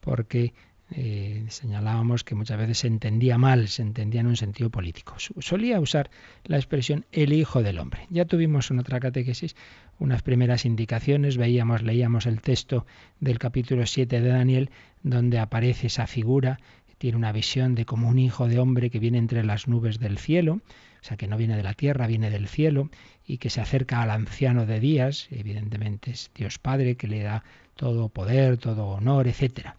porque 0.00 0.54
eh, 0.90 1.44
señalábamos 1.48 2.22
que 2.22 2.34
muchas 2.34 2.58
veces 2.58 2.78
se 2.78 2.86
entendía 2.86 3.38
mal, 3.38 3.68
se 3.68 3.82
entendía 3.82 4.20
en 4.20 4.28
un 4.28 4.36
sentido 4.36 4.70
político. 4.70 5.14
Solía 5.18 5.80
usar 5.80 6.10
la 6.44 6.56
expresión 6.56 7.06
el 7.12 7.32
Hijo 7.32 7.62
del 7.62 7.78
Hombre. 7.78 8.06
Ya 8.10 8.24
tuvimos 8.24 8.70
en 8.70 8.78
otra 8.78 9.00
catequesis 9.00 9.56
unas 9.98 10.22
primeras 10.22 10.64
indicaciones, 10.64 11.36
veíamos, 11.36 11.82
leíamos 11.82 12.26
el 12.26 12.40
texto 12.40 12.86
del 13.18 13.38
capítulo 13.38 13.86
7 13.86 14.20
de 14.20 14.28
Daniel, 14.28 14.70
donde 15.02 15.38
aparece 15.38 15.88
esa 15.88 16.06
figura 16.06 16.58
tiene 16.98 17.16
una 17.16 17.32
visión 17.32 17.74
de 17.74 17.84
como 17.84 18.08
un 18.08 18.18
hijo 18.18 18.48
de 18.48 18.58
hombre 18.58 18.90
que 18.90 18.98
viene 18.98 19.18
entre 19.18 19.44
las 19.44 19.68
nubes 19.68 19.98
del 19.98 20.18
cielo, 20.18 20.60
o 21.00 21.04
sea, 21.04 21.16
que 21.16 21.28
no 21.28 21.36
viene 21.36 21.56
de 21.56 21.62
la 21.62 21.74
tierra, 21.74 22.06
viene 22.06 22.30
del 22.30 22.48
cielo, 22.48 22.90
y 23.26 23.38
que 23.38 23.50
se 23.50 23.60
acerca 23.60 24.02
al 24.02 24.10
anciano 24.10 24.66
de 24.66 24.80
días, 24.80 25.28
evidentemente 25.30 26.12
es 26.12 26.30
Dios 26.34 26.58
Padre, 26.58 26.96
que 26.96 27.06
le 27.06 27.22
da 27.22 27.44
todo 27.76 28.08
poder, 28.08 28.56
todo 28.56 28.86
honor, 28.86 29.28
etcétera. 29.28 29.76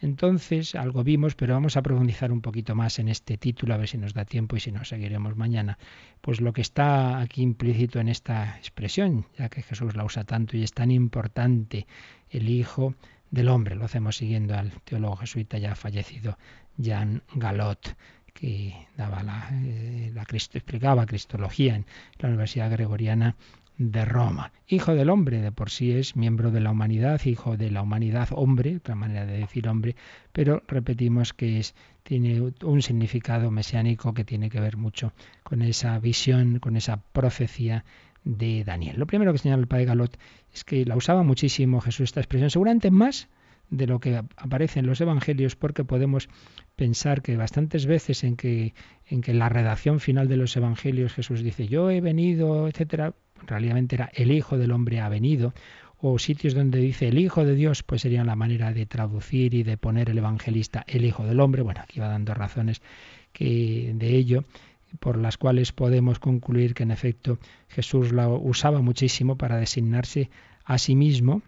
Entonces, 0.00 0.74
algo 0.74 1.04
vimos, 1.04 1.34
pero 1.34 1.54
vamos 1.54 1.76
a 1.76 1.82
profundizar 1.82 2.32
un 2.32 2.40
poquito 2.40 2.74
más 2.74 2.98
en 2.98 3.08
este 3.08 3.36
título, 3.36 3.74
a 3.74 3.76
ver 3.76 3.88
si 3.88 3.98
nos 3.98 4.14
da 4.14 4.24
tiempo 4.24 4.56
y 4.56 4.60
si 4.60 4.72
no, 4.72 4.84
seguiremos 4.84 5.36
mañana. 5.36 5.78
Pues 6.22 6.40
lo 6.40 6.52
que 6.52 6.62
está 6.62 7.20
aquí 7.20 7.42
implícito 7.42 8.00
en 8.00 8.08
esta 8.08 8.56
expresión, 8.56 9.26
ya 9.36 9.50
que 9.50 9.62
Jesús 9.62 9.94
la 9.94 10.04
usa 10.04 10.24
tanto 10.24 10.56
y 10.56 10.62
es 10.62 10.72
tan 10.72 10.90
importante, 10.90 11.86
el 12.30 12.48
Hijo 12.48 12.94
del 13.30 13.48
hombre. 13.48 13.74
Lo 13.74 13.84
hacemos 13.84 14.16
siguiendo 14.16 14.54
al 14.54 14.72
teólogo 14.84 15.16
jesuita 15.16 15.58
ya 15.58 15.74
fallecido, 15.74 16.38
Jean 16.78 17.22
Galot, 17.34 17.94
que 18.32 18.74
daba 18.96 19.22
la, 19.22 19.50
eh, 19.52 20.10
la 20.14 20.22
explicaba 20.22 21.04
cristología 21.04 21.76
en 21.76 21.84
la 22.18 22.28
Universidad 22.28 22.70
Gregoriana 22.70 23.36
de 23.80 24.04
Roma. 24.04 24.52
Hijo 24.68 24.94
del 24.94 25.08
hombre, 25.08 25.40
de 25.40 25.52
por 25.52 25.70
sí 25.70 25.92
es 25.92 26.14
miembro 26.14 26.50
de 26.50 26.60
la 26.60 26.70
humanidad, 26.70 27.18
hijo 27.24 27.56
de 27.56 27.70
la 27.70 27.80
humanidad, 27.80 28.28
hombre, 28.32 28.76
otra 28.76 28.94
manera 28.94 29.24
de 29.24 29.38
decir 29.38 29.68
hombre, 29.68 29.96
pero 30.32 30.62
repetimos 30.68 31.32
que 31.32 31.58
es, 31.58 31.74
tiene 32.02 32.52
un 32.62 32.82
significado 32.82 33.50
mesiánico 33.50 34.12
que 34.12 34.22
tiene 34.22 34.50
que 34.50 34.60
ver 34.60 34.76
mucho 34.76 35.14
con 35.42 35.62
esa 35.62 35.98
visión, 35.98 36.58
con 36.58 36.76
esa 36.76 36.98
profecía 36.98 37.86
de 38.22 38.64
Daniel. 38.64 38.98
Lo 38.98 39.06
primero 39.06 39.32
que 39.32 39.38
señala 39.38 39.62
el 39.62 39.66
padre 39.66 39.86
Galot 39.86 40.18
es 40.52 40.62
que 40.62 40.84
la 40.84 40.94
usaba 40.94 41.22
muchísimo 41.22 41.80
Jesús 41.80 42.10
esta 42.10 42.20
expresión, 42.20 42.50
seguramente 42.50 42.90
más 42.90 43.28
de 43.70 43.86
lo 43.86 44.00
que 44.00 44.16
aparece 44.36 44.80
en 44.80 44.86
los 44.86 45.00
evangelios 45.00 45.56
porque 45.56 45.84
podemos 45.84 46.28
pensar 46.76 47.22
que 47.22 47.36
bastantes 47.36 47.86
veces 47.86 48.24
en 48.24 48.36
que 48.36 48.74
en 49.06 49.20
que 49.20 49.32
la 49.32 49.48
redacción 49.48 50.00
final 50.00 50.28
de 50.28 50.36
los 50.36 50.56
evangelios 50.56 51.14
Jesús 51.14 51.42
dice 51.42 51.68
yo 51.68 51.90
he 51.90 52.00
venido, 52.00 52.68
etcétera, 52.68 53.14
realmente 53.46 53.96
era 53.96 54.10
el 54.14 54.32
Hijo 54.32 54.58
del 54.58 54.72
hombre 54.72 55.00
ha 55.00 55.08
venido 55.08 55.54
o 56.02 56.18
sitios 56.18 56.54
donde 56.54 56.78
dice 56.78 57.08
el 57.08 57.18
Hijo 57.18 57.44
de 57.44 57.54
Dios, 57.54 57.82
pues 57.82 58.02
sería 58.02 58.24
la 58.24 58.34
manera 58.34 58.72
de 58.72 58.86
traducir 58.86 59.54
y 59.54 59.62
de 59.62 59.76
poner 59.76 60.08
el 60.10 60.18
evangelista 60.18 60.84
el 60.86 61.04
Hijo 61.04 61.24
del 61.24 61.40
Hombre. 61.40 61.62
Bueno, 61.62 61.82
aquí 61.82 62.00
va 62.00 62.08
dando 62.08 62.32
razones 62.32 62.80
que 63.32 63.92
de 63.94 64.16
ello 64.16 64.44
por 64.98 65.18
las 65.18 65.36
cuales 65.36 65.72
podemos 65.72 66.18
concluir 66.18 66.74
que 66.74 66.82
en 66.82 66.90
efecto 66.90 67.38
Jesús 67.68 68.12
la 68.12 68.28
usaba 68.28 68.80
muchísimo 68.80 69.36
para 69.36 69.58
designarse 69.58 70.30
a 70.64 70.78
sí 70.78 70.96
mismo 70.96 71.42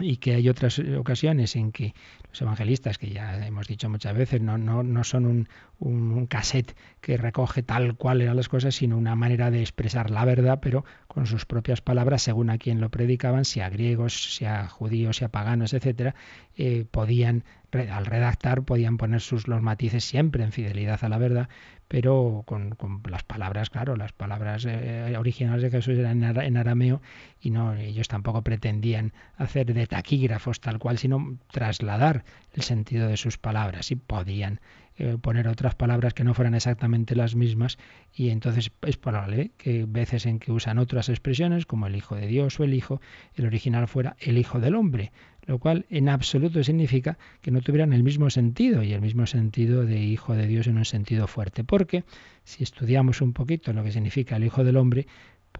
y 0.00 0.16
que 0.16 0.34
hay 0.34 0.48
otras 0.48 0.78
ocasiones 0.78 1.56
en 1.56 1.72
que 1.72 1.94
los 2.30 2.40
evangelistas, 2.42 2.98
que 2.98 3.10
ya 3.10 3.46
hemos 3.46 3.66
dicho 3.66 3.88
muchas 3.88 4.16
veces, 4.16 4.40
no, 4.40 4.56
no, 4.56 4.82
no 4.82 5.04
son 5.04 5.26
un, 5.26 5.48
un, 5.78 6.26
cassette 6.26 6.76
que 7.00 7.16
recoge 7.16 7.62
tal 7.62 7.96
cual 7.96 8.20
eran 8.20 8.36
las 8.36 8.48
cosas, 8.48 8.74
sino 8.74 8.96
una 8.96 9.16
manera 9.16 9.50
de 9.50 9.60
expresar 9.60 10.10
la 10.10 10.24
verdad, 10.24 10.60
pero 10.62 10.84
con 11.08 11.26
sus 11.26 11.44
propias 11.44 11.80
palabras, 11.80 12.22
según 12.22 12.50
a 12.50 12.58
quien 12.58 12.80
lo 12.80 12.88
predicaban, 12.88 13.44
sea 13.44 13.68
griegos, 13.68 14.34
sea 14.34 14.68
judíos, 14.68 15.16
sea 15.16 15.28
paganos, 15.28 15.74
etcétera, 15.74 16.14
eh, 16.56 16.84
podían 16.90 17.44
al 17.72 18.06
redactar 18.06 18.62
podían 18.62 18.96
poner 18.96 19.20
sus 19.20 19.48
los 19.48 19.62
matices 19.62 20.04
siempre 20.04 20.44
en 20.44 20.52
fidelidad 20.52 21.02
a 21.02 21.08
la 21.08 21.18
verdad, 21.18 21.48
pero 21.88 22.44
con, 22.46 22.76
las 23.08 23.22
palabras, 23.24 23.70
claro, 23.70 23.96
las 23.96 24.12
palabras 24.12 24.64
eh, 24.68 25.14
originales 25.18 25.62
de 25.62 25.70
Jesús 25.70 25.98
eran 25.98 26.22
en 26.22 26.56
arameo 26.56 27.00
y 27.40 27.50
no 27.50 27.74
ellos 27.74 28.08
tampoco 28.08 28.42
pretendían 28.42 29.12
hacer 29.36 29.72
de 29.74 29.86
taquígrafos 29.86 30.60
tal 30.60 30.78
cual, 30.78 30.98
sino 30.98 31.36
trasladar 31.50 32.24
el 32.54 32.62
sentido 32.62 33.08
de 33.08 33.16
sus 33.16 33.38
palabras 33.38 33.90
y 33.90 33.96
podían 33.96 34.60
eh, 35.00 35.16
poner 35.18 35.48
otras 35.48 35.74
palabras 35.74 36.12
que 36.12 36.24
no 36.24 36.34
fueran 36.34 36.54
exactamente 36.54 37.16
las 37.16 37.34
mismas 37.34 37.78
y 38.12 38.28
entonces 38.28 38.70
es 38.82 38.98
probable 38.98 39.50
que 39.56 39.86
veces 39.86 40.26
en 40.26 40.38
que 40.38 40.52
usan 40.52 40.76
otras 40.76 41.08
expresiones 41.08 41.64
como 41.64 41.86
el 41.86 41.96
Hijo 41.96 42.16
de 42.16 42.26
Dios 42.26 42.60
o 42.60 42.64
el 42.64 42.74
Hijo, 42.74 43.00
el 43.34 43.46
original 43.46 43.88
fuera 43.88 44.14
el 44.20 44.36
Hijo 44.36 44.60
del 44.60 44.74
Hombre, 44.74 45.10
lo 45.46 45.58
cual 45.58 45.86
en 45.88 46.10
absoluto 46.10 46.62
significa 46.62 47.16
que 47.40 47.50
no 47.50 47.62
tuvieran 47.62 47.94
el 47.94 48.02
mismo 48.02 48.28
sentido 48.28 48.82
y 48.82 48.92
el 48.92 49.00
mismo 49.00 49.26
sentido 49.26 49.86
de 49.86 50.00
Hijo 50.00 50.34
de 50.34 50.46
Dios 50.46 50.66
en 50.66 50.76
un 50.76 50.84
sentido 50.84 51.26
fuerte, 51.26 51.64
porque 51.64 52.04
si 52.44 52.62
estudiamos 52.62 53.22
un 53.22 53.32
poquito 53.32 53.72
lo 53.72 53.82
que 53.82 53.92
significa 53.92 54.36
el 54.36 54.44
Hijo 54.44 54.64
del 54.64 54.76
Hombre, 54.76 55.06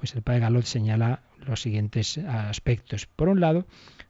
pues 0.00 0.14
el 0.14 0.22
padre 0.22 0.40
Galot 0.40 0.64
señala 0.64 1.20
los 1.46 1.60
siguientes 1.60 2.18
aspectos. 2.18 3.06
Por 3.06 3.28
un 3.28 3.40
lado, 3.40 3.66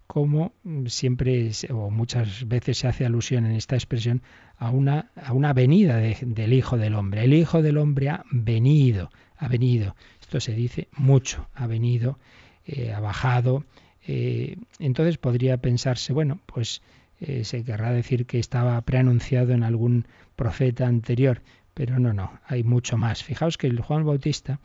como 0.07 0.53
siempre 0.87 1.51
o 1.71 1.91
muchas 1.91 2.49
veces 2.49 2.79
se 2.79 2.89
hace 2.89 3.05
alusión 3.05 3.45
en 3.45 3.53
esta 3.53 3.75
expresión 3.75 4.23
a 4.57 4.71
una, 4.71 5.11
a 5.17 5.33
una 5.33 5.53
venida 5.53 5.97
del 5.97 6.53
Hijo 6.53 6.79
del 6.79 6.95
Hombre. 6.95 7.25
El 7.25 7.35
Hijo 7.35 7.61
del 7.61 7.77
Hombre 7.77 8.09
ha 8.09 8.25
venido, 8.31 9.11
ha 9.37 9.49
venido. 9.49 9.97
Esto 10.21 10.39
se 10.39 10.53
dice 10.53 10.89
mucho, 10.97 11.49
ha 11.55 11.67
venido, 11.67 12.19
eh, 12.67 12.93
ha 12.93 13.01
bajado. 13.01 13.65
Eh, 14.07 14.57
entonces 14.79 15.19
podría 15.19 15.57
pensarse, 15.59 16.13
bueno, 16.13 16.41
pues 16.47 16.83
eh, 17.21 17.45
se 17.45 17.65
querrá 17.65 17.93
decir 17.93 18.27
que 18.27 18.39
estaba 18.39 18.81
preanunciado 18.83 19.53
en 19.53 19.65
algún 19.65 20.07
profeta 20.37 20.87
anterior, 20.87 21.43
pero 21.75 21.99
no, 21.99 22.13
no, 22.13 22.39
hay 22.47 22.63
mucho 22.63 22.97
más. 22.97 23.25
Fijaos 23.25 23.59
que 23.59 23.67
el 23.67 23.81
Juan 23.81 24.05
Bautista 24.05 24.61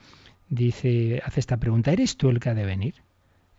dice, 0.49 1.21
hace 1.25 1.39
esta 1.39 1.57
pregunta, 1.57 1.91
¿eres 1.91 2.17
tú 2.17 2.29
el 2.29 2.39
que 2.39 2.49
ha 2.49 2.53
de 2.53 2.65
venir? 2.65 2.95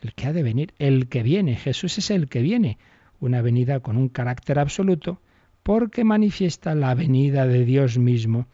el 0.01 0.15
que 0.15 0.27
ha 0.27 0.33
de 0.33 0.43
venir, 0.43 0.75
el 0.79 1.09
que 1.09 1.23
viene. 1.23 1.57
Jesús 1.57 1.99
es 1.99 2.11
el 2.11 2.29
que 2.29 2.43
viene, 2.43 2.79
una 3.21 3.43
venida 3.43 3.81
con 3.81 3.97
un 3.97 4.09
carácter 4.09 4.59
absoluto, 4.59 5.21
porque 5.63 6.05
manifiesta 6.05 6.75
la 6.75 6.95
venida 6.95 7.47
de 7.47 7.65
Dios 7.65 7.99
mismo 7.99 8.47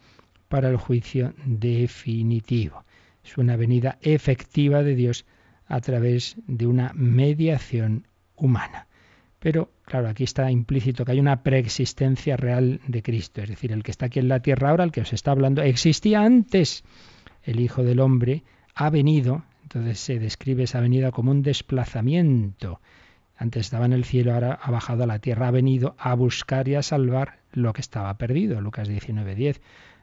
para 0.47 0.69
el 0.69 0.77
juicio 0.77 1.33
definitivo. 1.45 2.85
Es 3.23 3.37
una 3.37 3.55
venida 3.55 3.97
efectiva 4.01 4.83
de 4.83 4.95
Dios 4.95 5.25
a 5.67 5.79
través 5.79 6.37
de 6.47 6.67
una 6.67 6.91
mediación 6.93 8.07
humana. 8.35 8.87
Pero, 9.39 9.71
claro, 9.83 10.07
aquí 10.07 10.23
está 10.23 10.49
implícito 10.49 11.03
que 11.03 11.11
hay 11.11 11.19
una 11.19 11.43
preexistencia 11.43 12.37
real 12.37 12.79
de 12.87 13.03
Cristo, 13.03 13.41
es 13.41 13.49
decir, 13.49 13.73
el 13.73 13.83
que 13.83 13.91
está 13.91 14.05
aquí 14.05 14.19
en 14.19 14.29
la 14.29 14.39
tierra 14.39 14.69
ahora, 14.69 14.85
el 14.85 14.91
que 14.91 15.01
os 15.01 15.11
está 15.11 15.31
hablando, 15.31 15.61
existía 15.61 16.21
antes. 16.21 16.83
El 17.43 17.59
Hijo 17.59 17.83
del 17.83 17.99
Hombre 17.99 18.43
ha 18.73 18.89
venido, 18.89 19.43
entonces 19.63 19.99
se 19.99 20.19
describe 20.19 20.63
esa 20.63 20.79
venida 20.79 21.11
como 21.11 21.31
un 21.31 21.41
desplazamiento. 21.41 22.79
Antes 23.37 23.65
estaba 23.65 23.85
en 23.85 23.93
el 23.93 24.05
cielo, 24.05 24.33
ahora 24.33 24.53
ha 24.53 24.71
bajado 24.71 25.03
a 25.03 25.07
la 25.07 25.19
tierra, 25.19 25.47
ha 25.47 25.51
venido 25.51 25.95
a 25.97 26.13
buscar 26.15 26.67
y 26.67 26.75
a 26.75 26.83
salvar 26.83 27.39
lo 27.51 27.73
que 27.73 27.81
estaba 27.81 28.17
perdido. 28.17 28.61
Lucas 28.61 28.87
19:10. 28.87 29.59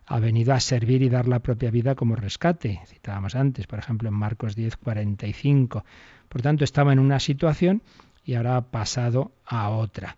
Ha 0.07 0.18
venido 0.18 0.53
a 0.53 0.61
servir 0.61 1.03
y 1.03 1.09
dar 1.09 1.28
la 1.28 1.38
propia 1.38 1.70
vida 1.70 1.95
como 1.95 2.16
rescate. 2.16 2.80
Citábamos 2.86 3.36
antes, 3.36 3.66
por 3.66 3.78
ejemplo, 3.78 4.09
en 4.09 4.14
Marcos 4.14 4.57
10:45. 4.57 5.84
Por 6.28 6.43
tanto, 6.43 6.64
estaba 6.64 6.93
en 6.93 6.99
una 6.99 7.20
situación 7.20 7.82
y 8.24 8.34
ahora 8.34 8.57
ha 8.57 8.70
pasado 8.70 9.32
a 9.47 9.70
otra. 9.70 10.16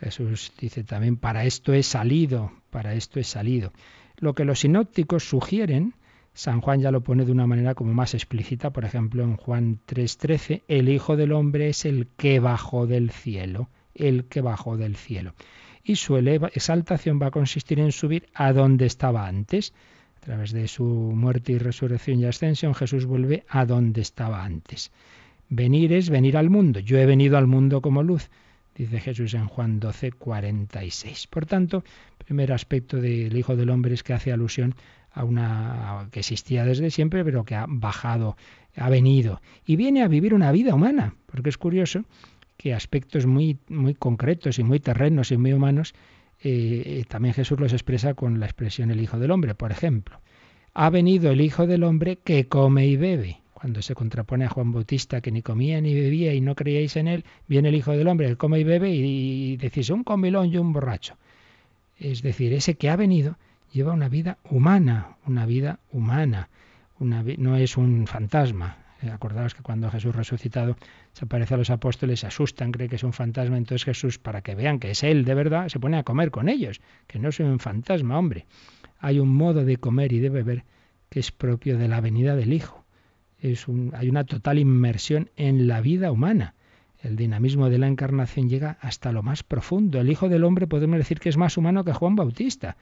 Jesús 0.00 0.52
dice 0.58 0.84
también, 0.84 1.16
para 1.16 1.44
esto 1.44 1.72
he 1.72 1.82
salido, 1.82 2.52
para 2.70 2.94
esto 2.94 3.20
he 3.20 3.24
salido. 3.24 3.72
Lo 4.18 4.34
que 4.34 4.44
los 4.44 4.60
sinópticos 4.60 5.28
sugieren 5.28 5.94
San 6.36 6.60
Juan 6.60 6.82
ya 6.82 6.90
lo 6.90 7.00
pone 7.00 7.24
de 7.24 7.32
una 7.32 7.46
manera 7.46 7.74
como 7.74 7.94
más 7.94 8.12
explícita, 8.12 8.70
por 8.70 8.84
ejemplo 8.84 9.24
en 9.24 9.38
Juan 9.38 9.80
3:13, 9.86 10.64
el 10.68 10.90
Hijo 10.90 11.16
del 11.16 11.32
Hombre 11.32 11.70
es 11.70 11.86
el 11.86 12.08
que 12.18 12.40
bajó 12.40 12.86
del 12.86 13.10
cielo, 13.10 13.70
el 13.94 14.26
que 14.26 14.42
bajó 14.42 14.76
del 14.76 14.96
cielo. 14.96 15.32
Y 15.82 15.96
su 15.96 16.18
exaltación 16.18 17.18
va 17.22 17.28
a 17.28 17.30
consistir 17.30 17.80
en 17.80 17.90
subir 17.90 18.28
a 18.34 18.52
donde 18.52 18.84
estaba 18.84 19.26
antes. 19.26 19.72
A 20.18 20.20
través 20.26 20.52
de 20.52 20.68
su 20.68 20.84
muerte 20.84 21.52
y 21.52 21.58
resurrección 21.58 22.20
y 22.20 22.26
ascensión, 22.26 22.74
Jesús 22.74 23.06
vuelve 23.06 23.46
a 23.48 23.64
donde 23.64 24.02
estaba 24.02 24.44
antes. 24.44 24.92
Venir 25.48 25.94
es 25.94 26.10
venir 26.10 26.36
al 26.36 26.50
mundo. 26.50 26.80
Yo 26.80 26.98
he 26.98 27.06
venido 27.06 27.38
al 27.38 27.46
mundo 27.46 27.80
como 27.80 28.02
luz, 28.02 28.28
dice 28.74 29.00
Jesús 29.00 29.32
en 29.32 29.46
Juan 29.46 29.80
12, 29.80 30.12
46. 30.12 31.28
Por 31.28 31.46
tanto, 31.46 31.82
primer 32.26 32.52
aspecto 32.52 33.00
del 33.00 33.34
Hijo 33.34 33.56
del 33.56 33.70
Hombre 33.70 33.94
es 33.94 34.02
que 34.02 34.12
hace 34.12 34.32
alusión 34.32 34.74
a 35.16 35.24
una 35.24 36.08
que 36.12 36.20
existía 36.20 36.64
desde 36.64 36.90
siempre, 36.90 37.24
pero 37.24 37.44
que 37.44 37.56
ha 37.56 37.64
bajado, 37.68 38.36
ha 38.76 38.88
venido 38.90 39.40
y 39.64 39.76
viene 39.76 40.02
a 40.02 40.08
vivir 40.08 40.34
una 40.34 40.52
vida 40.52 40.74
humana, 40.74 41.14
porque 41.26 41.48
es 41.48 41.58
curioso 41.58 42.04
que 42.56 42.74
aspectos 42.74 43.26
muy 43.26 43.58
muy 43.68 43.94
concretos 43.94 44.58
y 44.58 44.62
muy 44.62 44.78
terrenos 44.78 45.32
y 45.32 45.36
muy 45.36 45.52
humanos 45.52 45.94
eh, 46.42 47.04
también 47.08 47.34
Jesús 47.34 47.58
los 47.58 47.72
expresa 47.72 48.14
con 48.14 48.40
la 48.40 48.46
expresión 48.46 48.90
el 48.90 49.00
Hijo 49.00 49.18
del 49.18 49.30
Hombre, 49.30 49.54
por 49.54 49.72
ejemplo. 49.72 50.20
Ha 50.74 50.90
venido 50.90 51.30
el 51.30 51.40
Hijo 51.40 51.66
del 51.66 51.82
Hombre 51.82 52.18
que 52.22 52.46
come 52.46 52.86
y 52.86 52.96
bebe. 52.96 53.40
Cuando 53.54 53.80
se 53.80 53.94
contrapone 53.94 54.44
a 54.44 54.50
Juan 54.50 54.70
Bautista 54.70 55.22
que 55.22 55.32
ni 55.32 55.40
comía 55.40 55.80
ni 55.80 55.94
bebía 55.94 56.34
y 56.34 56.42
no 56.42 56.54
creíais 56.54 56.96
en 56.96 57.08
él, 57.08 57.24
viene 57.48 57.70
el 57.70 57.74
Hijo 57.74 57.92
del 57.92 58.06
Hombre 58.06 58.28
que 58.28 58.36
come 58.36 58.60
y 58.60 58.64
bebe 58.64 58.90
y, 58.90 59.52
y 59.52 59.56
decís 59.56 59.88
un 59.88 60.04
comilón 60.04 60.52
y 60.52 60.58
un 60.58 60.74
borracho. 60.74 61.16
Es 61.98 62.20
decir, 62.20 62.52
ese 62.52 62.74
que 62.74 62.90
ha 62.90 62.96
venido 62.96 63.38
lleva 63.72 63.92
una 63.92 64.08
vida 64.08 64.38
humana, 64.50 65.16
una 65.26 65.46
vida 65.46 65.80
humana, 65.92 66.48
una 66.98 67.22
no 67.38 67.56
es 67.56 67.76
un 67.76 68.06
fantasma. 68.06 68.78
Eh, 69.02 69.10
acordaos 69.10 69.54
que 69.54 69.62
cuando 69.62 69.90
Jesús 69.90 70.16
resucitado 70.16 70.76
se 71.12 71.26
aparece 71.26 71.54
a 71.54 71.56
los 71.58 71.68
apóstoles, 71.68 72.20
se 72.20 72.26
asustan, 72.26 72.72
creen 72.72 72.88
que 72.88 72.96
es 72.96 73.02
un 73.02 73.12
fantasma, 73.12 73.58
entonces 73.58 73.84
Jesús, 73.84 74.18
para 74.18 74.40
que 74.40 74.54
vean 74.54 74.78
que 74.78 74.90
es 74.90 75.02
Él 75.02 75.24
de 75.24 75.34
verdad, 75.34 75.68
se 75.68 75.78
pone 75.78 75.98
a 75.98 76.02
comer 76.02 76.30
con 76.30 76.48
ellos, 76.48 76.80
que 77.06 77.18
no 77.18 77.28
es 77.28 77.40
un 77.40 77.58
fantasma, 77.58 78.18
hombre. 78.18 78.46
Hay 78.98 79.18
un 79.18 79.28
modo 79.28 79.64
de 79.64 79.76
comer 79.76 80.12
y 80.12 80.20
de 80.20 80.30
beber 80.30 80.64
que 81.10 81.20
es 81.20 81.30
propio 81.30 81.76
de 81.76 81.88
la 81.88 82.00
venida 82.00 82.36
del 82.36 82.52
Hijo. 82.52 82.84
Es 83.38 83.68
un, 83.68 83.92
hay 83.94 84.08
una 84.08 84.24
total 84.24 84.58
inmersión 84.58 85.30
en 85.36 85.68
la 85.68 85.82
vida 85.82 86.10
humana. 86.10 86.54
El 87.02 87.16
dinamismo 87.16 87.68
de 87.68 87.78
la 87.78 87.86
encarnación 87.86 88.48
llega 88.48 88.78
hasta 88.80 89.12
lo 89.12 89.22
más 89.22 89.42
profundo. 89.42 90.00
El 90.00 90.10
Hijo 90.10 90.30
del 90.30 90.44
Hombre 90.44 90.66
podemos 90.66 90.96
decir 90.96 91.20
que 91.20 91.28
es 91.28 91.36
más 91.36 91.58
humano 91.58 91.84
que 91.84 91.92
Juan 91.92 92.16
Bautista 92.16 92.76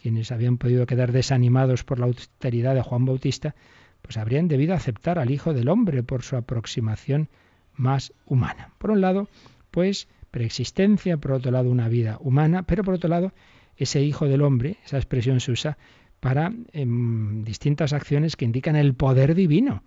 quienes 0.00 0.30
habían 0.30 0.58
podido 0.58 0.86
quedar 0.86 1.12
desanimados 1.12 1.84
por 1.84 1.98
la 1.98 2.06
austeridad 2.06 2.74
de 2.74 2.82
Juan 2.82 3.04
Bautista, 3.04 3.54
pues 4.00 4.16
habrían 4.16 4.48
debido 4.48 4.74
aceptar 4.74 5.18
al 5.18 5.30
Hijo 5.30 5.52
del 5.52 5.68
Hombre 5.68 6.02
por 6.02 6.22
su 6.22 6.36
aproximación 6.36 7.28
más 7.74 8.12
humana. 8.24 8.70
Por 8.78 8.92
un 8.92 9.00
lado, 9.00 9.28
pues 9.70 10.08
preexistencia, 10.30 11.16
por 11.16 11.32
otro 11.32 11.50
lado 11.50 11.70
una 11.70 11.88
vida 11.88 12.18
humana, 12.20 12.62
pero 12.62 12.84
por 12.84 12.94
otro 12.94 13.10
lado 13.10 13.32
ese 13.76 14.02
Hijo 14.02 14.26
del 14.26 14.42
Hombre, 14.42 14.76
esa 14.84 14.96
expresión 14.96 15.40
se 15.40 15.52
usa 15.52 15.78
para 16.20 16.52
em, 16.72 17.44
distintas 17.44 17.92
acciones 17.92 18.36
que 18.36 18.44
indican 18.44 18.76
el 18.76 18.94
poder 18.94 19.34
divino. 19.34 19.82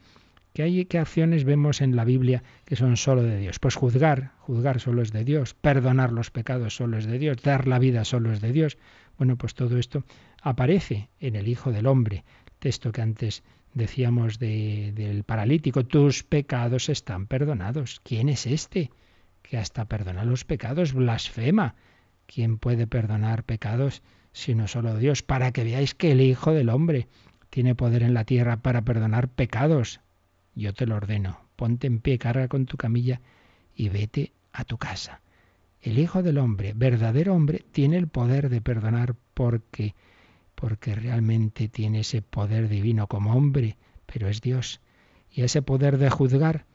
¿Qué, 0.54 0.86
¿Qué 0.88 1.00
acciones 1.00 1.46
vemos 1.46 1.80
en 1.82 1.96
la 1.96 2.04
Biblia 2.04 2.44
que 2.66 2.76
son 2.76 2.98
solo 2.98 3.24
de 3.24 3.38
Dios? 3.38 3.60
Pues 3.60 3.76
juzgar, 3.76 4.32
juzgar 4.40 4.82
solo 4.82 5.02
es 5.02 5.12
de 5.14 5.24
Dios, 5.24 5.54
perdonar 5.54 6.12
los 6.12 6.32
pecados 6.32 6.76
solo 6.76 6.98
es 6.98 7.06
de 7.06 7.18
Dios, 7.20 7.42
dar 7.42 7.68
la 7.68 7.80
vida 7.80 8.04
solo 8.04 8.34
es 8.34 8.42
de 8.42 8.52
Dios, 8.52 8.78
bueno, 9.22 9.36
pues 9.36 9.54
todo 9.54 9.78
esto 9.78 10.04
aparece 10.42 11.12
en 11.20 11.36
el 11.36 11.48
Hijo 11.48 11.72
del 11.72 11.86
Hombre, 11.86 12.24
texto 12.58 12.92
que 12.92 13.04
antes 13.04 13.44
decíamos 13.76 14.40
del 14.40 15.24
paralítico, 15.28 15.86
tus 15.86 16.24
pecados 16.24 16.90
están 16.90 17.28
perdonados. 17.28 18.02
¿Quién 18.04 18.30
es 18.30 18.48
este? 18.48 18.90
que 19.44 19.60
hasta 19.60 19.86
perdona 19.86 20.26
los 20.26 20.44
pecados, 20.44 20.94
blasfema. 20.94 21.76
¿Quién 22.26 22.58
puede 22.58 22.88
perdonar 22.88 23.44
pecados 23.44 24.02
sino 24.32 24.68
solo 24.68 24.98
Dios? 24.98 25.22
Para 25.22 25.52
que 25.52 25.66
veáis 25.66 25.94
que 25.94 26.14
el 26.14 26.22
Hijo 26.22 26.52
del 26.52 26.70
Hombre 26.70 27.08
tiene 27.52 27.76
poder 27.76 28.02
en 28.02 28.16
la 28.16 28.24
tierra 28.24 28.58
para 28.64 28.82
perdonar 28.82 29.28
pecados. 29.28 30.00
Yo 30.56 30.74
te 30.74 30.88
lo 30.88 30.96
ordeno. 30.96 31.42
Ponte 31.58 31.86
en 31.86 32.00
pie, 32.00 32.18
carga 32.18 32.48
con 32.48 32.66
tu 32.66 32.76
camilla 32.76 33.22
y 33.76 33.90
vete 33.90 34.32
a 34.52 34.64
tu 34.66 34.80
casa. 34.80 35.22
El 35.82 35.98
Hijo 35.98 36.22
del 36.22 36.38
Hombre, 36.38 36.74
verdadero 36.76 37.34
hombre, 37.34 37.64
tiene 37.72 37.98
el 37.98 38.08
poder 38.08 38.50
de 38.50 38.62
perdonar 38.62 39.16
porque 39.34 39.96
porque 40.54 40.94
realmente 40.94 41.70
tiene 41.70 42.02
ese 42.02 42.22
poder 42.22 42.70
divino 42.70 43.08
como 43.08 43.34
hombre, 43.34 43.78
pero 44.06 44.30
es 44.30 44.42
Dios. 44.42 44.80
Y 45.32 45.42
ese 45.42 45.64
poder 45.64 45.98
de 45.98 46.12
juzgar 46.12 46.66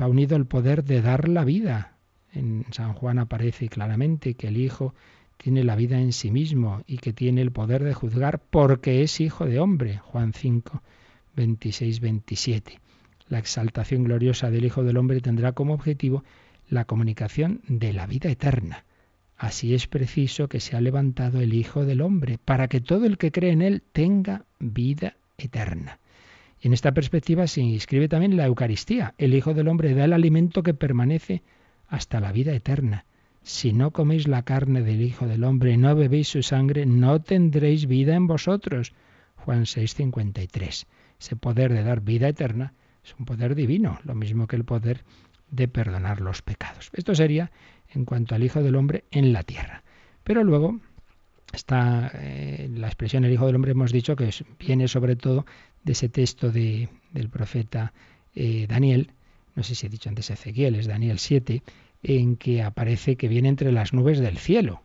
va 0.00 0.08
unido 0.08 0.34
al 0.34 0.46
poder 0.46 0.82
de 0.82 1.00
dar 1.00 1.28
la 1.28 1.44
vida. 1.44 1.96
En 2.32 2.64
San 2.72 2.92
Juan 2.94 3.20
aparece 3.20 3.68
claramente 3.68 4.34
que 4.34 4.48
el 4.48 4.56
Hijo 4.56 4.94
tiene 5.36 5.62
la 5.62 5.76
vida 5.76 6.00
en 6.00 6.12
sí 6.12 6.32
mismo 6.32 6.82
y 6.88 6.98
que 6.98 7.12
tiene 7.12 7.40
el 7.40 7.52
poder 7.52 7.84
de 7.84 7.94
juzgar 7.94 8.40
porque 8.40 9.02
es 9.02 9.20
hijo 9.20 9.46
de 9.46 9.60
hombre. 9.60 9.98
Juan 9.98 10.32
5, 10.32 10.82
26, 11.36 12.00
27. 12.00 12.80
La 13.28 13.38
exaltación 13.38 14.04
gloriosa 14.04 14.50
del 14.50 14.64
Hijo 14.64 14.82
del 14.82 14.96
Hombre 14.96 15.20
tendrá 15.20 15.52
como 15.52 15.74
objetivo 15.74 16.24
la 16.68 16.84
comunicación 16.84 17.60
de 17.68 17.92
la 17.92 18.06
vida 18.06 18.30
eterna. 18.30 18.84
Así 19.36 19.74
es 19.74 19.86
preciso 19.86 20.48
que 20.48 20.60
se 20.60 20.76
ha 20.76 20.80
levantado 20.80 21.40
el 21.40 21.52
Hijo 21.52 21.84
del 21.84 22.00
Hombre, 22.00 22.38
para 22.42 22.68
que 22.68 22.80
todo 22.80 23.04
el 23.04 23.18
que 23.18 23.32
cree 23.32 23.52
en 23.52 23.62
Él 23.62 23.82
tenga 23.92 24.44
vida 24.58 25.16
eterna. 25.36 25.98
Y 26.60 26.68
en 26.68 26.72
esta 26.72 26.92
perspectiva 26.92 27.46
se 27.46 27.60
inscribe 27.60 28.08
también 28.08 28.36
la 28.36 28.46
Eucaristía. 28.46 29.14
El 29.18 29.34
Hijo 29.34 29.52
del 29.52 29.68
Hombre 29.68 29.94
da 29.94 30.04
el 30.04 30.14
alimento 30.14 30.62
que 30.62 30.72
permanece 30.72 31.42
hasta 31.88 32.18
la 32.20 32.32
vida 32.32 32.52
eterna. 32.54 33.04
Si 33.42 33.72
no 33.72 33.92
coméis 33.92 34.26
la 34.26 34.42
carne 34.42 34.82
del 34.82 35.02
Hijo 35.02 35.26
del 35.26 35.44
Hombre 35.44 35.72
y 35.72 35.76
no 35.76 35.94
bebéis 35.94 36.28
su 36.28 36.42
sangre, 36.42 36.86
no 36.86 37.20
tendréis 37.20 37.86
vida 37.86 38.16
en 38.16 38.26
vosotros. 38.26 38.94
Juan 39.36 39.66
6:53. 39.66 40.86
Ese 41.20 41.36
poder 41.36 41.72
de 41.72 41.84
dar 41.84 42.00
vida 42.00 42.28
eterna 42.28 42.72
es 43.04 43.14
un 43.18 43.24
poder 43.24 43.54
divino, 43.54 44.00
lo 44.02 44.14
mismo 44.14 44.48
que 44.48 44.56
el 44.56 44.64
poder 44.64 45.04
de 45.50 45.68
perdonar 45.68 46.20
los 46.20 46.42
pecados. 46.42 46.90
Esto 46.92 47.14
sería 47.14 47.50
en 47.94 48.04
cuanto 48.04 48.34
al 48.34 48.44
Hijo 48.44 48.62
del 48.62 48.76
Hombre 48.76 49.04
en 49.10 49.32
la 49.32 49.42
tierra. 49.42 49.82
Pero 50.24 50.44
luego 50.44 50.80
está 51.52 52.10
eh, 52.14 52.68
la 52.72 52.88
expresión 52.88 53.24
el 53.24 53.32
Hijo 53.32 53.46
del 53.46 53.56
Hombre, 53.56 53.72
hemos 53.72 53.92
dicho 53.92 54.16
que 54.16 54.30
viene 54.58 54.88
sobre 54.88 55.16
todo 55.16 55.46
de 55.84 55.92
ese 55.92 56.08
texto 56.08 56.50
de, 56.50 56.88
del 57.12 57.28
profeta 57.28 57.92
eh, 58.34 58.66
Daniel, 58.68 59.12
no 59.54 59.62
sé 59.62 59.74
si 59.74 59.86
he 59.86 59.88
dicho 59.88 60.08
antes 60.08 60.30
Ezequiel, 60.30 60.74
es 60.74 60.86
Daniel 60.86 61.18
7, 61.18 61.62
en 62.02 62.36
que 62.36 62.62
aparece 62.62 63.16
que 63.16 63.28
viene 63.28 63.48
entre 63.48 63.72
las 63.72 63.92
nubes 63.92 64.18
del 64.18 64.36
cielo. 64.36 64.82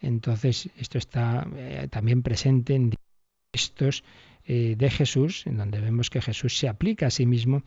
Entonces, 0.00 0.68
esto 0.76 0.98
está 0.98 1.46
eh, 1.56 1.88
también 1.90 2.22
presente 2.22 2.74
en 2.74 2.94
textos 3.50 4.04
de 4.44 4.90
Jesús, 4.90 5.46
en 5.46 5.56
donde 5.56 5.80
vemos 5.80 6.10
que 6.10 6.20
Jesús 6.20 6.58
se 6.58 6.68
aplica 6.68 7.06
a 7.06 7.10
sí 7.10 7.26
mismo, 7.26 7.62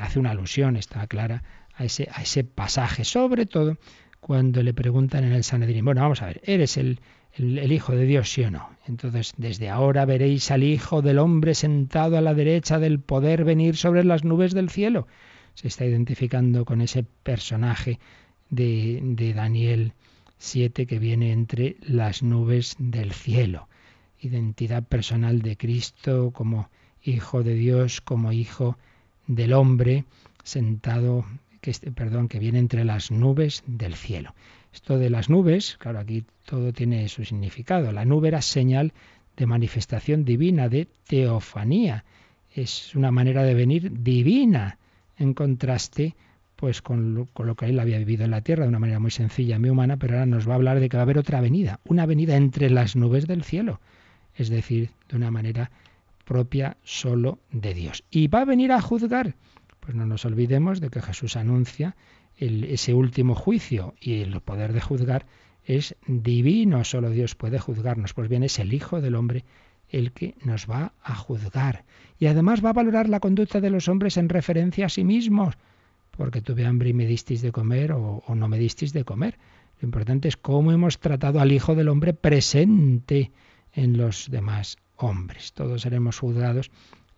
hace 0.00 0.18
una 0.18 0.30
alusión, 0.30 0.74
está 0.78 1.06
clara, 1.06 1.44
a 1.76 1.84
ese, 1.84 2.08
a 2.12 2.22
ese 2.22 2.44
pasaje, 2.44 3.04
sobre 3.04 3.46
todo 3.46 3.76
cuando 4.20 4.62
le 4.62 4.72
preguntan 4.72 5.24
en 5.24 5.32
el 5.32 5.44
Sanedrín, 5.44 5.84
bueno, 5.84 6.00
vamos 6.00 6.22
a 6.22 6.26
ver, 6.26 6.40
¿eres 6.44 6.78
el, 6.78 7.00
el, 7.34 7.72
Hijo 7.72 7.94
de 7.94 8.06
Dios, 8.06 8.30
sí 8.30 8.42
o 8.42 8.50
no? 8.50 8.70
Entonces, 8.86 9.34
desde 9.36 9.68
ahora 9.68 10.06
veréis 10.06 10.50
al 10.50 10.62
Hijo 10.62 11.02
del 11.02 11.18
Hombre 11.18 11.54
sentado 11.54 12.16
a 12.16 12.22
la 12.22 12.32
derecha 12.32 12.78
del 12.78 13.00
poder 13.00 13.44
venir 13.44 13.76
sobre 13.76 14.02
las 14.02 14.24
nubes 14.24 14.54
del 14.54 14.70
cielo. 14.70 15.06
Se 15.52 15.68
está 15.68 15.84
identificando 15.84 16.64
con 16.64 16.80
ese 16.80 17.04
personaje 17.22 17.98
de, 18.48 19.00
de 19.02 19.34
Daniel 19.34 19.92
7 20.38 20.86
que 20.86 20.98
viene 20.98 21.32
entre 21.32 21.76
las 21.82 22.22
nubes 22.22 22.76
del 22.78 23.12
cielo. 23.12 23.68
Identidad 24.20 24.84
personal 24.84 25.42
de 25.42 25.56
Cristo 25.56 26.30
como 26.32 26.70
Hijo 27.02 27.42
de 27.42 27.54
Dios, 27.54 28.00
como 28.00 28.32
Hijo 28.32 28.78
del 29.26 29.52
Hombre, 29.52 30.04
sentado 30.44 31.26
que, 31.64 31.72
perdón, 31.92 32.28
que 32.28 32.38
viene 32.38 32.58
entre 32.58 32.84
las 32.84 33.10
nubes 33.10 33.62
del 33.66 33.94
cielo. 33.94 34.34
Esto 34.74 34.98
de 34.98 35.08
las 35.08 35.30
nubes, 35.30 35.78
claro, 35.78 35.98
aquí 35.98 36.24
todo 36.44 36.74
tiene 36.74 37.08
su 37.08 37.24
significado. 37.24 37.90
La 37.90 38.04
nube 38.04 38.28
era 38.28 38.42
señal 38.42 38.92
de 39.34 39.46
manifestación 39.46 40.26
divina, 40.26 40.68
de 40.68 40.88
teofanía. 41.08 42.04
Es 42.54 42.94
una 42.94 43.10
manera 43.10 43.44
de 43.44 43.54
venir 43.54 44.02
divina, 44.02 44.76
en 45.16 45.32
contraste 45.32 46.14
pues 46.56 46.82
con 46.82 47.14
lo, 47.14 47.26
con 47.32 47.46
lo, 47.46 47.54
que 47.56 47.66
él 47.66 47.80
había 47.80 47.98
vivido 47.98 48.24
en 48.24 48.30
la 48.30 48.42
tierra 48.42 48.64
de 48.64 48.68
una 48.68 48.78
manera 48.78 48.98
muy 48.98 49.10
sencilla, 49.10 49.58
muy 49.58 49.70
humana, 49.70 49.96
pero 49.96 50.14
ahora 50.14 50.26
nos 50.26 50.46
va 50.46 50.52
a 50.52 50.56
hablar 50.56 50.80
de 50.80 50.88
que 50.90 50.98
va 50.98 51.02
a 51.02 51.04
haber 51.04 51.18
otra 51.18 51.40
venida, 51.40 51.80
una 51.84 52.04
venida 52.04 52.36
entre 52.36 52.68
las 52.68 52.94
nubes 52.94 53.26
del 53.26 53.42
cielo, 53.42 53.80
es 54.36 54.50
decir, 54.50 54.90
de 55.08 55.16
una 55.16 55.30
manera 55.30 55.70
propia 56.24 56.76
solo 56.84 57.38
de 57.50 57.74
Dios. 57.74 58.04
Y 58.10 58.28
va 58.28 58.42
a 58.42 58.44
venir 58.44 58.70
a 58.70 58.80
juzgar 58.80 59.34
pues 59.84 59.94
no 59.94 60.06
nos 60.06 60.24
olvidemos 60.24 60.80
de 60.80 60.88
que 60.88 61.02
Jesús 61.02 61.36
anuncia 61.36 61.94
ese 62.38 62.94
último 62.94 63.34
juicio 63.34 63.94
y 64.00 64.20
el 64.20 64.40
poder 64.40 64.72
de 64.72 64.80
juzgar 64.80 65.26
es 65.64 65.94
divino, 66.06 66.84
solo 66.84 67.10
Dios 67.10 67.34
puede 67.34 67.58
juzgarnos. 67.58 68.14
Pues 68.14 68.28
bien, 68.28 68.42
es 68.42 68.58
el 68.58 68.72
Hijo 68.72 69.00
del 69.00 69.14
Hombre 69.14 69.44
el 69.90 70.12
que 70.12 70.34
nos 70.42 70.68
va 70.68 70.94
a 71.02 71.14
juzgar. 71.14 71.84
Y 72.18 72.26
además 72.26 72.64
va 72.64 72.70
a 72.70 72.74
valorar 72.74 73.08
la 73.08 73.20
conducta 73.20 73.60
de 73.60 73.70
los 73.70 73.88
hombres 73.88 74.16
en 74.16 74.28
referencia 74.28 74.86
a 74.86 74.88
sí 74.88 75.04
mismos, 75.04 75.54
porque 76.10 76.40
tuve 76.40 76.64
hambre 76.64 76.88
y 76.88 76.94
me 76.94 77.06
disteis 77.06 77.42
de 77.42 77.52
comer 77.52 77.92
o, 77.92 78.22
o 78.26 78.34
no 78.34 78.48
me 78.48 78.58
disteis 78.58 78.92
de 78.92 79.04
comer. 79.04 79.38
Lo 79.80 79.86
importante 79.86 80.28
es 80.28 80.36
cómo 80.36 80.72
hemos 80.72 80.98
tratado 80.98 81.40
al 81.40 81.52
Hijo 81.52 81.74
del 81.74 81.88
Hombre 81.88 82.14
presente 82.14 83.32
en 83.72 83.98
los 83.98 84.30
demás 84.30 84.78
hombres. 84.96 85.52
Todos 85.52 85.82
seremos 85.82 86.18
juzgados 86.18 86.70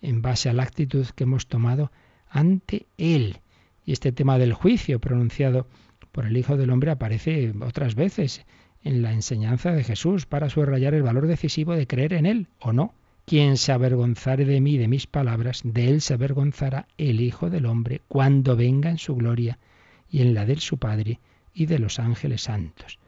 en 0.03 0.21
base 0.21 0.49
a 0.49 0.53
la 0.53 0.65
actitud 0.65 1.07
que 1.15 1.25
hemos 1.25 1.47
tomado 1.47 1.91
ante 2.37 2.87
Él. 2.99 3.39
Y 3.87 3.93
este 3.93 4.13
tema 4.13 4.39
del 4.39 4.53
juicio 4.53 5.01
pronunciado 5.01 5.67
por 6.13 6.27
el 6.27 6.37
Hijo 6.37 6.57
del 6.57 6.71
Hombre 6.71 6.91
aparece 6.91 7.55
otras 7.61 7.95
veces 7.95 8.45
en 8.85 9.01
la 9.01 9.13
enseñanza 9.13 9.73
de 9.73 9.83
Jesús 9.83 10.27
para 10.27 10.51
subrayar 10.51 10.93
el 10.95 11.03
valor 11.03 11.27
decisivo 11.27 11.75
de 11.75 11.87
creer 11.87 12.13
en 12.13 12.27
Él 12.27 12.49
o 12.61 12.73
no. 12.73 12.95
Quien 13.25 13.57
se 13.57 13.73
avergonzare 13.73 14.45
de 14.45 14.61
mí, 14.61 14.77
de 14.79 14.87
mis 14.87 15.07
palabras, 15.07 15.63
de 15.65 15.89
Él 15.89 16.01
se 16.01 16.15
avergonzará 16.15 16.87
el 16.99 17.21
Hijo 17.21 17.51
del 17.51 17.67
Hombre 17.67 18.03
cuando 18.07 18.55
venga 18.55 18.91
en 18.91 18.99
su 18.99 19.17
gloria 19.17 19.59
y 20.11 20.21
en 20.21 20.35
la 20.35 20.45
de 20.45 20.57
su 20.57 20.79
Padre 20.79 21.19
y 21.55 21.67
de 21.67 21.79
los 21.79 21.99
ángeles 21.99 22.43
santos. 22.43 22.99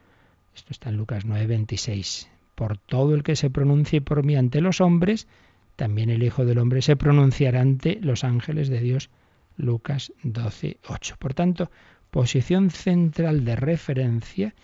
Esto 0.57 0.73
está 0.73 0.89
en 0.89 0.97
Lucas 0.97 1.25
9:26. 1.25 2.29
Por 2.55 2.79
todo 2.79 3.15
el 3.15 3.23
que 3.23 3.37
se 3.37 3.51
pronuncie 3.51 4.01
por 4.01 4.25
mí 4.25 4.35
ante 4.35 4.61
los 4.61 4.81
hombres, 4.81 5.29
también 5.77 6.11
el 6.11 6.25
Hijo 6.25 6.45
del 6.45 6.59
Hombre 6.59 6.83
se 6.83 6.97
pronunciará 6.97 7.61
ante 7.61 8.01
los 8.03 8.25
ángeles 8.25 8.69
de 8.69 8.81
Dios. 8.81 9.11
Lucas 9.59 10.13
12, 10.23 10.79
8. 10.89 11.17
Por 11.19 11.35
tanto, 11.35 11.71
posición 12.11 12.71
central 12.71 13.45
de 13.45 13.57
referencia 13.57 14.55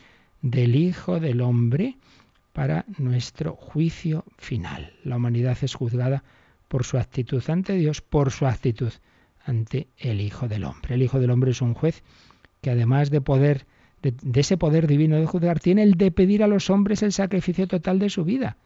del 0.41 0.77
Hijo 0.77 1.21
del 1.21 1.41
Hombre 1.41 1.99
para 2.53 2.87
nuestro 2.99 3.57
juicio 3.57 4.25
final. 4.39 4.95
La 5.03 5.17
humanidad 5.17 5.59
es 5.61 5.75
juzgada 5.75 6.23
por 6.69 6.85
su 6.85 6.97
actitud 6.97 7.43
ante 7.49 7.75
Dios, 7.75 8.01
por 8.01 8.31
su 8.31 8.47
actitud 8.47 8.93
ante 9.45 9.89
el 9.99 10.21
Hijo 10.21 10.49
del 10.49 10.65
Hombre. 10.65 10.95
El 10.95 11.03
Hijo 11.03 11.21
del 11.21 11.31
Hombre 11.31 11.51
es 11.51 11.61
un 11.61 11.75
juez 11.75 12.03
que 12.63 12.71
además 12.71 13.11
de 13.11 13.21
poder 13.21 13.67
de, 14.01 14.15
de, 14.23 14.41
ese 14.41 14.57
poder 14.57 14.87
divino 14.87 15.17
de 15.17 15.27
juzgar, 15.27 15.61
tiene 15.61 15.83
el 15.83 15.95
de 15.95 16.11
pedir 16.11 16.43
a 16.43 16.47
los 16.47 16.69
hombres 16.71 17.03
el 17.03 17.13
sacrificio 17.13 17.67
total 17.67 17.99
de 17.99 18.11
su 18.11 18.23
vida, 18.23 18.59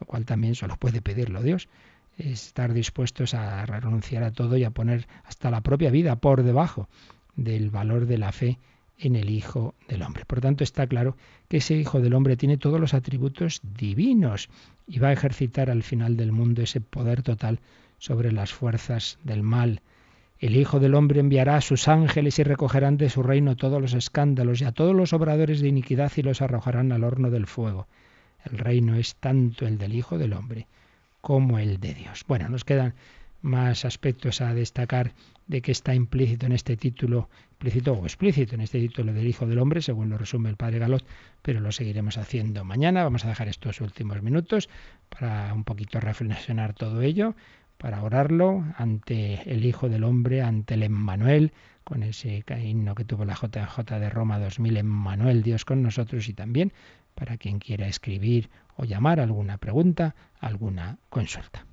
lo 0.00 0.06
cual 0.06 0.24
también 0.24 0.54
solo 0.54 0.76
puede 0.78 1.02
pedirlo 1.02 1.42
Dios 1.42 1.68
estar 2.16 2.72
dispuestos 2.72 3.34
a 3.34 3.64
renunciar 3.66 4.22
a 4.22 4.32
todo 4.32 4.56
y 4.56 4.64
a 4.64 4.70
poner 4.70 5.06
hasta 5.24 5.50
la 5.50 5.60
propia 5.60 5.90
vida 5.90 6.16
por 6.16 6.42
debajo 6.42 6.88
del 7.34 7.70
valor 7.70 8.06
de 8.06 8.18
la 8.18 8.32
fe 8.32 8.58
en 8.98 9.16
el 9.16 9.30
Hijo 9.30 9.74
del 9.88 10.02
Hombre. 10.02 10.24
Por 10.24 10.40
tanto, 10.40 10.64
está 10.64 10.86
claro 10.86 11.16
que 11.48 11.58
ese 11.58 11.76
Hijo 11.76 12.00
del 12.00 12.14
Hombre 12.14 12.36
tiene 12.36 12.56
todos 12.56 12.80
los 12.80 12.94
atributos 12.94 13.60
divinos 13.62 14.48
y 14.86 14.98
va 14.98 15.08
a 15.08 15.12
ejercitar 15.12 15.70
al 15.70 15.82
final 15.82 16.16
del 16.16 16.32
mundo 16.32 16.62
ese 16.62 16.80
poder 16.80 17.22
total 17.22 17.60
sobre 17.98 18.32
las 18.32 18.52
fuerzas 18.52 19.18
del 19.22 19.42
mal. 19.42 19.82
El 20.38 20.56
Hijo 20.56 20.80
del 20.80 20.94
Hombre 20.94 21.20
enviará 21.20 21.56
a 21.56 21.60
sus 21.60 21.88
ángeles 21.88 22.38
y 22.38 22.42
recogerán 22.42 22.96
de 22.96 23.10
su 23.10 23.22
reino 23.22 23.56
todos 23.56 23.80
los 23.80 23.94
escándalos 23.94 24.60
y 24.60 24.64
a 24.64 24.72
todos 24.72 24.94
los 24.94 25.12
obradores 25.12 25.60
de 25.60 25.68
iniquidad 25.68 26.12
y 26.16 26.22
los 26.22 26.42
arrojarán 26.42 26.92
al 26.92 27.04
horno 27.04 27.30
del 27.30 27.46
fuego. 27.46 27.86
El 28.44 28.58
reino 28.58 28.94
es 28.94 29.16
tanto 29.16 29.66
el 29.66 29.78
del 29.78 29.94
Hijo 29.94 30.18
del 30.18 30.32
Hombre 30.32 30.66
como 31.26 31.58
el 31.58 31.80
de 31.80 31.92
Dios. 31.92 32.24
Bueno, 32.28 32.48
nos 32.48 32.64
quedan 32.64 32.94
más 33.42 33.84
aspectos 33.84 34.40
a 34.40 34.54
destacar 34.54 35.12
de 35.48 35.60
que 35.60 35.72
está 35.72 35.92
implícito 35.92 36.46
en 36.46 36.52
este 36.52 36.76
título, 36.76 37.28
implícito 37.50 37.94
o 37.94 38.04
explícito 38.04 38.54
en 38.54 38.60
este 38.60 38.78
título 38.78 39.12
del 39.12 39.26
Hijo 39.26 39.44
del 39.44 39.58
Hombre, 39.58 39.82
según 39.82 40.08
lo 40.08 40.18
resume 40.18 40.50
el 40.50 40.56
Padre 40.56 40.78
Galot, 40.78 41.04
pero 41.42 41.58
lo 41.58 41.72
seguiremos 41.72 42.16
haciendo 42.16 42.62
mañana. 42.64 43.02
Vamos 43.02 43.24
a 43.24 43.28
dejar 43.28 43.48
estos 43.48 43.80
últimos 43.80 44.22
minutos 44.22 44.68
para 45.08 45.52
un 45.52 45.64
poquito 45.64 45.98
reflexionar 45.98 46.74
todo 46.74 47.02
ello, 47.02 47.34
para 47.76 48.04
orarlo 48.04 48.64
ante 48.76 49.50
el 49.52 49.64
Hijo 49.64 49.88
del 49.88 50.04
Hombre, 50.04 50.42
ante 50.42 50.74
el 50.74 50.84
Emmanuel, 50.84 51.50
con 51.82 52.04
ese 52.04 52.44
himno 52.62 52.94
que 52.94 53.04
tuvo 53.04 53.24
la 53.24 53.34
JJ 53.34 53.98
de 53.98 54.10
Roma 54.10 54.38
2000, 54.38 54.76
Emmanuel, 54.76 55.42
Dios 55.42 55.64
con 55.64 55.82
nosotros, 55.82 56.28
y 56.28 56.34
también 56.34 56.72
para 57.16 57.36
quien 57.36 57.58
quiera 57.58 57.88
escribir 57.88 58.50
o 58.76 58.84
llamar 58.84 59.18
alguna 59.18 59.58
pregunta, 59.58 60.14
alguna 60.38 60.98
consulta. 61.08 61.66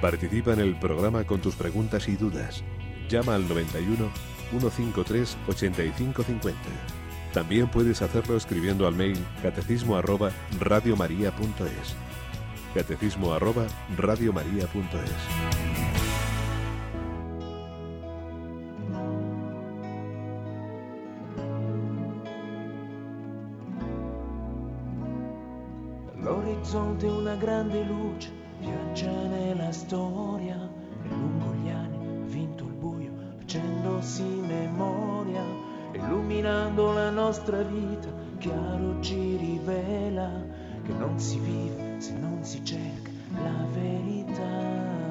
Participa 0.00 0.52
en 0.52 0.60
el 0.60 0.74
programa 0.74 1.24
con 1.24 1.40
tus 1.40 1.54
preguntas 1.54 2.08
y 2.08 2.16
dudas. 2.16 2.64
Llama 3.08 3.36
al 3.36 3.48
91 3.48 4.10
153 4.50 5.36
8550. 5.48 6.60
También 7.32 7.68
puedes 7.68 8.02
hacerlo 8.02 8.36
escribiendo 8.36 8.86
al 8.86 8.94
mail 8.94 9.18
catecismo 9.42 9.96
arroba 9.96 10.30
radiomaria.es. 10.60 11.96
Catecismo 12.74 13.32
arroba 13.32 13.66
radiomaria.es. 13.96 15.73
L'orizzonte 26.74 27.06
una 27.06 27.36
grande 27.36 27.84
luce 27.84 28.32
viaggia 28.58 29.12
nella 29.28 29.70
storia. 29.70 30.56
E 31.04 31.08
lungo 31.08 31.54
gli 31.54 31.70
anni 31.70 31.96
ha 32.04 32.26
vinto 32.26 32.64
il 32.64 32.72
buio 32.72 33.12
facendosi 33.38 34.24
memoria 34.24 35.44
illuminando 35.92 36.92
la 36.92 37.10
nostra 37.10 37.62
vita. 37.62 38.08
Chiaro 38.38 39.00
ci 39.00 39.36
rivela 39.36 40.28
che 40.82 40.92
non 40.94 41.16
si 41.20 41.38
vive 41.38 42.00
se 42.00 42.12
non 42.14 42.42
si 42.42 42.64
cerca 42.64 43.10
la 43.40 43.66
verità 43.70 45.03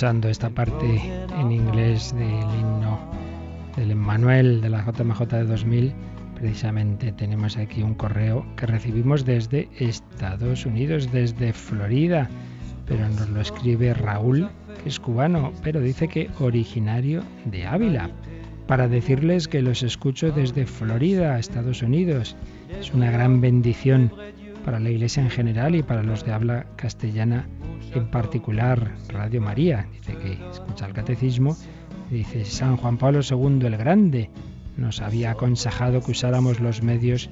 Escuchando 0.00 0.30
esta 0.30 0.48
parte 0.48 0.98
en 1.38 1.52
inglés 1.52 2.14
del 2.14 2.58
himno 2.58 2.98
del 3.76 3.90
Emmanuel 3.90 4.62
de 4.62 4.70
la 4.70 4.82
JMJ 4.82 5.26
de 5.26 5.44
2000, 5.44 5.92
precisamente 6.36 7.12
tenemos 7.12 7.58
aquí 7.58 7.82
un 7.82 7.92
correo 7.92 8.46
que 8.56 8.64
recibimos 8.64 9.26
desde 9.26 9.68
Estados 9.78 10.64
Unidos, 10.64 11.12
desde 11.12 11.52
Florida, 11.52 12.30
pero 12.86 13.06
nos 13.10 13.28
lo 13.28 13.42
escribe 13.42 13.92
Raúl, 13.92 14.48
que 14.82 14.88
es 14.88 14.98
cubano, 14.98 15.52
pero 15.62 15.82
dice 15.82 16.08
que 16.08 16.30
originario 16.38 17.22
de 17.44 17.66
Ávila, 17.66 18.08
para 18.66 18.88
decirles 18.88 19.48
que 19.48 19.60
los 19.60 19.82
escucho 19.82 20.30
desde 20.30 20.64
Florida, 20.64 21.38
Estados 21.38 21.82
Unidos. 21.82 22.36
Es 22.80 22.90
una 22.94 23.10
gran 23.10 23.42
bendición 23.42 24.10
para 24.64 24.80
la 24.80 24.88
Iglesia 24.88 25.22
en 25.22 25.28
general 25.28 25.74
y 25.74 25.82
para 25.82 26.02
los 26.02 26.24
de 26.24 26.32
habla 26.32 26.64
castellana 26.76 27.44
en 27.94 28.10
particular 28.10 28.96
Radio 29.08 29.40
María. 29.40 29.86
Dice 29.92 30.16
que 30.16 30.38
escucha 30.50 30.86
el 30.86 30.92
catecismo. 30.92 31.56
Dice 32.10 32.44
San 32.44 32.76
Juan 32.76 32.98
Pablo 32.98 33.20
II 33.28 33.66
el 33.66 33.76
Grande 33.76 34.30
nos 34.76 35.00
había 35.00 35.32
aconsejado 35.32 36.00
que 36.00 36.12
usáramos 36.12 36.60
los 36.60 36.82
medios 36.82 37.30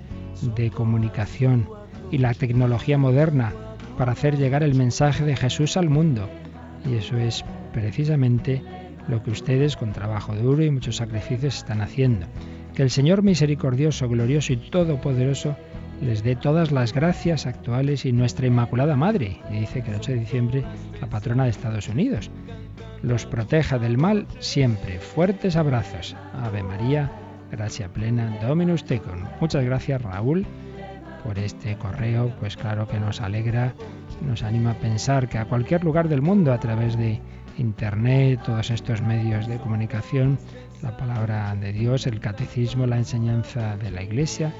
de 0.56 0.70
comunicación 0.70 1.68
y 2.10 2.18
la 2.18 2.34
tecnología 2.34 2.98
moderna 2.98 3.52
para 3.96 4.12
hacer 4.12 4.36
llegar 4.36 4.62
el 4.62 4.74
mensaje 4.74 5.24
de 5.24 5.36
Jesús 5.36 5.76
al 5.76 5.88
mundo. 5.88 6.28
Y 6.88 6.94
eso 6.94 7.16
es 7.16 7.44
precisamente 7.72 8.62
lo 9.08 9.22
que 9.22 9.30
ustedes 9.30 9.76
con 9.76 9.92
trabajo 9.92 10.34
duro 10.36 10.62
y 10.62 10.70
muchos 10.70 10.96
sacrificios 10.96 11.56
están 11.56 11.80
haciendo. 11.80 12.26
Que 12.74 12.82
el 12.82 12.90
Señor 12.90 13.22
misericordioso, 13.22 14.08
glorioso 14.08 14.52
y 14.52 14.56
todopoderoso 14.56 15.56
les 16.00 16.22
dé 16.22 16.36
todas 16.36 16.70
las 16.70 16.92
gracias 16.92 17.46
actuales 17.46 18.04
y 18.04 18.12
nuestra 18.12 18.46
Inmaculada 18.46 18.96
Madre, 18.96 19.40
y 19.50 19.60
dice 19.60 19.82
que 19.82 19.90
el 19.90 19.96
8 19.96 20.12
de 20.12 20.18
diciembre 20.18 20.64
la 21.00 21.08
patrona 21.08 21.44
de 21.44 21.50
Estados 21.50 21.88
Unidos, 21.88 22.30
los 23.02 23.26
proteja 23.26 23.78
del 23.78 23.98
mal 23.98 24.26
siempre. 24.38 24.98
Fuertes 24.98 25.56
abrazos. 25.56 26.16
Ave 26.34 26.62
María, 26.62 27.10
gracia 27.50 27.88
plena, 27.88 28.38
Dominus 28.42 28.84
tecum. 28.84 29.24
Muchas 29.40 29.64
gracias 29.64 30.02
Raúl 30.02 30.46
por 31.24 31.38
este 31.38 31.76
correo, 31.76 32.32
pues 32.40 32.56
claro 32.56 32.86
que 32.86 32.98
nos 32.98 33.20
alegra, 33.20 33.74
nos 34.22 34.42
anima 34.42 34.72
a 34.72 34.78
pensar 34.78 35.28
que 35.28 35.38
a 35.38 35.44
cualquier 35.46 35.84
lugar 35.84 36.08
del 36.08 36.22
mundo 36.22 36.52
a 36.52 36.60
través 36.60 36.96
de 36.96 37.20
Internet, 37.58 38.40
todos 38.44 38.70
estos 38.70 39.02
medios 39.02 39.48
de 39.48 39.58
comunicación, 39.58 40.38
la 40.82 40.96
palabra 40.96 41.54
de 41.56 41.72
Dios, 41.72 42.06
el 42.06 42.20
catecismo, 42.20 42.86
la 42.86 42.98
enseñanza 42.98 43.76
de 43.76 43.90
la 43.90 44.02
Iglesia, 44.02 44.52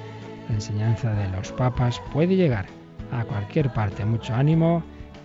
la 0.49 0.55
enseñanza 0.55 1.13
de 1.15 1.29
los 1.29 1.53
papas, 1.53 2.01
puede 2.13 2.37
llegar 2.37 2.67
a 3.13 3.25
cualquier 3.25 3.73
parte. 3.73 4.05
Mucho 4.05 4.35
ánimo 4.35 4.83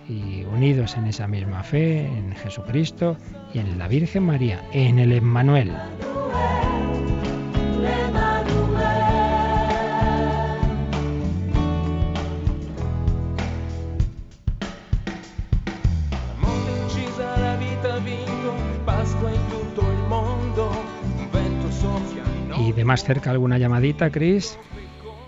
y 0.08 0.44
unidos 0.44 0.96
en 0.96 1.06
esa 1.06 1.26
misma 1.26 1.62
fe, 1.62 2.06
en 2.06 2.34
Jesucristo 2.36 3.16
y 3.52 3.58
en 3.58 3.78
la 3.78 3.88
Virgen 3.88 4.24
María, 4.24 4.60
en 4.72 4.98
el 4.98 5.12
Emmanuel. 5.12 5.72
Y 22.58 22.72
de 22.72 22.84
más 22.84 23.04
cerca 23.04 23.30
alguna 23.30 23.58
llamadita, 23.58 24.10
Cris. 24.10 24.58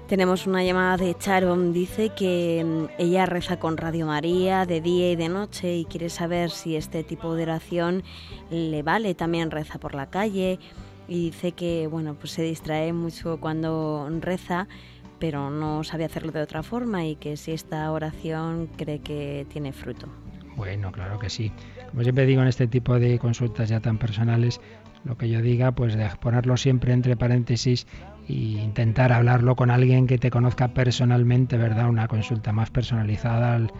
Tenemos 0.08 0.46
una 0.46 0.62
llamada 0.62 0.96
de 0.96 1.16
Charon, 1.18 1.72
dice 1.72 2.10
que 2.10 2.64
mm, 2.64 3.00
ella 3.02 3.26
reza 3.26 3.58
con 3.58 3.76
Radio 3.76 4.06
María 4.06 4.64
de 4.64 4.80
día 4.80 5.10
y 5.10 5.16
de 5.16 5.28
noche 5.28 5.78
y 5.78 5.84
quiere 5.84 6.10
saber 6.10 6.50
si 6.50 6.76
este 6.76 7.02
tipo 7.02 7.34
de 7.34 7.42
oración 7.42 8.04
le 8.48 8.84
vale. 8.84 9.16
También 9.16 9.50
reza 9.50 9.80
por 9.80 9.96
la 9.96 10.06
calle 10.08 10.60
y 11.08 11.30
dice 11.30 11.52
que 11.52 11.88
bueno, 11.88 12.14
pues 12.14 12.30
se 12.30 12.42
distrae 12.42 12.92
mucho 12.92 13.40
cuando 13.40 14.08
reza, 14.20 14.68
pero 15.18 15.50
no 15.50 15.82
sabe 15.82 16.04
hacerlo 16.04 16.30
de 16.30 16.42
otra 16.42 16.62
forma 16.62 17.04
y 17.04 17.16
que 17.16 17.36
si 17.36 17.50
esta 17.50 17.90
oración 17.90 18.68
cree 18.76 19.00
que 19.00 19.44
tiene 19.50 19.72
fruto. 19.72 20.06
Bueno, 20.54 20.92
claro 20.92 21.18
que 21.18 21.30
sí. 21.30 21.50
Como 21.90 22.04
siempre 22.04 22.26
digo 22.26 22.42
en 22.42 22.48
este 22.48 22.68
tipo 22.68 23.00
de 23.00 23.18
consultas 23.18 23.70
ya 23.70 23.80
tan 23.80 23.98
personales, 23.98 24.60
lo 25.02 25.18
que 25.18 25.28
yo 25.28 25.42
diga, 25.42 25.72
pues 25.72 25.96
ponerlo 26.20 26.56
siempre 26.56 26.92
entre 26.92 27.16
paréntesis 27.16 27.88
e 28.28 28.32
intentar 28.32 29.12
hablarlo 29.12 29.54
con 29.56 29.70
alguien 29.70 30.06
que 30.06 30.18
te 30.18 30.30
conozca 30.30 30.68
personalmente, 30.68 31.56
¿verdad? 31.56 31.88
Una 31.88 32.08
consulta 32.08 32.52
más 32.52 32.70
personalizada 32.70 33.54
al, 33.54 33.70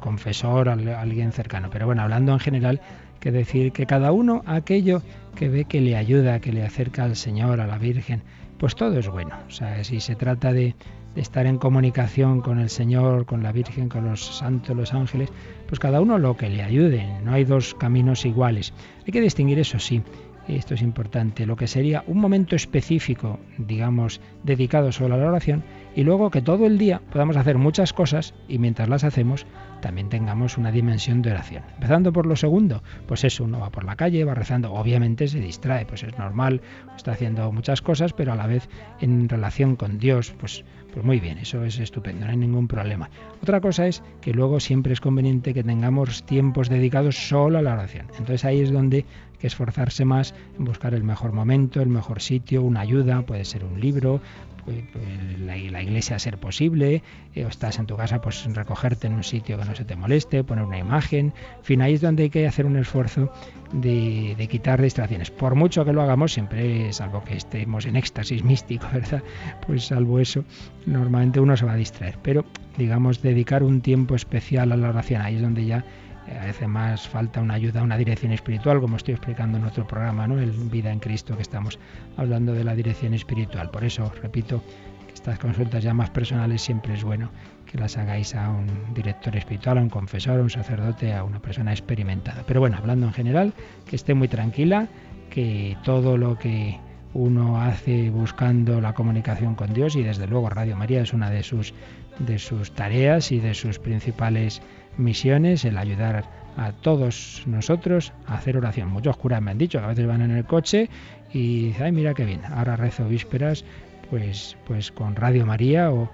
confesor, 0.00 0.68
al- 0.68 0.88
a 0.88 1.00
alguien 1.00 1.32
cercano. 1.32 1.68
Pero 1.70 1.86
bueno, 1.86 2.02
hablando 2.02 2.32
en 2.32 2.40
general, 2.40 2.80
que 3.20 3.30
decir 3.32 3.72
que 3.72 3.86
cada 3.86 4.12
uno 4.12 4.42
aquello 4.46 5.02
que 5.34 5.48
ve 5.48 5.64
que 5.64 5.80
le 5.80 5.96
ayuda, 5.96 6.40
que 6.40 6.52
le 6.52 6.64
acerca 6.64 7.04
al 7.04 7.16
Señor, 7.16 7.60
a 7.60 7.66
la 7.66 7.78
Virgen, 7.78 8.22
pues 8.58 8.74
todo 8.74 8.98
es 8.98 9.08
bueno. 9.08 9.34
O 9.48 9.50
sea, 9.50 9.82
si 9.82 10.00
se 10.00 10.14
trata 10.14 10.52
de, 10.52 10.74
de 11.14 11.20
estar 11.20 11.46
en 11.46 11.58
comunicación 11.58 12.40
con 12.40 12.58
el 12.60 12.68
Señor, 12.70 13.24
con 13.26 13.42
la 13.42 13.52
Virgen, 13.52 13.88
con 13.88 14.04
los 14.04 14.20
santos, 14.24 14.76
los 14.76 14.92
ángeles, 14.92 15.30
pues 15.66 15.80
cada 15.80 16.00
uno 16.00 16.18
lo 16.18 16.36
que 16.36 16.50
le 16.50 16.62
ayude. 16.62 17.06
No 17.24 17.32
hay 17.32 17.44
dos 17.44 17.74
caminos 17.74 18.24
iguales. 18.26 18.74
Hay 19.06 19.12
que 19.12 19.20
distinguir 19.20 19.58
eso 19.58 19.78
sí. 19.78 20.02
Esto 20.48 20.74
es 20.74 20.82
importante, 20.82 21.46
lo 21.46 21.56
que 21.56 21.66
sería 21.66 22.04
un 22.06 22.18
momento 22.18 22.54
específico, 22.54 23.38
digamos, 23.56 24.20
dedicado 24.42 24.92
solo 24.92 25.14
a 25.14 25.18
la 25.18 25.28
oración, 25.28 25.64
y 25.96 26.02
luego 26.02 26.30
que 26.30 26.42
todo 26.42 26.66
el 26.66 26.76
día 26.76 27.00
podamos 27.12 27.36
hacer 27.36 27.56
muchas 27.56 27.92
cosas 27.92 28.34
y 28.48 28.58
mientras 28.58 28.88
las 28.88 29.04
hacemos 29.04 29.46
también 29.80 30.08
tengamos 30.08 30.58
una 30.58 30.72
dimensión 30.72 31.22
de 31.22 31.30
oración. 31.30 31.62
Empezando 31.74 32.12
por 32.12 32.26
lo 32.26 32.36
segundo, 32.36 32.82
pues 33.06 33.24
eso, 33.24 33.44
uno 33.44 33.60
va 33.60 33.70
por 33.70 33.84
la 33.84 33.96
calle, 33.96 34.24
va 34.24 34.34
rezando, 34.34 34.72
obviamente 34.72 35.28
se 35.28 35.40
distrae, 35.40 35.86
pues 35.86 36.02
es 36.02 36.18
normal, 36.18 36.60
está 36.96 37.12
haciendo 37.12 37.50
muchas 37.52 37.80
cosas, 37.80 38.12
pero 38.12 38.32
a 38.32 38.36
la 38.36 38.46
vez 38.46 38.68
en 39.00 39.28
relación 39.28 39.76
con 39.76 39.98
Dios, 39.98 40.34
pues 40.38 40.64
pues 40.94 41.04
muy 41.04 41.18
bien, 41.18 41.38
eso 41.38 41.64
es 41.64 41.80
estupendo, 41.80 42.24
no 42.24 42.30
hay 42.30 42.36
ningún 42.36 42.68
problema. 42.68 43.10
Otra 43.42 43.60
cosa 43.60 43.88
es 43.88 44.00
que 44.20 44.32
luego 44.32 44.60
siempre 44.60 44.92
es 44.92 45.00
conveniente 45.00 45.52
que 45.52 45.64
tengamos 45.64 46.24
tiempos 46.24 46.68
dedicados 46.68 47.16
solo 47.16 47.58
a 47.58 47.62
la 47.62 47.72
oración. 47.72 48.06
Entonces 48.10 48.44
ahí 48.44 48.60
es 48.60 48.70
donde 48.70 49.04
esforzarse 49.46 50.04
más 50.04 50.34
en 50.58 50.64
buscar 50.64 50.94
el 50.94 51.04
mejor 51.04 51.32
momento, 51.32 51.80
el 51.80 51.88
mejor 51.88 52.20
sitio, 52.20 52.62
una 52.62 52.80
ayuda, 52.80 53.22
puede 53.22 53.44
ser 53.44 53.64
un 53.64 53.80
libro, 53.80 54.20
pues, 54.64 54.82
pues, 54.92 55.40
la, 55.40 55.82
iglesia 55.82 56.16
a 56.16 56.18
ser 56.18 56.38
posible, 56.38 57.02
eh, 57.34 57.44
o 57.44 57.48
estás 57.48 57.78
en 57.78 57.86
tu 57.86 57.96
casa, 57.96 58.20
pues 58.20 58.44
recogerte 58.54 59.06
en 59.06 59.14
un 59.14 59.22
sitio 59.22 59.58
que 59.58 59.64
no 59.64 59.74
se 59.74 59.84
te 59.84 59.94
moleste, 59.94 60.42
poner 60.42 60.64
una 60.64 60.78
imagen, 60.78 61.34
en 61.58 61.64
fin, 61.64 61.82
ahí 61.82 61.94
es 61.94 62.00
donde 62.00 62.24
hay 62.24 62.30
que 62.30 62.46
hacer 62.46 62.64
un 62.64 62.76
esfuerzo 62.76 63.30
de, 63.72 64.34
de 64.38 64.48
quitar 64.48 64.80
distracciones. 64.80 65.30
Por 65.30 65.54
mucho 65.54 65.84
que 65.84 65.92
lo 65.92 66.00
hagamos, 66.00 66.32
siempre, 66.32 66.92
salvo 66.92 67.22
que 67.24 67.36
estemos 67.36 67.84
en 67.84 67.96
éxtasis 67.96 68.42
místico, 68.42 68.86
¿verdad? 68.92 69.22
Pues 69.66 69.86
salvo 69.86 70.18
eso, 70.18 70.44
normalmente 70.86 71.40
uno 71.40 71.56
se 71.56 71.66
va 71.66 71.72
a 71.72 71.76
distraer. 71.76 72.16
Pero, 72.22 72.46
digamos, 72.78 73.20
dedicar 73.20 73.62
un 73.62 73.82
tiempo 73.82 74.14
especial 74.14 74.72
a 74.72 74.76
la 74.76 74.88
oración, 74.88 75.20
ahí 75.20 75.36
es 75.36 75.42
donde 75.42 75.66
ya 75.66 75.84
a 76.26 76.46
veces 76.46 76.68
más 76.68 77.08
falta 77.08 77.40
una 77.40 77.54
ayuda, 77.54 77.82
una 77.82 77.96
dirección 77.96 78.32
espiritual, 78.32 78.80
como 78.80 78.96
estoy 78.96 79.14
explicando 79.14 79.56
en 79.58 79.62
nuestro 79.62 79.86
programa, 79.86 80.26
¿no? 80.26 80.38
El 80.38 80.50
Vida 80.50 80.90
en 80.90 80.98
Cristo, 80.98 81.36
que 81.36 81.42
estamos 81.42 81.78
hablando 82.16 82.52
de 82.52 82.64
la 82.64 82.74
dirección 82.74 83.14
espiritual. 83.14 83.70
Por 83.70 83.84
eso, 83.84 84.10
repito, 84.22 84.62
que 85.06 85.14
estas 85.14 85.38
consultas 85.38 85.82
ya 85.82 85.94
más 85.94 86.10
personales 86.10 86.62
siempre 86.62 86.94
es 86.94 87.04
bueno 87.04 87.30
que 87.70 87.78
las 87.78 87.96
hagáis 87.96 88.34
a 88.34 88.50
un 88.50 88.94
director 88.94 89.36
espiritual, 89.36 89.78
a 89.78 89.82
un 89.82 89.90
confesor, 89.90 90.40
a 90.40 90.42
un 90.42 90.50
sacerdote, 90.50 91.12
a 91.12 91.24
una 91.24 91.40
persona 91.40 91.72
experimentada. 91.72 92.44
Pero 92.46 92.60
bueno, 92.60 92.76
hablando 92.76 93.06
en 93.06 93.12
general, 93.12 93.52
que 93.86 93.96
esté 93.96 94.14
muy 94.14 94.28
tranquila, 94.28 94.88
que 95.30 95.76
todo 95.82 96.16
lo 96.16 96.38
que 96.38 96.78
uno 97.14 97.62
hace 97.62 98.10
buscando 98.10 98.80
la 98.80 98.92
comunicación 98.92 99.54
con 99.54 99.72
Dios 99.72 99.96
y 99.96 100.02
desde 100.02 100.26
luego 100.26 100.50
Radio 100.50 100.76
María 100.76 101.00
es 101.00 101.12
una 101.12 101.30
de 101.30 101.42
sus 101.42 101.72
de 102.18 102.38
sus 102.38 102.72
tareas 102.72 103.32
y 103.32 103.40
de 103.40 103.54
sus 103.54 103.78
principales 103.78 104.62
misiones, 104.96 105.64
el 105.64 105.78
ayudar 105.78 106.24
a 106.56 106.72
todos 106.72 107.42
nosotros 107.46 108.12
a 108.26 108.34
hacer 108.34 108.56
oración. 108.56 108.88
Muchos 108.88 109.16
curas 109.16 109.42
me 109.42 109.50
han 109.50 109.58
dicho 109.58 109.78
que 109.78 109.84
a 109.84 109.88
veces 109.88 110.06
van 110.06 110.22
en 110.22 110.30
el 110.30 110.44
coche 110.44 110.88
y 111.32 111.66
dicen, 111.66 111.86
ay, 111.86 111.92
mira 111.92 112.14
qué 112.14 112.24
bien, 112.24 112.42
ahora 112.44 112.76
rezo 112.76 113.08
vísperas 113.08 113.64
pues, 114.10 114.56
pues 114.66 114.92
con 114.92 115.16
Radio 115.16 115.46
María 115.46 115.90
o, 115.90 116.10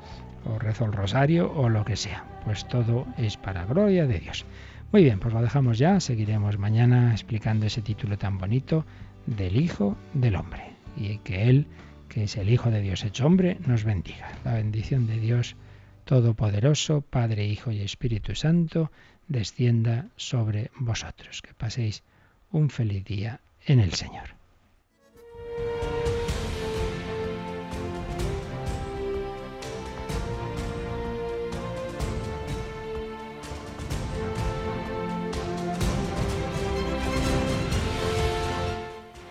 o 0.47 0.59
rezo 0.59 0.87
el 0.87 0.93
rosario 0.93 1.53
o 1.55 1.69
lo 1.69 1.85
que 1.85 1.97
sea. 1.97 2.25
Pues 2.45 2.67
todo 2.67 3.07
es 3.19 3.37
para 3.37 3.67
gloria 3.67 4.07
de 4.07 4.19
Dios. 4.19 4.47
Muy 4.93 5.05
bien, 5.05 5.21
pues 5.21 5.35
lo 5.35 5.43
dejamos 5.43 5.79
ya, 5.79 6.01
seguiremos 6.01 6.59
mañana 6.59 7.13
explicando 7.13 7.67
ese 7.67 7.83
título 7.83 8.17
tan 8.17 8.39
bonito 8.39 8.85
del 9.27 9.61
Hijo 9.61 9.97
del 10.15 10.37
Hombre 10.37 10.70
y 10.97 11.19
que 11.19 11.49
Él, 11.49 11.67
que 12.09 12.25
es 12.25 12.37
el 12.37 12.51
Hijo 12.51 12.71
de 12.71 12.81
Dios 12.81 13.05
hecho 13.05 13.27
hombre, 13.27 13.59
nos 13.67 13.85
bendiga. 13.85 14.33
La 14.45 14.55
bendición 14.55 15.07
de 15.07 15.19
Dios 15.19 15.57
Todopoderoso, 16.05 17.03
Padre, 17.03 17.47
Hijo 17.47 17.71
y 17.71 17.83
Espíritu 17.83 18.35
Santo, 18.35 18.91
descienda 19.29 20.09
sobre 20.17 20.71
vosotros. 20.77 21.43
Que 21.43 21.55
paséis 21.55 22.03
un 22.51 22.71
feliz 22.71 23.05
día 23.05 23.41
en 23.67 23.79
el 23.81 23.93
Señor. 23.93 24.40